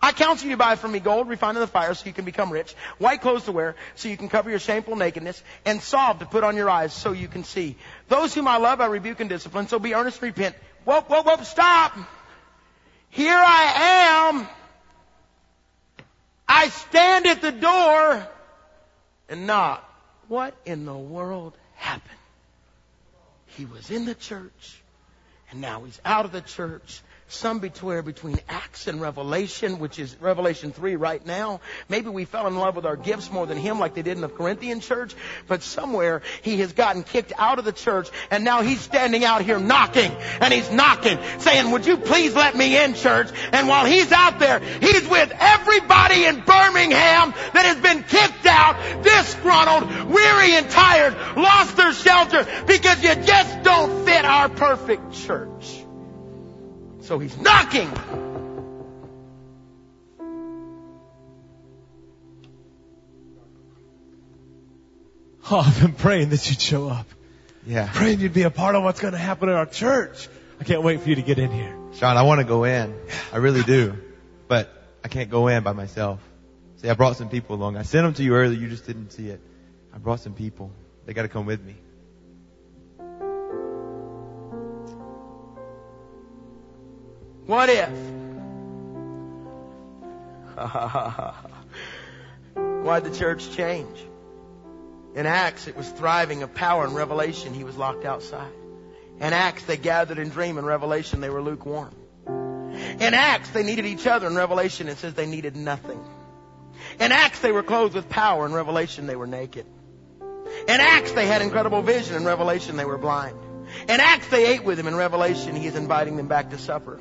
I 0.00 0.12
counsel 0.12 0.46
you 0.46 0.54
to 0.54 0.58
buy 0.58 0.76
from 0.76 0.92
me 0.92 1.00
gold 1.00 1.28
refined 1.28 1.56
in 1.56 1.60
the 1.60 1.66
fire 1.66 1.92
so 1.94 2.06
you 2.06 2.12
can 2.12 2.24
become 2.24 2.50
rich, 2.50 2.74
white 2.98 3.20
clothes 3.20 3.44
to 3.44 3.52
wear 3.52 3.74
so 3.96 4.08
you 4.08 4.16
can 4.16 4.28
cover 4.28 4.48
your 4.48 4.58
shameful 4.58 4.96
nakedness, 4.96 5.42
and 5.64 5.82
salve 5.82 6.20
to 6.20 6.26
put 6.26 6.44
on 6.44 6.56
your 6.56 6.70
eyes 6.70 6.92
so 6.92 7.12
you 7.12 7.28
can 7.28 7.44
see. 7.44 7.76
Those 8.08 8.34
whom 8.34 8.46
I 8.46 8.58
love 8.58 8.80
I 8.80 8.86
rebuke 8.86 9.20
and 9.20 9.28
discipline, 9.28 9.66
so 9.68 9.78
be 9.78 9.94
earnest 9.94 10.22
and 10.22 10.36
repent. 10.36 10.54
Whoa, 10.84 11.00
whoa, 11.00 11.22
whoa, 11.22 11.42
stop! 11.42 11.96
Here 13.10 13.36
I 13.36 14.30
am. 14.30 14.48
I 16.46 16.68
stand 16.68 17.26
at 17.26 17.42
the 17.42 17.52
door 17.52 18.28
and 19.28 19.46
knock. 19.46 19.84
What 20.28 20.54
in 20.64 20.84
the 20.84 20.96
world 20.96 21.54
happened? 21.74 22.14
He 23.46 23.64
was 23.64 23.90
in 23.90 24.04
the 24.04 24.14
church 24.14 24.80
and 25.50 25.60
now 25.60 25.84
he's 25.84 26.00
out 26.04 26.24
of 26.24 26.32
the 26.32 26.40
church 26.40 27.00
some 27.28 27.58
between 27.60 28.02
between 28.02 28.40
Acts 28.48 28.86
and 28.88 29.00
Revelation, 29.00 29.78
which 29.78 29.98
is 29.98 30.16
Revelation 30.20 30.72
3 30.72 30.96
right 30.96 31.24
now. 31.24 31.60
Maybe 31.88 32.08
we 32.08 32.24
fell 32.24 32.46
in 32.46 32.56
love 32.56 32.74
with 32.74 32.84
our 32.84 32.96
gifts 32.96 33.30
more 33.30 33.46
than 33.46 33.56
him 33.56 33.78
like 33.78 33.94
they 33.94 34.02
did 34.02 34.16
in 34.16 34.20
the 34.20 34.28
Corinthian 34.28 34.80
church, 34.80 35.14
but 35.46 35.62
somewhere 35.62 36.22
he 36.42 36.58
has 36.58 36.72
gotten 36.72 37.02
kicked 37.02 37.32
out 37.38 37.58
of 37.58 37.64
the 37.64 37.72
church 37.72 38.08
and 38.30 38.44
now 38.44 38.62
he's 38.62 38.80
standing 38.80 39.24
out 39.24 39.42
here 39.42 39.58
knocking 39.58 40.10
and 40.40 40.52
he's 40.52 40.70
knocking 40.70 41.18
saying, 41.38 41.70
would 41.70 41.86
you 41.86 41.96
please 41.96 42.34
let 42.34 42.56
me 42.56 42.82
in 42.82 42.94
church? 42.94 43.28
And 43.52 43.68
while 43.68 43.86
he's 43.86 44.10
out 44.10 44.38
there, 44.38 44.58
he's 44.58 45.06
with 45.08 45.32
everybody 45.38 46.24
in 46.24 46.40
Birmingham 46.40 47.32
that 47.52 47.64
has 47.64 47.76
been 47.78 48.02
kicked 48.02 48.46
out, 48.46 49.04
disgruntled, 49.04 50.10
weary 50.10 50.56
and 50.56 50.68
tired, 50.68 51.14
lost 51.36 51.76
their 51.76 51.92
shelter 51.92 52.46
because 52.66 53.02
you 53.02 53.14
just 53.14 53.62
don't 53.62 54.04
fit 54.04 54.24
our 54.24 54.48
perfect 54.48 55.12
church. 55.12 55.84
So 57.08 57.18
he's 57.18 57.38
knocking. 57.38 57.90
Oh, 65.50 65.60
I've 65.60 65.80
been 65.80 65.94
praying 65.94 66.28
that 66.28 66.50
you'd 66.50 66.60
show 66.60 66.88
up. 66.88 67.06
Yeah. 67.66 67.88
Praying 67.90 68.20
you'd 68.20 68.34
be 68.34 68.42
a 68.42 68.50
part 68.50 68.74
of 68.74 68.82
what's 68.82 69.00
going 69.00 69.14
to 69.14 69.18
happen 69.18 69.48
in 69.48 69.54
our 69.54 69.64
church. 69.64 70.28
I 70.60 70.64
can't 70.64 70.82
wait 70.82 71.00
for 71.00 71.08
you 71.08 71.14
to 71.14 71.22
get 71.22 71.38
in 71.38 71.50
here. 71.50 71.74
Sean, 71.94 72.18
I 72.18 72.22
want 72.24 72.40
to 72.40 72.44
go 72.44 72.64
in. 72.64 72.94
I 73.32 73.38
really 73.38 73.62
do. 73.62 73.96
But 74.46 74.70
I 75.02 75.08
can't 75.08 75.30
go 75.30 75.48
in 75.48 75.62
by 75.62 75.72
myself. 75.72 76.20
See, 76.76 76.90
I 76.90 76.92
brought 76.92 77.16
some 77.16 77.30
people 77.30 77.56
along. 77.56 77.78
I 77.78 77.82
sent 77.84 78.04
them 78.04 78.12
to 78.12 78.22
you 78.22 78.34
earlier. 78.34 78.58
You 78.60 78.68
just 78.68 78.86
didn't 78.86 79.12
see 79.12 79.30
it. 79.30 79.40
I 79.94 79.96
brought 79.96 80.20
some 80.20 80.34
people. 80.34 80.70
They 81.06 81.14
got 81.14 81.22
to 81.22 81.28
come 81.28 81.46
with 81.46 81.64
me. 81.64 81.76
What 87.48 87.68
if? 87.70 87.88
Why'd 92.84 93.04
the 93.04 93.16
church 93.16 93.50
change? 93.52 93.96
In 95.14 95.24
Acts, 95.24 95.66
it 95.66 95.74
was 95.74 95.88
thriving 95.88 96.42
of 96.42 96.52
power. 96.52 96.86
In 96.86 96.92
Revelation, 96.92 97.54
he 97.54 97.64
was 97.64 97.74
locked 97.74 98.04
outside. 98.04 98.52
In 99.18 99.32
Acts, 99.32 99.64
they 99.64 99.78
gathered 99.78 100.18
and 100.18 100.30
dreamed. 100.30 100.58
In 100.58 100.66
Revelation, 100.66 101.22
they 101.22 101.30
were 101.30 101.40
lukewarm. 101.40 101.94
In 102.26 103.14
Acts, 103.14 103.48
they 103.48 103.62
needed 103.62 103.86
each 103.86 104.06
other. 104.06 104.26
In 104.26 104.36
Revelation, 104.36 104.88
it 104.88 104.98
says 104.98 105.14
they 105.14 105.24
needed 105.24 105.56
nothing. 105.56 106.04
In 107.00 107.12
Acts, 107.12 107.40
they 107.40 107.50
were 107.50 107.62
clothed 107.62 107.94
with 107.94 108.10
power. 108.10 108.44
In 108.44 108.52
Revelation, 108.52 109.06
they 109.06 109.16
were 109.16 109.26
naked. 109.26 109.64
In 110.68 110.80
Acts, 110.82 111.12
they 111.12 111.26
had 111.26 111.40
incredible 111.40 111.80
vision. 111.80 112.14
In 112.14 112.26
Revelation, 112.26 112.76
they 112.76 112.84
were 112.84 112.98
blind. 112.98 113.38
In 113.88 114.00
Acts, 114.00 114.28
they 114.28 114.48
ate 114.48 114.64
with 114.64 114.78
him. 114.78 114.86
In 114.86 114.96
Revelation, 114.96 115.56
he 115.56 115.66
is 115.66 115.76
inviting 115.76 116.18
them 116.18 116.28
back 116.28 116.50
to 116.50 116.58
supper. 116.58 117.00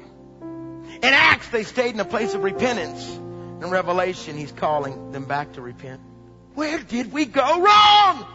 In 0.98 1.14
Acts, 1.14 1.50
they 1.50 1.64
stayed 1.64 1.94
in 1.94 2.00
a 2.00 2.06
place 2.06 2.34
of 2.34 2.44
repentance. 2.44 3.08
In 3.08 3.70
Revelation, 3.70 4.38
he's 4.38 4.52
calling 4.52 5.12
them 5.12 5.26
back 5.26 5.54
to 5.54 5.62
repent. 5.62 6.02
Where 6.56 6.80
did 6.80 7.12
we 7.12 7.26
go 7.26 7.62
wrong? 7.62 8.26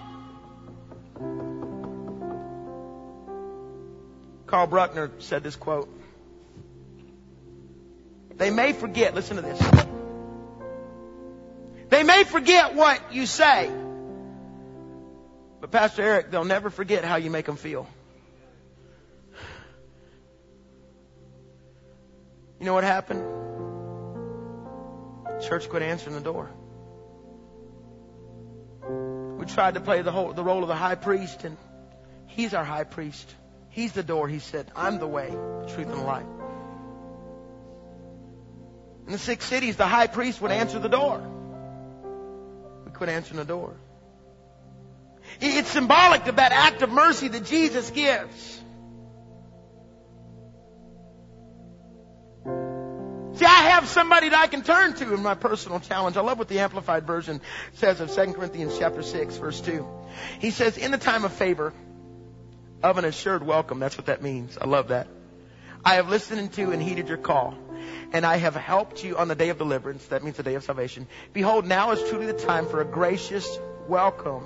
Carl 4.46 4.68
Buehner 4.68 5.10
said 5.20 5.42
this 5.42 5.56
quote. 5.56 5.88
They 8.36 8.50
may 8.50 8.72
forget, 8.72 9.14
listen 9.14 9.36
to 9.36 9.42
this. 9.42 9.58
They 11.88 12.02
may 12.02 12.24
forget 12.24 12.74
what 12.74 13.12
you 13.12 13.26
say. 13.26 13.70
But 15.60 15.70
Pastor 15.70 16.02
Eric, 16.02 16.30
they'll 16.30 16.44
never 16.44 16.70
forget 16.70 17.04
how 17.04 17.16
you 17.16 17.30
make 17.30 17.46
them 17.46 17.56
feel. 17.56 17.86
You 22.62 22.66
know 22.66 22.74
what 22.74 22.84
happened? 22.84 23.24
Church 25.42 25.68
quit 25.68 25.82
answering 25.82 26.14
the 26.14 26.22
door. 26.22 26.48
We 29.36 29.46
tried 29.46 29.74
to 29.74 29.80
play 29.80 30.02
the 30.02 30.12
whole, 30.12 30.32
the 30.32 30.44
role 30.44 30.62
of 30.62 30.68
the 30.68 30.76
high 30.76 30.94
priest 30.94 31.42
and 31.42 31.56
he's 32.28 32.54
our 32.54 32.62
high 32.62 32.84
priest. 32.84 33.34
He's 33.70 33.90
the 33.90 34.04
door. 34.04 34.28
He 34.28 34.38
said, 34.38 34.70
I'm 34.76 35.00
the 35.00 35.08
way, 35.08 35.30
the 35.30 35.72
truth, 35.74 35.88
and 35.88 35.98
the 35.98 36.04
light. 36.04 36.26
In 39.06 39.12
the 39.12 39.18
six 39.18 39.44
cities, 39.44 39.76
the 39.76 39.88
high 39.88 40.06
priest 40.06 40.40
would 40.40 40.52
answer 40.52 40.78
the 40.78 40.88
door. 40.88 41.20
We 42.84 42.92
quit 42.92 43.08
answering 43.08 43.38
the 43.38 43.44
door. 43.44 43.74
It's 45.40 45.70
symbolic 45.70 46.28
of 46.28 46.36
that 46.36 46.52
act 46.52 46.82
of 46.82 46.90
mercy 46.90 47.26
that 47.26 47.44
Jesus 47.44 47.90
gives. 47.90 48.61
Have 53.72 53.88
somebody 53.88 54.28
that 54.28 54.38
I 54.38 54.48
can 54.48 54.62
turn 54.62 54.94
to 54.96 55.14
in 55.14 55.22
my 55.22 55.34
personal 55.34 55.80
challenge. 55.80 56.18
I 56.18 56.20
love 56.20 56.38
what 56.38 56.48
the 56.48 56.58
Amplified 56.58 57.06
Version 57.06 57.40
says 57.74 58.00
of 58.00 58.14
2 58.14 58.34
Corinthians 58.34 58.76
chapter 58.78 59.02
6, 59.02 59.36
verse 59.38 59.60
2. 59.62 59.86
He 60.40 60.50
says, 60.50 60.76
in 60.76 60.90
the 60.90 60.98
time 60.98 61.24
of 61.24 61.32
favor, 61.32 61.72
of 62.82 62.98
an 62.98 63.06
assured 63.06 63.42
welcome. 63.42 63.78
That's 63.78 63.96
what 63.96 64.06
that 64.06 64.22
means. 64.22 64.58
I 64.60 64.66
love 64.66 64.88
that. 64.88 65.08
I 65.84 65.94
have 65.94 66.10
listened 66.10 66.52
to 66.52 66.70
and 66.70 66.82
heeded 66.82 67.08
your 67.08 67.16
call, 67.16 67.54
and 68.12 68.26
I 68.26 68.36
have 68.36 68.54
helped 68.54 69.02
you 69.02 69.16
on 69.16 69.28
the 69.28 69.34
day 69.34 69.48
of 69.48 69.56
deliverance. 69.56 70.04
That 70.06 70.22
means 70.22 70.36
the 70.36 70.42
day 70.42 70.54
of 70.54 70.64
salvation. 70.64 71.06
Behold, 71.32 71.66
now 71.66 71.92
is 71.92 72.10
truly 72.10 72.26
the 72.26 72.34
time 72.34 72.66
for 72.66 72.80
a 72.80 72.84
gracious 72.84 73.58
welcome 73.88 74.44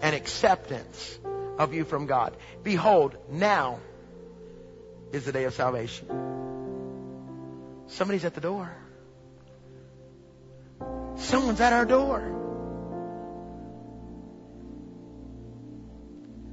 and 0.00 0.14
acceptance 0.14 1.18
of 1.58 1.74
you 1.74 1.84
from 1.84 2.06
God. 2.06 2.36
Behold, 2.62 3.16
now 3.30 3.80
is 5.12 5.24
the 5.24 5.32
day 5.32 5.44
of 5.44 5.54
salvation. 5.54 6.41
Somebody's 7.92 8.24
at 8.24 8.34
the 8.34 8.40
door. 8.40 8.74
Someone's 11.16 11.60
at 11.60 11.74
our 11.74 11.84
door. 11.84 12.20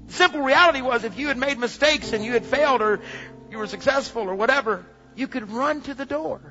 The 0.07 0.13
simple 0.13 0.41
reality 0.41 0.81
was 0.81 1.05
if 1.05 1.17
you 1.17 1.29
had 1.29 1.37
made 1.37 1.57
mistakes 1.57 2.11
and 2.11 2.25
you 2.25 2.33
had 2.33 2.45
failed 2.45 2.81
or 2.81 2.99
you 3.49 3.57
were 3.57 3.67
successful 3.67 4.23
or 4.23 4.35
whatever, 4.35 4.85
you 5.15 5.29
could 5.29 5.49
run 5.49 5.81
to 5.83 5.93
the 5.93 6.05
door. 6.05 6.41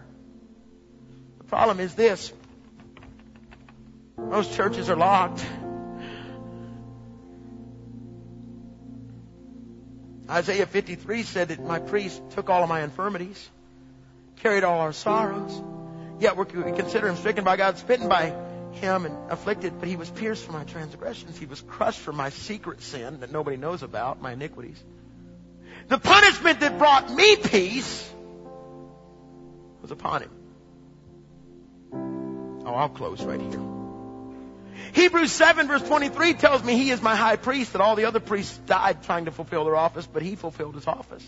The 1.39 1.45
problem 1.45 1.81
is 1.81 1.95
this. 1.95 2.33
Most 4.17 4.55
churches 4.55 4.89
are 4.89 4.97
locked. 4.97 5.45
Isaiah 10.31 10.67
53 10.67 11.23
said 11.25 11.49
that 11.49 11.63
my 11.63 11.79
priest 11.79 12.23
took 12.31 12.49
all 12.49 12.63
of 12.63 12.69
my 12.71 12.83
infirmities, 12.83 13.51
carried 14.43 14.65
all 14.65 14.81
our 14.81 14.93
sorrows. 14.93 15.63
Yet 16.21 16.37
we 16.37 16.45
consider 16.47 17.09
him 17.09 17.17
stricken 17.17 17.45
by 17.45 17.57
God, 17.57 17.79
smitten 17.79 18.09
by 18.09 18.35
him, 18.73 19.07
and 19.07 19.31
afflicted. 19.31 19.79
But 19.79 19.89
he 19.89 19.97
was 19.97 20.11
pierced 20.11 20.45
for 20.45 20.53
my 20.53 20.65
transgressions. 20.65 21.39
He 21.39 21.47
was 21.47 21.61
crushed 21.61 22.01
for 22.01 22.13
my 22.13 22.31
secret 22.31 22.83
sin 22.83 23.21
that 23.21 23.31
nobody 23.31 23.57
knows 23.57 23.83
about, 23.83 24.21
my 24.21 24.33
iniquities. 24.33 24.83
The 25.89 25.99
punishment 25.99 26.61
that 26.61 26.79
brought 26.79 27.13
me 27.13 27.37
peace 27.37 28.13
was 29.81 29.91
upon 29.91 30.23
him. 30.23 30.31
Oh, 32.67 32.75
I'll 32.75 32.89
close 32.89 33.23
right 33.23 33.41
here. 33.41 33.61
Hebrews 34.93 35.33
7 35.33 35.67
verse 35.67 35.83
23 35.83 36.35
tells 36.35 36.63
me 36.63 36.77
he 36.77 36.91
is 36.91 37.01
my 37.01 37.17
high 37.17 37.37
priest 37.37 37.73
that 37.73 37.81
all 37.81 37.97
the 37.97 38.05
other 38.05 38.21
priests 38.21 38.57
died 38.67 39.03
trying 39.03 39.25
to 39.27 39.31
fulfill 39.31 39.65
their 39.65 39.77
office, 39.77 40.07
but 40.07 40.23
he 40.23 40.37
fulfilled 40.37 40.75
his 40.75 40.87
office. 40.87 41.25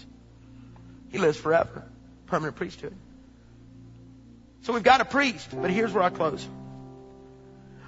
He 1.11 1.19
lives 1.19 1.39
forever. 1.39 1.85
Permanent 2.31 2.57
priesthood. 2.57 2.95
So 4.63 4.73
we've 4.73 4.83
got 4.83 5.01
a 5.01 5.05
priest, 5.05 5.49
but 5.53 5.71
here's 5.71 5.93
where 5.93 6.05
I 6.05 6.11
close. 6.11 6.47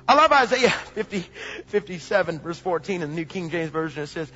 I 0.09 0.15
love 0.15 0.33
Isaiah 0.33 0.71
50, 0.95 1.25
57 1.67 2.41
verse 2.41 2.59
14 2.59 3.03
in 3.03 3.11
the 3.11 3.17
New 3.17 3.25
King 3.25 3.51
James 3.51 3.71
Version. 3.71 4.03
It 4.03 4.09
says, 4.09 4.31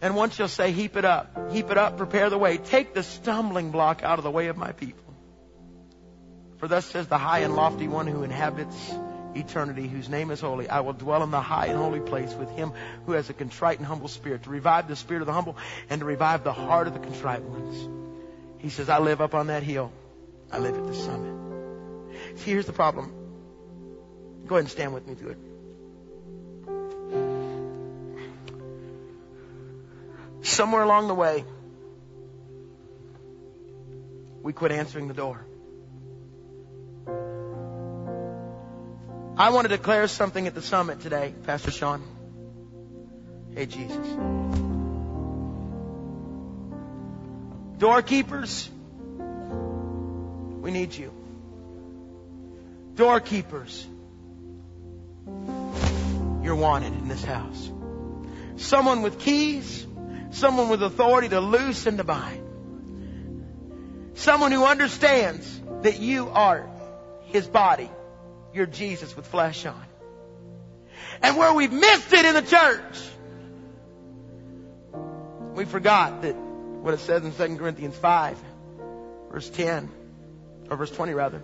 and 0.00 0.16
one 0.16 0.30
shall 0.30 0.48
say, 0.48 0.72
heap 0.72 0.96
it 0.96 1.04
up, 1.04 1.52
heap 1.52 1.70
it 1.70 1.78
up, 1.78 1.96
prepare 1.96 2.30
the 2.30 2.38
way, 2.38 2.56
take 2.56 2.94
the 2.94 3.02
stumbling 3.02 3.70
block 3.70 4.02
out 4.02 4.18
of 4.18 4.24
the 4.24 4.30
way 4.30 4.48
of 4.48 4.56
my 4.56 4.72
people. 4.72 5.04
For 6.56 6.66
thus 6.66 6.86
says 6.86 7.06
the 7.06 7.18
high 7.18 7.40
and 7.40 7.54
lofty 7.54 7.88
one 7.88 8.06
who 8.06 8.22
inhabits 8.22 8.76
eternity, 9.34 9.86
whose 9.86 10.08
name 10.08 10.30
is 10.30 10.40
holy. 10.40 10.68
I 10.68 10.80
will 10.80 10.92
dwell 10.92 11.22
in 11.22 11.30
the 11.30 11.40
high 11.40 11.66
and 11.66 11.76
holy 11.76 12.00
place 12.00 12.32
with 12.34 12.50
him 12.50 12.72
who 13.06 13.12
has 13.12 13.28
a 13.30 13.34
contrite 13.34 13.78
and 13.78 13.86
humble 13.86 14.08
spirit, 14.08 14.44
to 14.44 14.50
revive 14.50 14.88
the 14.88 14.96
spirit 14.96 15.20
of 15.20 15.26
the 15.26 15.32
humble 15.32 15.56
and 15.90 16.00
to 16.00 16.04
revive 16.04 16.44
the 16.44 16.52
heart 16.52 16.86
of 16.86 16.94
the 16.94 17.00
contrite 17.00 17.42
ones. 17.42 17.88
He 18.62 18.70
says, 18.70 18.88
I 18.88 19.00
live 19.00 19.20
up 19.20 19.34
on 19.34 19.48
that 19.48 19.64
hill. 19.64 19.92
I 20.50 20.58
live 20.58 20.76
at 20.76 20.86
the 20.86 20.94
summit. 20.94 21.34
See, 22.36 22.52
here's 22.52 22.66
the 22.66 22.72
problem. 22.72 23.12
Go 24.46 24.54
ahead 24.54 24.64
and 24.64 24.70
stand 24.70 24.94
with 24.94 25.06
me 25.06 25.14
through 25.14 25.30
it. 25.30 25.38
Somewhere 30.42 30.82
along 30.82 31.08
the 31.08 31.14
way, 31.14 31.44
we 34.42 34.52
quit 34.52 34.72
answering 34.72 35.08
the 35.08 35.14
door. 35.14 35.44
I 39.36 39.50
want 39.50 39.64
to 39.64 39.76
declare 39.76 40.06
something 40.08 40.46
at 40.46 40.54
the 40.54 40.62
summit 40.62 41.00
today, 41.00 41.34
Pastor 41.44 41.70
Sean. 41.70 42.02
Hey, 43.54 43.66
Jesus. 43.66 44.71
Doorkeepers, 47.82 48.70
we 50.60 50.70
need 50.70 50.94
you. 50.94 51.12
Doorkeepers, 52.94 53.84
you're 56.44 56.54
wanted 56.54 56.92
in 56.92 57.08
this 57.08 57.24
house. 57.24 57.72
Someone 58.54 59.02
with 59.02 59.18
keys, 59.18 59.84
someone 60.30 60.68
with 60.68 60.80
authority 60.80 61.28
to 61.30 61.40
loose 61.40 61.86
and 61.86 61.98
to 61.98 62.04
bind. 62.04 64.12
Someone 64.14 64.52
who 64.52 64.64
understands 64.64 65.60
that 65.80 65.98
you 65.98 66.28
are 66.28 66.70
his 67.24 67.48
body. 67.48 67.90
You're 68.54 68.66
Jesus 68.66 69.16
with 69.16 69.26
flesh 69.26 69.66
on. 69.66 69.84
And 71.20 71.36
where 71.36 71.52
we've 71.52 71.72
missed 71.72 72.12
it 72.12 72.26
in 72.26 72.34
the 72.34 72.42
church, 72.42 73.00
we 75.56 75.64
forgot 75.64 76.22
that 76.22 76.51
what 76.82 76.94
it 76.94 77.00
says 77.00 77.24
in 77.24 77.32
2 77.32 77.56
Corinthians 77.58 77.96
5, 77.96 78.36
verse 79.30 79.48
10, 79.50 79.88
or 80.68 80.76
verse 80.76 80.90
20 80.90 81.14
rather. 81.14 81.42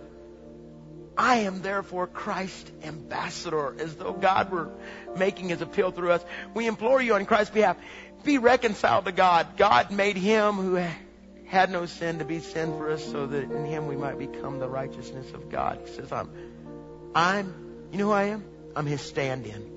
I 1.17 1.39
am 1.39 1.61
therefore 1.61 2.07
Christ's 2.07 2.71
ambassador, 2.83 3.75
as 3.79 3.95
though 3.95 4.13
God 4.13 4.51
were 4.51 4.69
making 5.17 5.49
his 5.49 5.61
appeal 5.61 5.91
through 5.91 6.11
us. 6.11 6.23
We 6.53 6.67
implore 6.67 7.01
you 7.01 7.15
on 7.15 7.25
Christ's 7.25 7.53
behalf, 7.53 7.77
be 8.23 8.37
reconciled 8.37 9.05
to 9.05 9.11
God. 9.11 9.57
God 9.57 9.91
made 9.91 10.17
him 10.17 10.53
who 10.55 10.85
had 11.45 11.71
no 11.71 11.85
sin 11.85 12.19
to 12.19 12.25
be 12.25 12.39
sin 12.39 12.77
for 12.77 12.91
us 12.91 13.03
so 13.03 13.25
that 13.25 13.43
in 13.43 13.65
him 13.65 13.87
we 13.87 13.95
might 13.95 14.17
become 14.17 14.59
the 14.59 14.69
righteousness 14.69 15.31
of 15.33 15.49
God. 15.49 15.79
He 15.85 15.93
says, 15.93 16.11
I'm, 16.11 16.29
I'm, 17.15 17.87
you 17.91 17.97
know 17.97 18.05
who 18.05 18.11
I 18.11 18.23
am? 18.25 18.43
I'm 18.75 18.85
his 18.85 19.01
stand-in. 19.01 19.71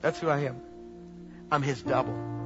That's 0.00 0.18
who 0.18 0.28
I 0.28 0.40
am. 0.40 0.60
I'm 1.50 1.62
his 1.62 1.80
double. 1.82 2.37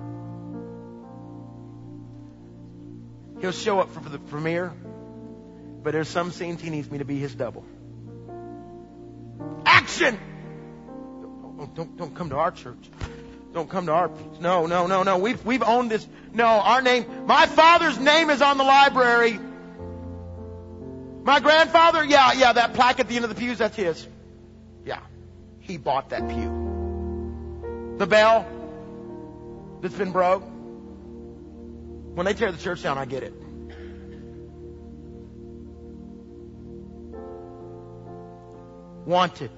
He'll 3.43 3.51
show 3.51 3.80
up 3.80 3.93
for 3.93 4.09
the 4.09 4.20
premiere, 4.20 4.72
but 5.82 5.93
there's 5.93 6.09
some 6.09 6.30
scenes 6.30 6.62
he 6.62 6.70
needs 6.70 6.88
me 6.88 6.99
to 6.99 7.05
be 7.05 7.18
his 7.18 7.34
double. 7.34 7.64
Action! 9.66 10.16
Don't, 11.57 11.74
don't, 11.74 11.97
don't 11.97 12.14
come 12.14 12.30
to 12.30 12.36
our 12.36 12.53
church. 12.53 12.88
Don't 13.53 13.68
come 13.68 13.86
to 13.86 13.93
our 13.93 14.12
no, 14.40 14.66
no, 14.66 14.86
no, 14.86 15.03
no. 15.03 15.18
We've 15.18 15.45
we've 15.45 15.64
owned 15.64 15.90
this. 15.90 16.07
No, 16.32 16.47
our 16.47 16.82
name. 16.82 17.26
My 17.26 17.47
father's 17.47 17.99
name 17.99 18.30
is 18.30 18.43
on 18.43 18.59
the 18.59 18.64
library. 18.64 19.40
My 21.24 21.40
grandfather, 21.40 22.05
yeah, 22.05 22.34
yeah, 22.34 22.53
that 22.53 22.74
plaque 22.74 23.01
at 23.01 23.09
the 23.09 23.16
end 23.16 23.24
of 23.24 23.28
the 23.28 23.36
pews, 23.36 23.59
that's 23.59 23.74
his. 23.74 24.07
Yeah, 24.86 25.01
he 25.59 25.78
bought 25.78 26.11
that 26.11 26.28
pew. 26.28 27.97
The 27.99 28.07
bell 28.07 28.47
that's 29.80 29.97
been 29.97 30.12
broke. 30.12 30.45
When 32.14 32.26
they 32.26 32.34
tear 32.34 32.52
the 32.52 32.58
church 32.58 32.82
down, 32.82 32.98
I 32.98 33.06
get 33.06 33.22
it. 33.22 33.32
Wanted 39.06 39.50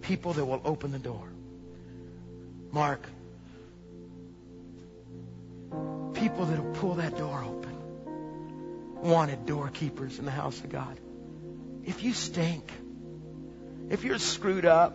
people 0.00 0.32
that 0.34 0.44
will 0.44 0.60
open 0.64 0.90
the 0.90 0.98
door. 0.98 1.28
Mark, 2.72 3.08
people 6.14 6.46
that 6.46 6.62
will 6.62 6.72
pull 6.74 6.94
that 6.96 7.16
door 7.16 7.44
open. 7.44 7.76
Wanted 9.02 9.46
doorkeepers 9.46 10.18
in 10.18 10.24
the 10.24 10.32
house 10.32 10.58
of 10.58 10.70
God. 10.70 10.98
If 11.84 12.02
you 12.02 12.12
stink, 12.12 12.68
if 13.90 14.02
you're 14.02 14.18
screwed 14.18 14.64
up, 14.64 14.94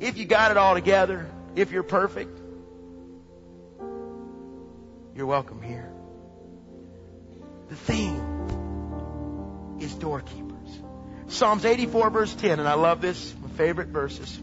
if 0.00 0.18
you 0.18 0.26
got 0.26 0.50
it 0.50 0.56
all 0.56 0.74
together, 0.74 1.26
if 1.54 1.70
you're 1.70 1.82
perfect, 1.82 2.38
you're 5.16 5.26
welcome 5.26 5.62
here. 5.62 5.90
The 7.70 7.74
theme 7.74 9.78
is 9.80 9.94
doorkeepers. 9.94 10.80
Psalms 11.28 11.64
84 11.64 12.10
verse 12.10 12.34
10, 12.34 12.60
and 12.60 12.68
I 12.68 12.74
love 12.74 13.00
this, 13.00 13.34
my 13.40 13.48
favorite 13.48 13.88
verses. 13.88 14.38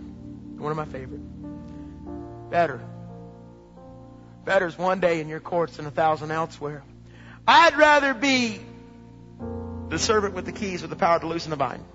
One 0.58 0.72
of 0.72 0.78
my 0.78 0.86
favorite. 0.86 1.22
Better. 2.50 2.82
Better 4.46 4.66
is 4.66 4.76
one 4.78 5.00
day 5.00 5.22
in 5.22 5.28
your 5.28 5.40
courts 5.40 5.78
than 5.78 5.86
a 5.86 5.92
thousand 5.92 6.32
elsewhere. 6.32 6.84
I'd 7.48 7.78
rather 7.78 8.16
be 8.16 8.60
the 9.90 10.00
servant 10.00 10.34
with 10.34 10.46
the 10.46 10.52
keys 10.52 10.82
with 10.82 10.90
the 10.90 10.96
power 10.96 11.20
to 11.20 11.28
loosen 11.28 11.52
the 11.52 11.58
bind. 11.58 11.86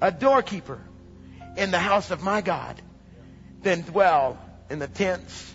A 0.00 0.10
doorkeeper 0.10 0.80
in 1.56 1.70
the 1.70 1.78
house 1.78 2.10
of 2.10 2.22
my 2.22 2.40
God 2.40 2.82
than 3.62 3.82
dwell 3.82 4.36
in 4.68 4.80
the 4.80 4.88
tents 4.88 5.54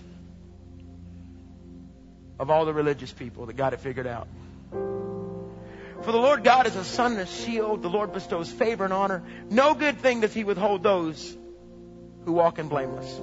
of 2.40 2.50
all 2.50 2.66
the 2.66 2.74
religious 2.74 3.12
people 3.12 3.46
that 3.46 3.56
got 3.56 3.74
it 3.74 3.80
figured 3.80 4.08
out. 4.08 4.28
For 4.72 6.12
the 6.12 6.18
Lord 6.18 6.44
God 6.44 6.68
is 6.68 6.76
a 6.76 6.84
sun 6.84 7.14
and 7.14 7.22
a 7.22 7.26
shield. 7.26 7.82
The 7.82 7.90
Lord 7.90 8.12
bestows 8.12 8.52
favor 8.52 8.84
and 8.84 8.92
honor. 8.92 9.24
No 9.50 9.74
good 9.74 10.00
thing 10.00 10.20
does 10.20 10.34
he 10.34 10.44
withhold 10.44 10.84
those 10.84 11.38
who 12.26 12.34
walk 12.34 12.60
in 12.60 12.68
blameless. 12.68 13.22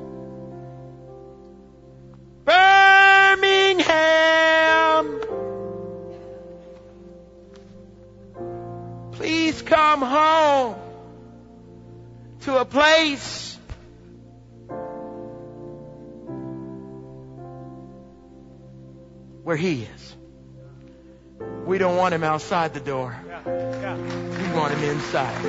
Birmingham! 2.44 3.90
Please 9.12 9.60
come 9.60 10.00
home 10.00 10.76
to 12.40 12.58
a 12.58 12.64
place 12.64 13.49
where 19.50 19.56
He 19.56 19.82
is. 19.82 20.16
We 21.66 21.78
don't 21.78 21.96
want 21.96 22.14
Him 22.14 22.22
outside 22.22 22.72
the 22.72 22.78
door. 22.78 23.18
We 23.44 24.46
want 24.54 24.70
Him 24.74 24.84
inside. 24.94 25.42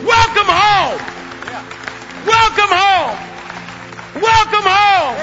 Welcome 0.00 0.48
home! 0.48 0.96
Welcome 2.24 2.72
home! 2.72 3.16
Welcome 4.16 4.64
home! 4.64 5.16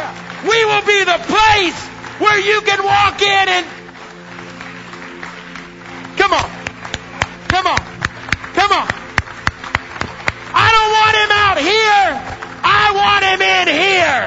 We 0.46 0.60
will 0.70 0.86
be 0.86 1.02
the 1.02 1.18
place 1.34 1.80
where 2.22 2.38
you 2.38 2.62
can 2.62 2.84
walk 2.86 3.20
in 3.24 3.46
and 3.58 3.66
Come 6.22 6.34
on. 6.34 6.50
Come 7.50 7.66
on. 7.66 7.82
Come 8.54 8.72
on. 8.72 8.88
I 10.54 10.68
don't 10.78 10.92
want 10.94 11.16
him 11.18 11.32
out 11.42 11.58
here. 11.58 12.06
I 12.62 12.86
want 13.02 13.24
him 13.26 13.42
in 13.42 13.68
here. 13.82 14.22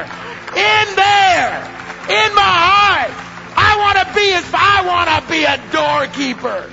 In 0.58 0.86
there. 0.96 2.26
In 2.26 2.34
my 2.34 2.42
heart 2.42 2.83
doorkeeper. 5.74 6.70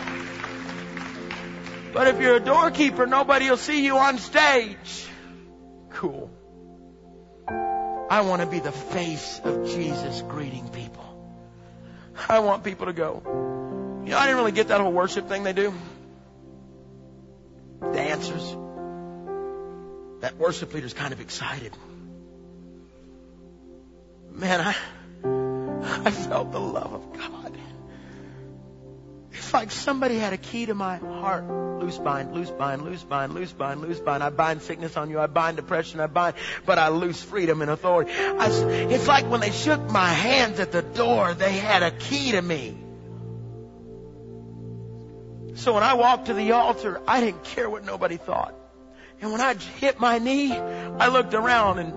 But 1.94 2.08
if 2.08 2.22
you're 2.22 2.36
a 2.36 2.40
doorkeeper, 2.40 3.06
nobody 3.06 3.50
will 3.50 3.58
see 3.58 3.84
you 3.84 3.98
on 3.98 4.18
stage. 4.18 5.08
Cool. 5.90 6.30
I 8.10 8.22
want 8.22 8.42
to 8.42 8.48
be 8.48 8.60
the 8.60 8.72
face 8.72 9.42
of 9.44 9.68
Jesus 9.68 10.22
greeting 10.28 10.70
people. 10.70 11.06
I 12.30 12.40
want 12.40 12.64
people 12.64 12.86
to 12.86 12.94
go, 12.94 13.22
you 14.06 14.12
know, 14.12 14.18
I 14.18 14.26
didn't 14.26 14.38
really 14.38 14.52
get 14.52 14.68
that 14.68 14.80
whole 14.82 14.92
worship 14.92 15.28
thing 15.28 15.44
they 15.44 15.54
do. 15.54 15.74
Dancers. 17.94 18.56
That 20.22 20.38
worship 20.38 20.74
leader's 20.74 20.94
kind 20.94 21.14
of 21.14 21.20
excited. 21.20 21.74
Man, 24.30 24.62
I, 24.62 24.76
I 25.92 26.12
felt 26.12 26.52
the 26.52 26.60
love 26.60 26.94
of 26.94 27.14
God. 27.14 27.58
It's 29.34 29.54
like 29.54 29.72
somebody 29.72 30.18
had 30.18 30.34
a 30.34 30.38
key 30.38 30.66
to 30.66 30.74
my 30.74 30.98
heart. 30.98 31.46
Loose 31.82 31.98
bind, 31.98 32.34
loose 32.34 32.50
bind, 32.50 32.84
loose 32.84 33.04
bind, 33.04 33.34
loose 33.34 33.52
bind, 33.52 33.82
loose 33.82 34.00
bind. 34.00 34.24
I 34.24 34.30
bind 34.30 34.62
sickness 34.62 34.98
on 34.98 35.10
you. 35.10 35.20
I 35.20 35.28
bind 35.28 35.58
depression. 35.58 36.00
I 36.00 36.08
bind, 36.08 36.36
but 36.66 36.78
I 36.78 36.90
loose 36.90 37.22
freedom 37.22 37.62
and 37.62 37.72
authority. 37.72 38.12
I, 38.14 38.48
it's 38.90 39.08
like 39.08 39.30
when 39.30 39.40
they 39.42 39.52
shook 39.52 39.90
my 39.90 40.10
hands 40.10 40.60
at 40.60 40.72
the 40.72 40.82
door, 40.82 41.34
they 41.34 41.54
had 41.54 41.84
a 41.84 41.92
key 41.92 42.32
to 42.32 42.42
me. 42.42 42.78
So 45.56 45.74
when 45.74 45.84
I 45.84 45.96
walked 45.96 46.28
to 46.28 46.34
the 46.34 46.54
altar, 46.54 47.02
I 47.08 47.20
didn't 47.22 47.44
care 47.44 47.70
what 47.70 47.86
nobody 47.86 48.18
thought. 48.18 48.56
And 49.22 49.32
when 49.32 49.42
I 49.42 49.54
hit 49.54 50.00
my 50.00 50.18
knee, 50.18 50.54
I 50.54 51.10
looked 51.10 51.34
around 51.34 51.80
and 51.80 51.94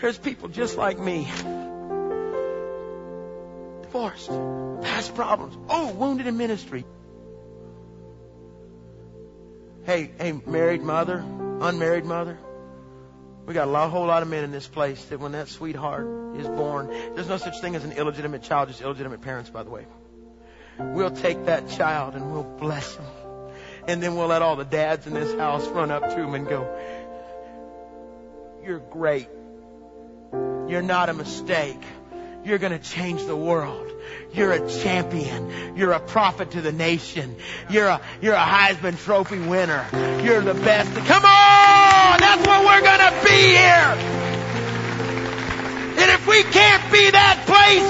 there's 0.00 0.18
people 0.18 0.48
just 0.48 0.76
like 0.76 0.98
me. 0.98 1.28
Divorced, 3.88 4.28
past 4.82 5.14
problems, 5.14 5.56
oh, 5.70 5.94
wounded 5.94 6.26
in 6.26 6.36
ministry. 6.36 6.84
Hey, 9.84 10.10
hey, 10.18 10.32
married 10.46 10.82
mother, 10.82 11.24
unmarried 11.62 12.04
mother. 12.04 12.38
We 13.46 13.54
got 13.54 13.66
a 13.66 13.70
lot, 13.70 13.88
whole 13.90 14.04
lot 14.04 14.22
of 14.22 14.28
men 14.28 14.44
in 14.44 14.50
this 14.50 14.68
place 14.68 15.02
that 15.06 15.20
when 15.20 15.32
that 15.32 15.48
sweetheart 15.48 16.36
is 16.36 16.46
born, 16.46 16.88
there's 17.14 17.28
no 17.28 17.38
such 17.38 17.62
thing 17.62 17.76
as 17.76 17.84
an 17.84 17.92
illegitimate 17.92 18.42
child, 18.42 18.68
just 18.68 18.82
illegitimate 18.82 19.22
parents, 19.22 19.48
by 19.48 19.62
the 19.62 19.70
way. 19.70 19.86
We'll 20.78 21.10
take 21.10 21.46
that 21.46 21.70
child 21.70 22.14
and 22.14 22.30
we'll 22.30 22.44
bless 22.44 22.94
him. 22.94 23.06
And 23.86 24.02
then 24.02 24.16
we'll 24.16 24.26
let 24.26 24.42
all 24.42 24.56
the 24.56 24.66
dads 24.66 25.06
in 25.06 25.14
this 25.14 25.34
house 25.38 25.66
run 25.68 25.90
up 25.90 26.10
to 26.10 26.14
him 26.14 26.34
and 26.34 26.46
go, 26.46 26.68
You're 28.62 28.80
great. 28.80 29.28
You're 30.30 30.82
not 30.82 31.08
a 31.08 31.14
mistake. 31.14 31.82
You're 32.44 32.58
going 32.58 32.72
to 32.72 32.78
change 32.78 33.24
the 33.24 33.36
world. 33.36 33.90
You're 34.32 34.52
a 34.52 34.68
champion. 34.68 35.76
You're 35.76 35.92
a 35.92 36.00
prophet 36.00 36.52
to 36.52 36.60
the 36.60 36.72
nation. 36.72 37.36
You're 37.68 37.88
a, 37.88 38.00
you're 38.20 38.34
a 38.34 38.38
Heisman 38.38 39.02
Trophy 39.04 39.38
winner. 39.38 39.84
You're 40.22 40.42
the 40.42 40.54
best. 40.54 40.90
Come 40.94 41.24
on! 41.24 42.18
That's 42.20 42.46
what 42.46 42.64
we're 42.64 42.80
going 42.80 43.04
to 43.04 43.14
be 43.24 43.40
here. 43.56 44.28
And 45.98 46.10
if 46.12 46.26
we 46.28 46.42
can't 46.44 46.84
be 46.92 47.10
that 47.10 47.42
place, 47.44 47.84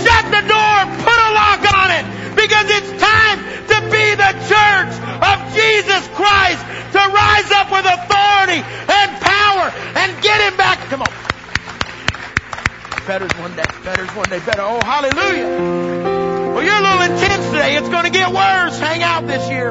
shut 0.00 0.24
the 0.32 0.42
door, 0.48 0.76
put 1.04 1.18
a 1.20 1.30
lock 1.36 1.60
on 1.76 1.88
it, 1.92 2.04
because 2.34 2.66
it's 2.72 2.92
time 2.96 3.38
to 3.68 3.78
be 3.92 4.06
the 4.16 4.32
church 4.48 4.92
of 5.20 5.36
Jesus 5.52 6.02
Christ, 6.16 6.62
to 6.96 7.02
rise 7.04 7.50
up 7.52 7.68
with 7.70 7.84
authority 7.84 8.64
and 8.64 9.08
power 9.20 9.68
and 9.92 10.08
get 10.22 10.40
him 10.40 10.56
back. 10.56 10.78
Come 10.88 11.02
on. 11.02 11.12
Better's 13.06 13.32
one 13.38 13.56
day. 13.56 13.64
Better's 13.84 14.10
one 14.10 14.28
day. 14.28 14.38
Better. 14.40 14.62
Oh, 14.62 14.80
hallelujah. 14.82 15.48
Well, 16.54 16.62
you're 16.62 16.74
a 16.74 16.80
little 16.80 17.02
intense 17.02 17.46
today. 17.46 17.76
It's 17.76 17.88
going 17.88 18.04
to 18.04 18.10
get 18.10 18.32
worse. 18.32 18.78
Hang 18.78 19.02
out 19.02 19.26
this 19.26 19.48
year. 19.48 19.70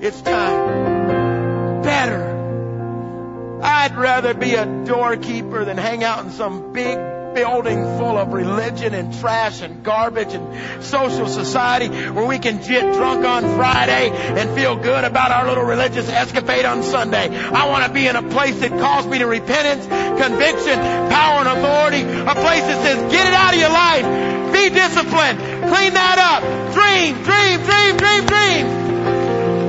It's 0.00 0.20
time. 0.22 1.82
Better. 1.82 3.60
I'd 3.62 3.96
rather 3.96 4.34
be 4.34 4.54
a 4.54 4.84
doorkeeper 4.84 5.64
than 5.64 5.76
hang 5.76 6.04
out 6.04 6.24
in 6.24 6.30
some 6.30 6.72
big 6.72 6.96
building 7.34 7.82
full 7.98 8.16
of 8.18 8.32
religion 8.32 8.94
and 8.94 9.12
trash 9.20 9.62
and 9.62 9.82
garbage 9.82 10.34
and 10.34 10.84
social 10.84 11.26
society 11.26 11.88
where 11.88 12.26
we 12.26 12.38
can 12.38 12.58
get 12.58 12.94
drunk 12.94 13.24
on 13.24 13.42
Friday 13.56 14.10
and 14.10 14.50
feel 14.56 14.76
good 14.76 15.04
about 15.04 15.30
our 15.30 15.46
little 15.46 15.64
religious 15.64 16.08
escapade 16.08 16.64
on 16.64 16.82
Sunday. 16.82 17.28
I 17.28 17.68
want 17.68 17.86
to 17.86 17.92
be 17.92 18.06
in 18.06 18.16
a 18.16 18.22
place 18.22 18.58
that 18.60 18.70
calls 18.70 19.06
me 19.06 19.18
to 19.18 19.26
repentance, 19.26 19.86
conviction, 19.86 20.78
power 20.78 21.40
and 21.40 21.48
authority. 21.48 22.02
A 22.02 22.34
place 22.34 22.62
that 22.62 22.82
says, 22.82 23.12
get 23.12 23.26
it 23.26 23.34
out 23.34 23.54
of 23.54 23.60
your 23.60 23.70
life. 23.70 24.28
Be 24.52 24.70
disciplined. 24.70 25.38
Clean 25.68 25.92
that 25.94 26.18
up. 26.18 26.42
Dream, 26.74 27.22
dream, 27.22 27.62
dream, 27.62 27.96
dream, 27.96 28.26
dream. 28.26 28.64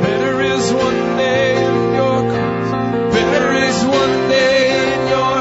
Better 0.01 0.41
is 0.41 0.72
one 0.72 1.18
day 1.18 1.55
in 1.57 1.93
your. 1.93 2.24
Better 3.12 3.51
is 3.51 3.84
one 3.86 4.30
day 4.30 4.93
in 4.93 5.07
your 5.10 5.39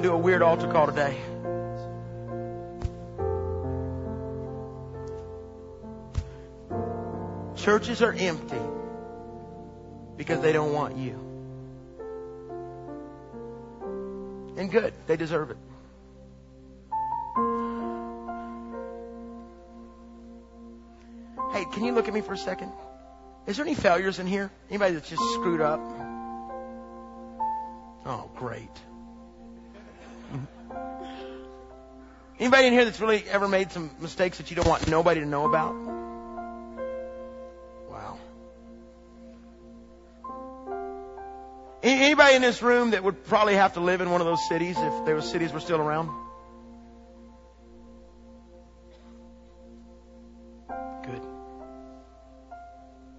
We're 0.00 0.06
gonna 0.06 0.16
do 0.16 0.18
a 0.18 0.24
weird 0.24 0.40
altar 0.40 0.66
call 0.66 0.86
today. 0.86 1.14
Churches 7.54 8.00
are 8.00 8.14
empty 8.14 8.56
because 10.16 10.40
they 10.40 10.52
don't 10.52 10.72
want 10.72 10.96
you. 10.96 11.12
And 14.56 14.70
good, 14.70 14.94
they 15.06 15.18
deserve 15.18 15.50
it. 15.50 15.58
Hey, 21.52 21.66
can 21.74 21.84
you 21.84 21.92
look 21.92 22.08
at 22.08 22.14
me 22.14 22.22
for 22.22 22.32
a 22.32 22.38
second? 22.38 22.72
Is 23.46 23.58
there 23.58 23.66
any 23.66 23.74
failures 23.74 24.18
in 24.18 24.26
here? 24.26 24.50
Anybody 24.70 24.94
that's 24.94 25.10
just 25.10 25.22
screwed 25.34 25.60
up? 25.60 25.80
Oh, 28.06 28.30
great. 28.34 28.70
Anybody 32.40 32.68
in 32.68 32.72
here 32.72 32.86
that's 32.86 33.00
really 33.00 33.22
ever 33.28 33.46
made 33.46 33.70
some 33.70 33.90
mistakes 34.00 34.38
that 34.38 34.48
you 34.50 34.56
don't 34.56 34.66
want 34.66 34.88
nobody 34.88 35.20
to 35.20 35.26
know 35.26 35.46
about? 35.46 35.74
Wow. 37.90 38.18
Anybody 41.82 42.36
in 42.36 42.40
this 42.40 42.62
room 42.62 42.92
that 42.92 43.04
would 43.04 43.24
probably 43.26 43.56
have 43.56 43.74
to 43.74 43.80
live 43.80 44.00
in 44.00 44.08
one 44.08 44.22
of 44.22 44.26
those 44.26 44.48
cities 44.48 44.74
if 44.78 45.04
those 45.04 45.30
cities 45.30 45.52
were 45.52 45.60
still 45.60 45.80
around? 45.82 46.08
Good. 51.04 51.22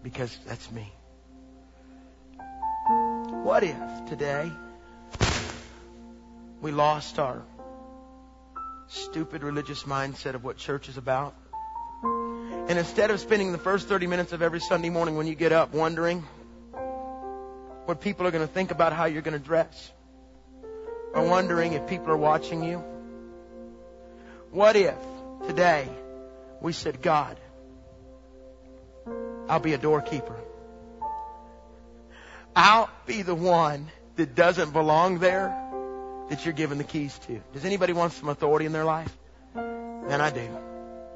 Because 0.01 0.35
that's 0.47 0.71
me. 0.71 0.91
What 3.43 3.63
if 3.63 3.77
today 4.07 4.51
we 6.59 6.71
lost 6.71 7.19
our 7.19 7.43
stupid 8.91 9.41
religious 9.41 9.83
mindset 9.83 10.35
of 10.35 10.43
what 10.43 10.57
church 10.57 10.89
is 10.89 10.97
about? 10.97 11.33
And 12.03 12.77
instead 12.77 13.09
of 13.09 13.21
spending 13.21 13.53
the 13.53 13.57
first 13.57 13.87
30 13.87 14.07
minutes 14.07 14.33
of 14.33 14.41
every 14.41 14.59
Sunday 14.59 14.89
morning 14.89 15.15
when 15.15 15.27
you 15.27 15.35
get 15.35 15.53
up 15.53 15.73
wondering 15.73 16.21
what 17.85 18.01
people 18.01 18.27
are 18.27 18.31
going 18.31 18.45
to 18.45 18.53
think 18.53 18.69
about 18.71 18.91
how 18.91 19.05
you're 19.05 19.21
going 19.21 19.37
to 19.37 19.43
dress, 19.43 19.91
or 21.13 21.25
wondering 21.25 21.73
if 21.73 21.87
people 21.87 22.11
are 22.11 22.17
watching 22.17 22.63
you, 22.63 22.83
what 24.51 24.75
if 24.75 24.95
today 25.47 25.87
we 26.61 26.73
said, 26.73 27.01
God, 27.01 27.37
I'll 29.47 29.59
be 29.59 29.73
a 29.73 29.77
doorkeeper. 29.77 30.35
I'll 32.55 32.89
be 33.05 33.21
the 33.21 33.35
one 33.35 33.89
that 34.17 34.35
doesn't 34.35 34.71
belong 34.71 35.19
there 35.19 35.60
that 36.31 36.45
you're 36.45 36.53
giving 36.53 36.77
the 36.77 36.85
keys 36.85 37.19
to. 37.27 37.41
Does 37.51 37.65
anybody 37.65 37.91
want 37.91 38.13
some 38.13 38.29
authority 38.29 38.65
in 38.65 38.71
their 38.71 38.85
life? 38.85 39.13
Man, 39.53 40.21
I 40.21 40.29
do. 40.29 40.47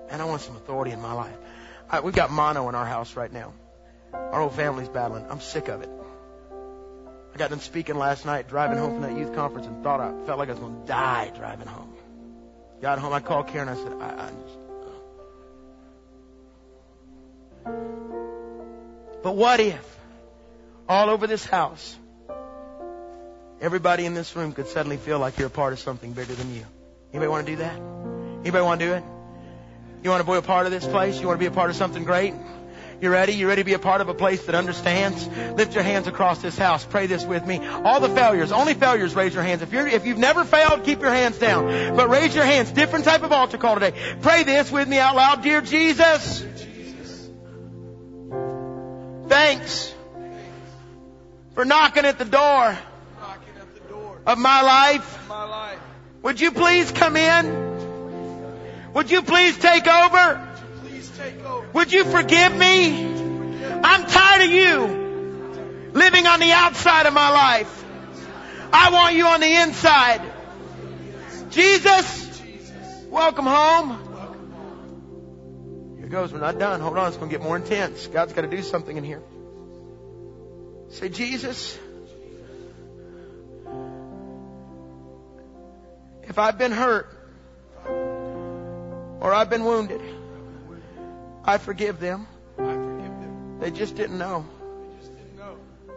And 0.10 0.22
I 0.22 0.26
want 0.26 0.42
some 0.42 0.58
authority 0.58 0.92
in 0.92 1.02
my 1.02 1.14
life. 1.14 1.38
We've 2.04 2.14
got 2.14 2.32
mono 2.32 2.68
in 2.68 2.76
our 2.76 2.86
house 2.86 3.16
right 3.16 3.32
now. 3.32 3.54
Our 4.12 4.42
whole 4.42 4.50
family's 4.50 4.90
battling. 4.90 5.26
I'm 5.30 5.40
sick 5.40 5.70
of 5.70 5.82
it. 5.82 5.90
I 7.34 7.38
got 7.38 7.50
done 7.50 7.62
speaking 7.62 7.96
last 7.96 8.26
night, 8.26 8.50
driving 8.50 8.78
home 8.78 8.92
from 8.92 9.04
that 9.04 9.18
youth 9.18 9.34
conference, 9.34 9.68
and 9.68 9.82
thought 9.84 10.02
I 10.02 10.12
felt 10.26 10.38
like 10.38 10.50
I 10.50 10.52
was 10.52 10.60
going 10.60 10.82
to 10.82 10.88
die 10.88 11.32
driving 11.34 11.68
home. 11.68 11.94
Got 12.82 13.00
home, 13.00 13.14
I 13.14 13.22
called 13.22 13.48
Karen. 13.48 13.70
I 13.70 13.76
said, 13.76 13.94
I, 13.94 14.28
I 14.28 14.32
just, 14.44 14.58
uh. 17.66 17.72
But 19.24 19.38
what 19.38 19.62
if 19.62 19.98
all 20.90 21.10
over 21.10 21.26
this 21.26 21.46
house, 21.46 21.98
everybody 23.66 24.06
in 24.06 24.14
this 24.14 24.36
room 24.36 24.52
could 24.52 24.68
suddenly 24.68 24.96
feel 24.96 25.18
like 25.18 25.40
you're 25.40 25.48
a 25.48 25.50
part 25.50 25.74
of 25.74 25.80
something 25.80 26.14
bigger 26.14 26.36
than 26.36 26.54
you? 26.54 26.64
Anybody 27.12 27.30
want 27.30 27.48
to 27.48 27.52
do 27.54 27.58
that? 27.58 27.76
Anybody 28.42 28.64
want 28.64 28.80
to 28.80 28.86
do 28.86 28.94
it? 28.94 29.04
You 30.04 30.12
want 30.12 30.24
to 30.24 30.32
be 30.32 30.38
a 30.38 30.42
part 30.44 30.68
of 30.68 30.72
this 30.72 30.86
place? 30.86 31.20
You 31.20 31.26
want 31.26 31.40
to 31.40 31.44
be 31.44 31.48
a 31.48 31.52
part 31.52 31.72
of 31.72 31.76
something 31.76 32.04
great? 32.04 32.36
You 33.02 33.10
ready? 33.10 33.34
You 33.34 33.48
ready 33.48 33.62
to 33.62 33.66
be 33.66 33.74
a 33.74 33.80
part 33.80 34.02
of 34.02 34.08
a 34.08 34.14
place 34.14 34.46
that 34.46 34.54
understands? 34.54 35.28
Lift 35.58 35.74
your 35.74 35.84
hands 35.84 36.06
across 36.06 36.44
this 36.44 36.56
house. 36.56 36.86
Pray 36.86 37.08
this 37.08 37.26
with 37.26 37.44
me. 37.44 37.58
All 37.58 38.00
the 38.00 38.10
failures, 38.10 38.52
only 38.52 38.76
failures, 38.76 39.16
raise 39.16 39.34
your 39.34 39.42
hands. 39.42 39.64
If 39.64 39.74
you're, 39.74 39.88
if 39.88 40.06
you've 40.06 40.20
never 40.20 40.44
failed, 40.44 40.84
keep 40.84 41.02
your 41.02 41.12
hands 41.12 41.40
down. 41.40 41.96
But 41.96 42.08
raise 42.10 42.36
your 42.36 42.46
hands. 42.46 42.72
Different 42.72 43.04
type 43.04 43.24
of 43.24 43.32
altar 43.32 43.58
call 43.58 43.74
today. 43.74 43.98
Pray 44.22 44.44
this 44.44 44.72
with 44.72 44.88
me 44.88 45.00
out 45.00 45.16
loud. 45.16 45.42
Dear 45.42 45.62
Jesus, 45.62 46.46
thanks 49.28 49.92
for 51.56 51.66
knocking 51.66 52.06
at 52.06 52.20
the 52.20 52.26
door 52.26 52.78
of 54.26 54.38
my 54.38 54.62
life. 54.62 55.20
Would 56.24 56.40
you 56.40 56.52
please 56.52 56.92
come 56.92 57.16
in? 57.16 58.94
Would 58.94 59.12
you 59.12 59.22
please 59.22 59.58
take 59.58 59.88
over? 59.88 60.42
Would 61.74 61.92
you 61.92 62.06
forgive 62.06 62.56
me? 62.56 63.06
I'm 63.84 64.06
tired 64.06 64.46
of 64.46 64.52
you 64.52 65.92
living 65.94 66.28
on 66.28 66.40
the 66.40 66.52
outside 66.52 67.06
of 67.06 67.14
my 67.14 67.30
life. 67.30 67.86
I 68.74 68.90
want 68.92 69.16
you 69.16 69.26
on 69.26 69.40
the 69.40 69.54
inside. 69.54 70.22
Jesus, 71.50 72.42
welcome 73.10 73.46
home. 73.46 74.00
Here 76.00 76.08
goes. 76.08 76.34
We're 76.34 76.40
not 76.40 76.60
done. 76.60 76.82
Hold 76.82 76.98
on. 76.98 77.08
It's 77.08 77.18
going 77.18 77.30
to 77.30 77.38
get 77.38 77.44
more 77.44 77.56
intense. 77.56 78.08
God's 78.08 78.34
got 78.34 78.42
to 78.42 78.48
do 78.48 78.62
something 78.62 78.98
in 78.98 79.04
here. 79.04 79.22
Say, 80.90 81.10
Jesus, 81.10 81.80
if 86.28 86.40
I've 86.40 86.58
been 86.58 86.72
hurt 86.72 87.10
or 87.88 89.34
I've 89.34 89.50
been 89.50 89.64
wounded, 89.64 90.02
I 91.44 91.58
forgive 91.58 92.00
them. 92.00 92.28
They 93.60 93.72
just 93.72 93.96
didn't 93.96 94.18
know. 94.18 94.46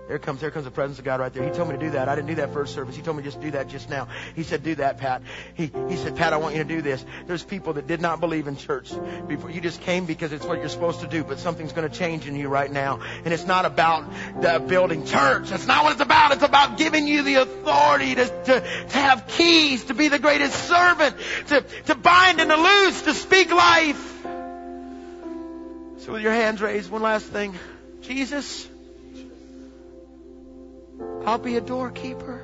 Here 0.09 0.19
comes, 0.19 0.41
there 0.41 0.51
comes 0.51 0.65
the 0.65 0.71
presence 0.71 0.99
of 0.99 1.05
God 1.05 1.21
right 1.21 1.31
there. 1.31 1.45
He 1.45 1.51
told 1.51 1.69
me 1.69 1.75
to 1.75 1.81
do 1.81 1.91
that. 1.91 2.09
I 2.09 2.15
didn't 2.15 2.29
do 2.29 2.37
that 2.37 2.55
first 2.55 2.75
service. 2.75 2.97
He 2.97 3.03
told 3.03 3.19
me 3.19 3.23
just 3.23 3.43
do 3.43 3.51
that 3.51 3.69
just 3.69 3.91
now. 3.91 4.09
He 4.35 4.43
said, 4.43 4.63
do 4.63 4.75
that, 4.77 4.97
Pat. 4.97 5.21
He, 5.55 5.71
he 5.91 5.97
said, 5.97 6.17
Pat, 6.17 6.33
I 6.33 6.39
want 6.39 6.55
you 6.55 6.63
to 6.63 6.69
do 6.69 6.81
this. 6.81 7.05
There's 7.27 7.45
people 7.45 7.75
that 7.75 7.87
did 7.87 8.01
not 8.01 8.19
believe 8.19 8.49
in 8.49 8.57
church 8.57 8.91
before. 9.27 9.51
You 9.51 9.61
just 9.61 9.83
came 9.83 10.07
because 10.07 10.33
it's 10.33 10.47
what 10.47 10.61
you're 10.61 10.71
supposed 10.71 11.01
to 11.01 11.07
do, 11.07 11.25
but 11.25 11.39
something's 11.39 11.75
going 11.75 11.87
to 11.87 11.95
change 11.95 12.27
in 12.27 12.37
you 12.37 12.49
right 12.49 12.73
now. 12.73 13.01
And 13.23 13.35
it's 13.35 13.45
not 13.45 13.67
about 13.67 14.11
the 14.41 14.65
building 14.67 15.05
church. 15.05 15.51
That's 15.51 15.67
not 15.67 15.85
what 15.85 15.93
it's 15.93 16.01
about. 16.01 16.33
It's 16.33 16.43
about 16.43 16.79
giving 16.79 17.07
you 17.07 17.23
the 17.23 17.35
authority 17.43 18.15
to, 18.15 18.25
to, 18.25 18.61
to 18.61 18.97
have 18.97 19.27
keys, 19.27 19.85
to 19.85 19.95
be 19.95 20.09
the 20.09 20.19
greatest 20.19 20.55
servant, 20.69 21.17
to, 21.49 21.61
to 21.85 21.95
bind 21.95 22.41
and 22.41 22.49
to 22.49 22.57
loose, 22.57 23.03
to 23.03 23.13
speak 23.13 23.51
life. 23.51 24.23
So 25.99 26.13
with 26.13 26.23
your 26.23 26.33
hands 26.33 26.63
raised, 26.63 26.91
one 26.91 27.03
last 27.03 27.27
thing. 27.27 27.55
Jesus, 28.01 28.67
I'll 31.27 31.39
be 31.39 31.57
a 31.57 31.61
doorkeeper. 31.61 32.43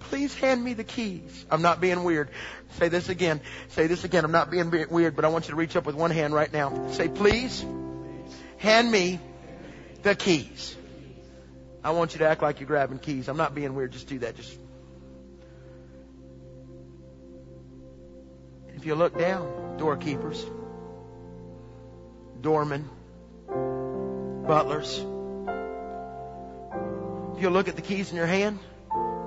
Please 0.00 0.34
hand 0.34 0.62
me 0.62 0.74
the 0.74 0.84
keys. 0.84 1.46
I'm 1.50 1.62
not 1.62 1.80
being 1.80 2.04
weird. 2.04 2.28
Say 2.72 2.88
this 2.88 3.08
again. 3.08 3.40
Say 3.68 3.86
this 3.86 4.04
again. 4.04 4.24
I'm 4.24 4.32
not 4.32 4.50
being 4.50 4.70
weird, 4.90 5.16
but 5.16 5.24
I 5.24 5.28
want 5.28 5.46
you 5.46 5.52
to 5.52 5.56
reach 5.56 5.74
up 5.74 5.86
with 5.86 5.94
one 5.94 6.10
hand 6.10 6.34
right 6.34 6.52
now. 6.52 6.90
Say, 6.90 7.08
please 7.08 7.64
hand 8.58 8.92
me 8.92 9.18
the 10.02 10.14
keys. 10.14 10.76
I 11.82 11.92
want 11.92 12.12
you 12.12 12.18
to 12.18 12.28
act 12.28 12.42
like 12.42 12.60
you're 12.60 12.66
grabbing 12.66 12.98
keys. 12.98 13.28
I'm 13.28 13.36
not 13.36 13.54
being 13.54 13.74
weird. 13.74 13.92
Just 13.92 14.06
do 14.06 14.18
that. 14.18 14.36
Just. 14.36 14.56
If 18.76 18.86
you 18.86 18.94
look 18.94 19.18
down, 19.18 19.78
doorkeepers, 19.78 20.44
doormen, 22.40 22.88
butlers. 24.46 24.98
If 27.36 27.42
you 27.42 27.50
look 27.50 27.68
at 27.68 27.76
the 27.76 27.82
keys 27.82 28.10
in 28.10 28.16
your 28.16 28.26
hand, 28.26 28.58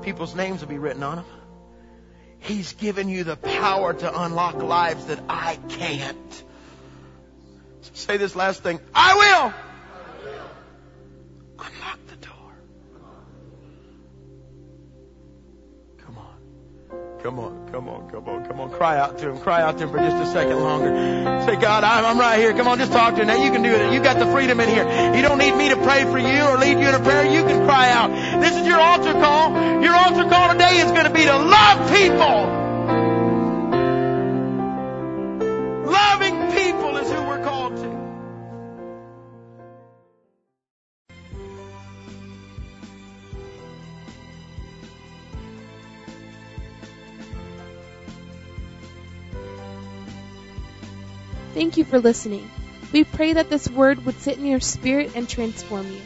people's 0.01 0.35
names 0.35 0.61
will 0.61 0.69
be 0.69 0.77
written 0.77 1.03
on 1.03 1.17
them. 1.17 1.25
He's 2.39 2.73
given 2.73 3.09
you 3.09 3.23
the 3.23 3.35
power 3.35 3.93
to 3.93 4.23
unlock 4.23 4.55
lives 4.55 5.05
that 5.07 5.19
I 5.27 5.57
can't. 5.69 6.43
Say 7.93 8.17
this 8.17 8.35
last 8.35 8.61
thing. 8.61 8.79
I 8.93 9.15
will. 9.15 9.64
Come 17.25 17.39
on, 17.39 17.69
come 17.71 17.89
on, 17.89 18.07
come 18.11 18.29
on, 18.29 18.45
come 18.45 18.59
on. 18.59 18.69
Cry 18.69 18.99
out 18.99 19.17
to 19.17 19.29
him. 19.31 19.39
Cry 19.39 19.59
out 19.59 19.79
to 19.79 19.85
him 19.85 19.89
for 19.89 19.97
just 19.97 20.15
a 20.15 20.31
second 20.31 20.59
longer. 20.59 20.93
Say, 21.47 21.55
God, 21.55 21.83
I'm, 21.83 22.19
right 22.19 22.37
here. 22.37 22.53
Come 22.53 22.67
on, 22.67 22.77
just 22.77 22.91
talk 22.91 23.15
to 23.15 23.21
him. 23.21 23.27
Now 23.27 23.43
you 23.43 23.49
can 23.49 23.63
do 23.63 23.73
it. 23.73 23.91
You've 23.91 24.03
got 24.03 24.19
the 24.19 24.27
freedom 24.27 24.59
in 24.59 24.69
here. 24.69 24.85
You 25.15 25.23
don't 25.23 25.39
need 25.39 25.55
me 25.55 25.69
to 25.69 25.75
pray 25.77 26.03
for 26.03 26.19
you 26.19 26.43
or 26.43 26.59
lead 26.59 26.77
you 26.77 26.87
in 26.87 26.93
a 26.93 26.99
prayer. 26.99 27.25
You 27.25 27.41
can 27.43 27.65
cry 27.65 27.89
out. 27.89 28.11
This 28.41 28.55
is 28.55 28.67
your 28.67 28.79
altar 28.79 29.13
call. 29.13 29.81
Your 29.81 29.95
altar 29.95 30.29
call 30.29 30.53
today 30.53 30.77
is 30.77 30.91
going 30.91 31.05
to 31.05 31.09
be 31.09 31.25
to 31.25 31.35
love 31.35 31.91
people. 31.91 32.64
Thank 51.75 51.87
you 51.87 51.91
for 51.91 51.99
listening. 51.99 52.49
We 52.93 53.03
pray 53.03 53.33
that 53.33 53.49
this 53.49 53.69
word 53.69 54.05
would 54.05 54.17
sit 54.21 54.37
in 54.37 54.45
your 54.45 54.61
spirit 54.61 55.11
and 55.13 55.27
transform 55.27 55.91
you. 55.91 55.99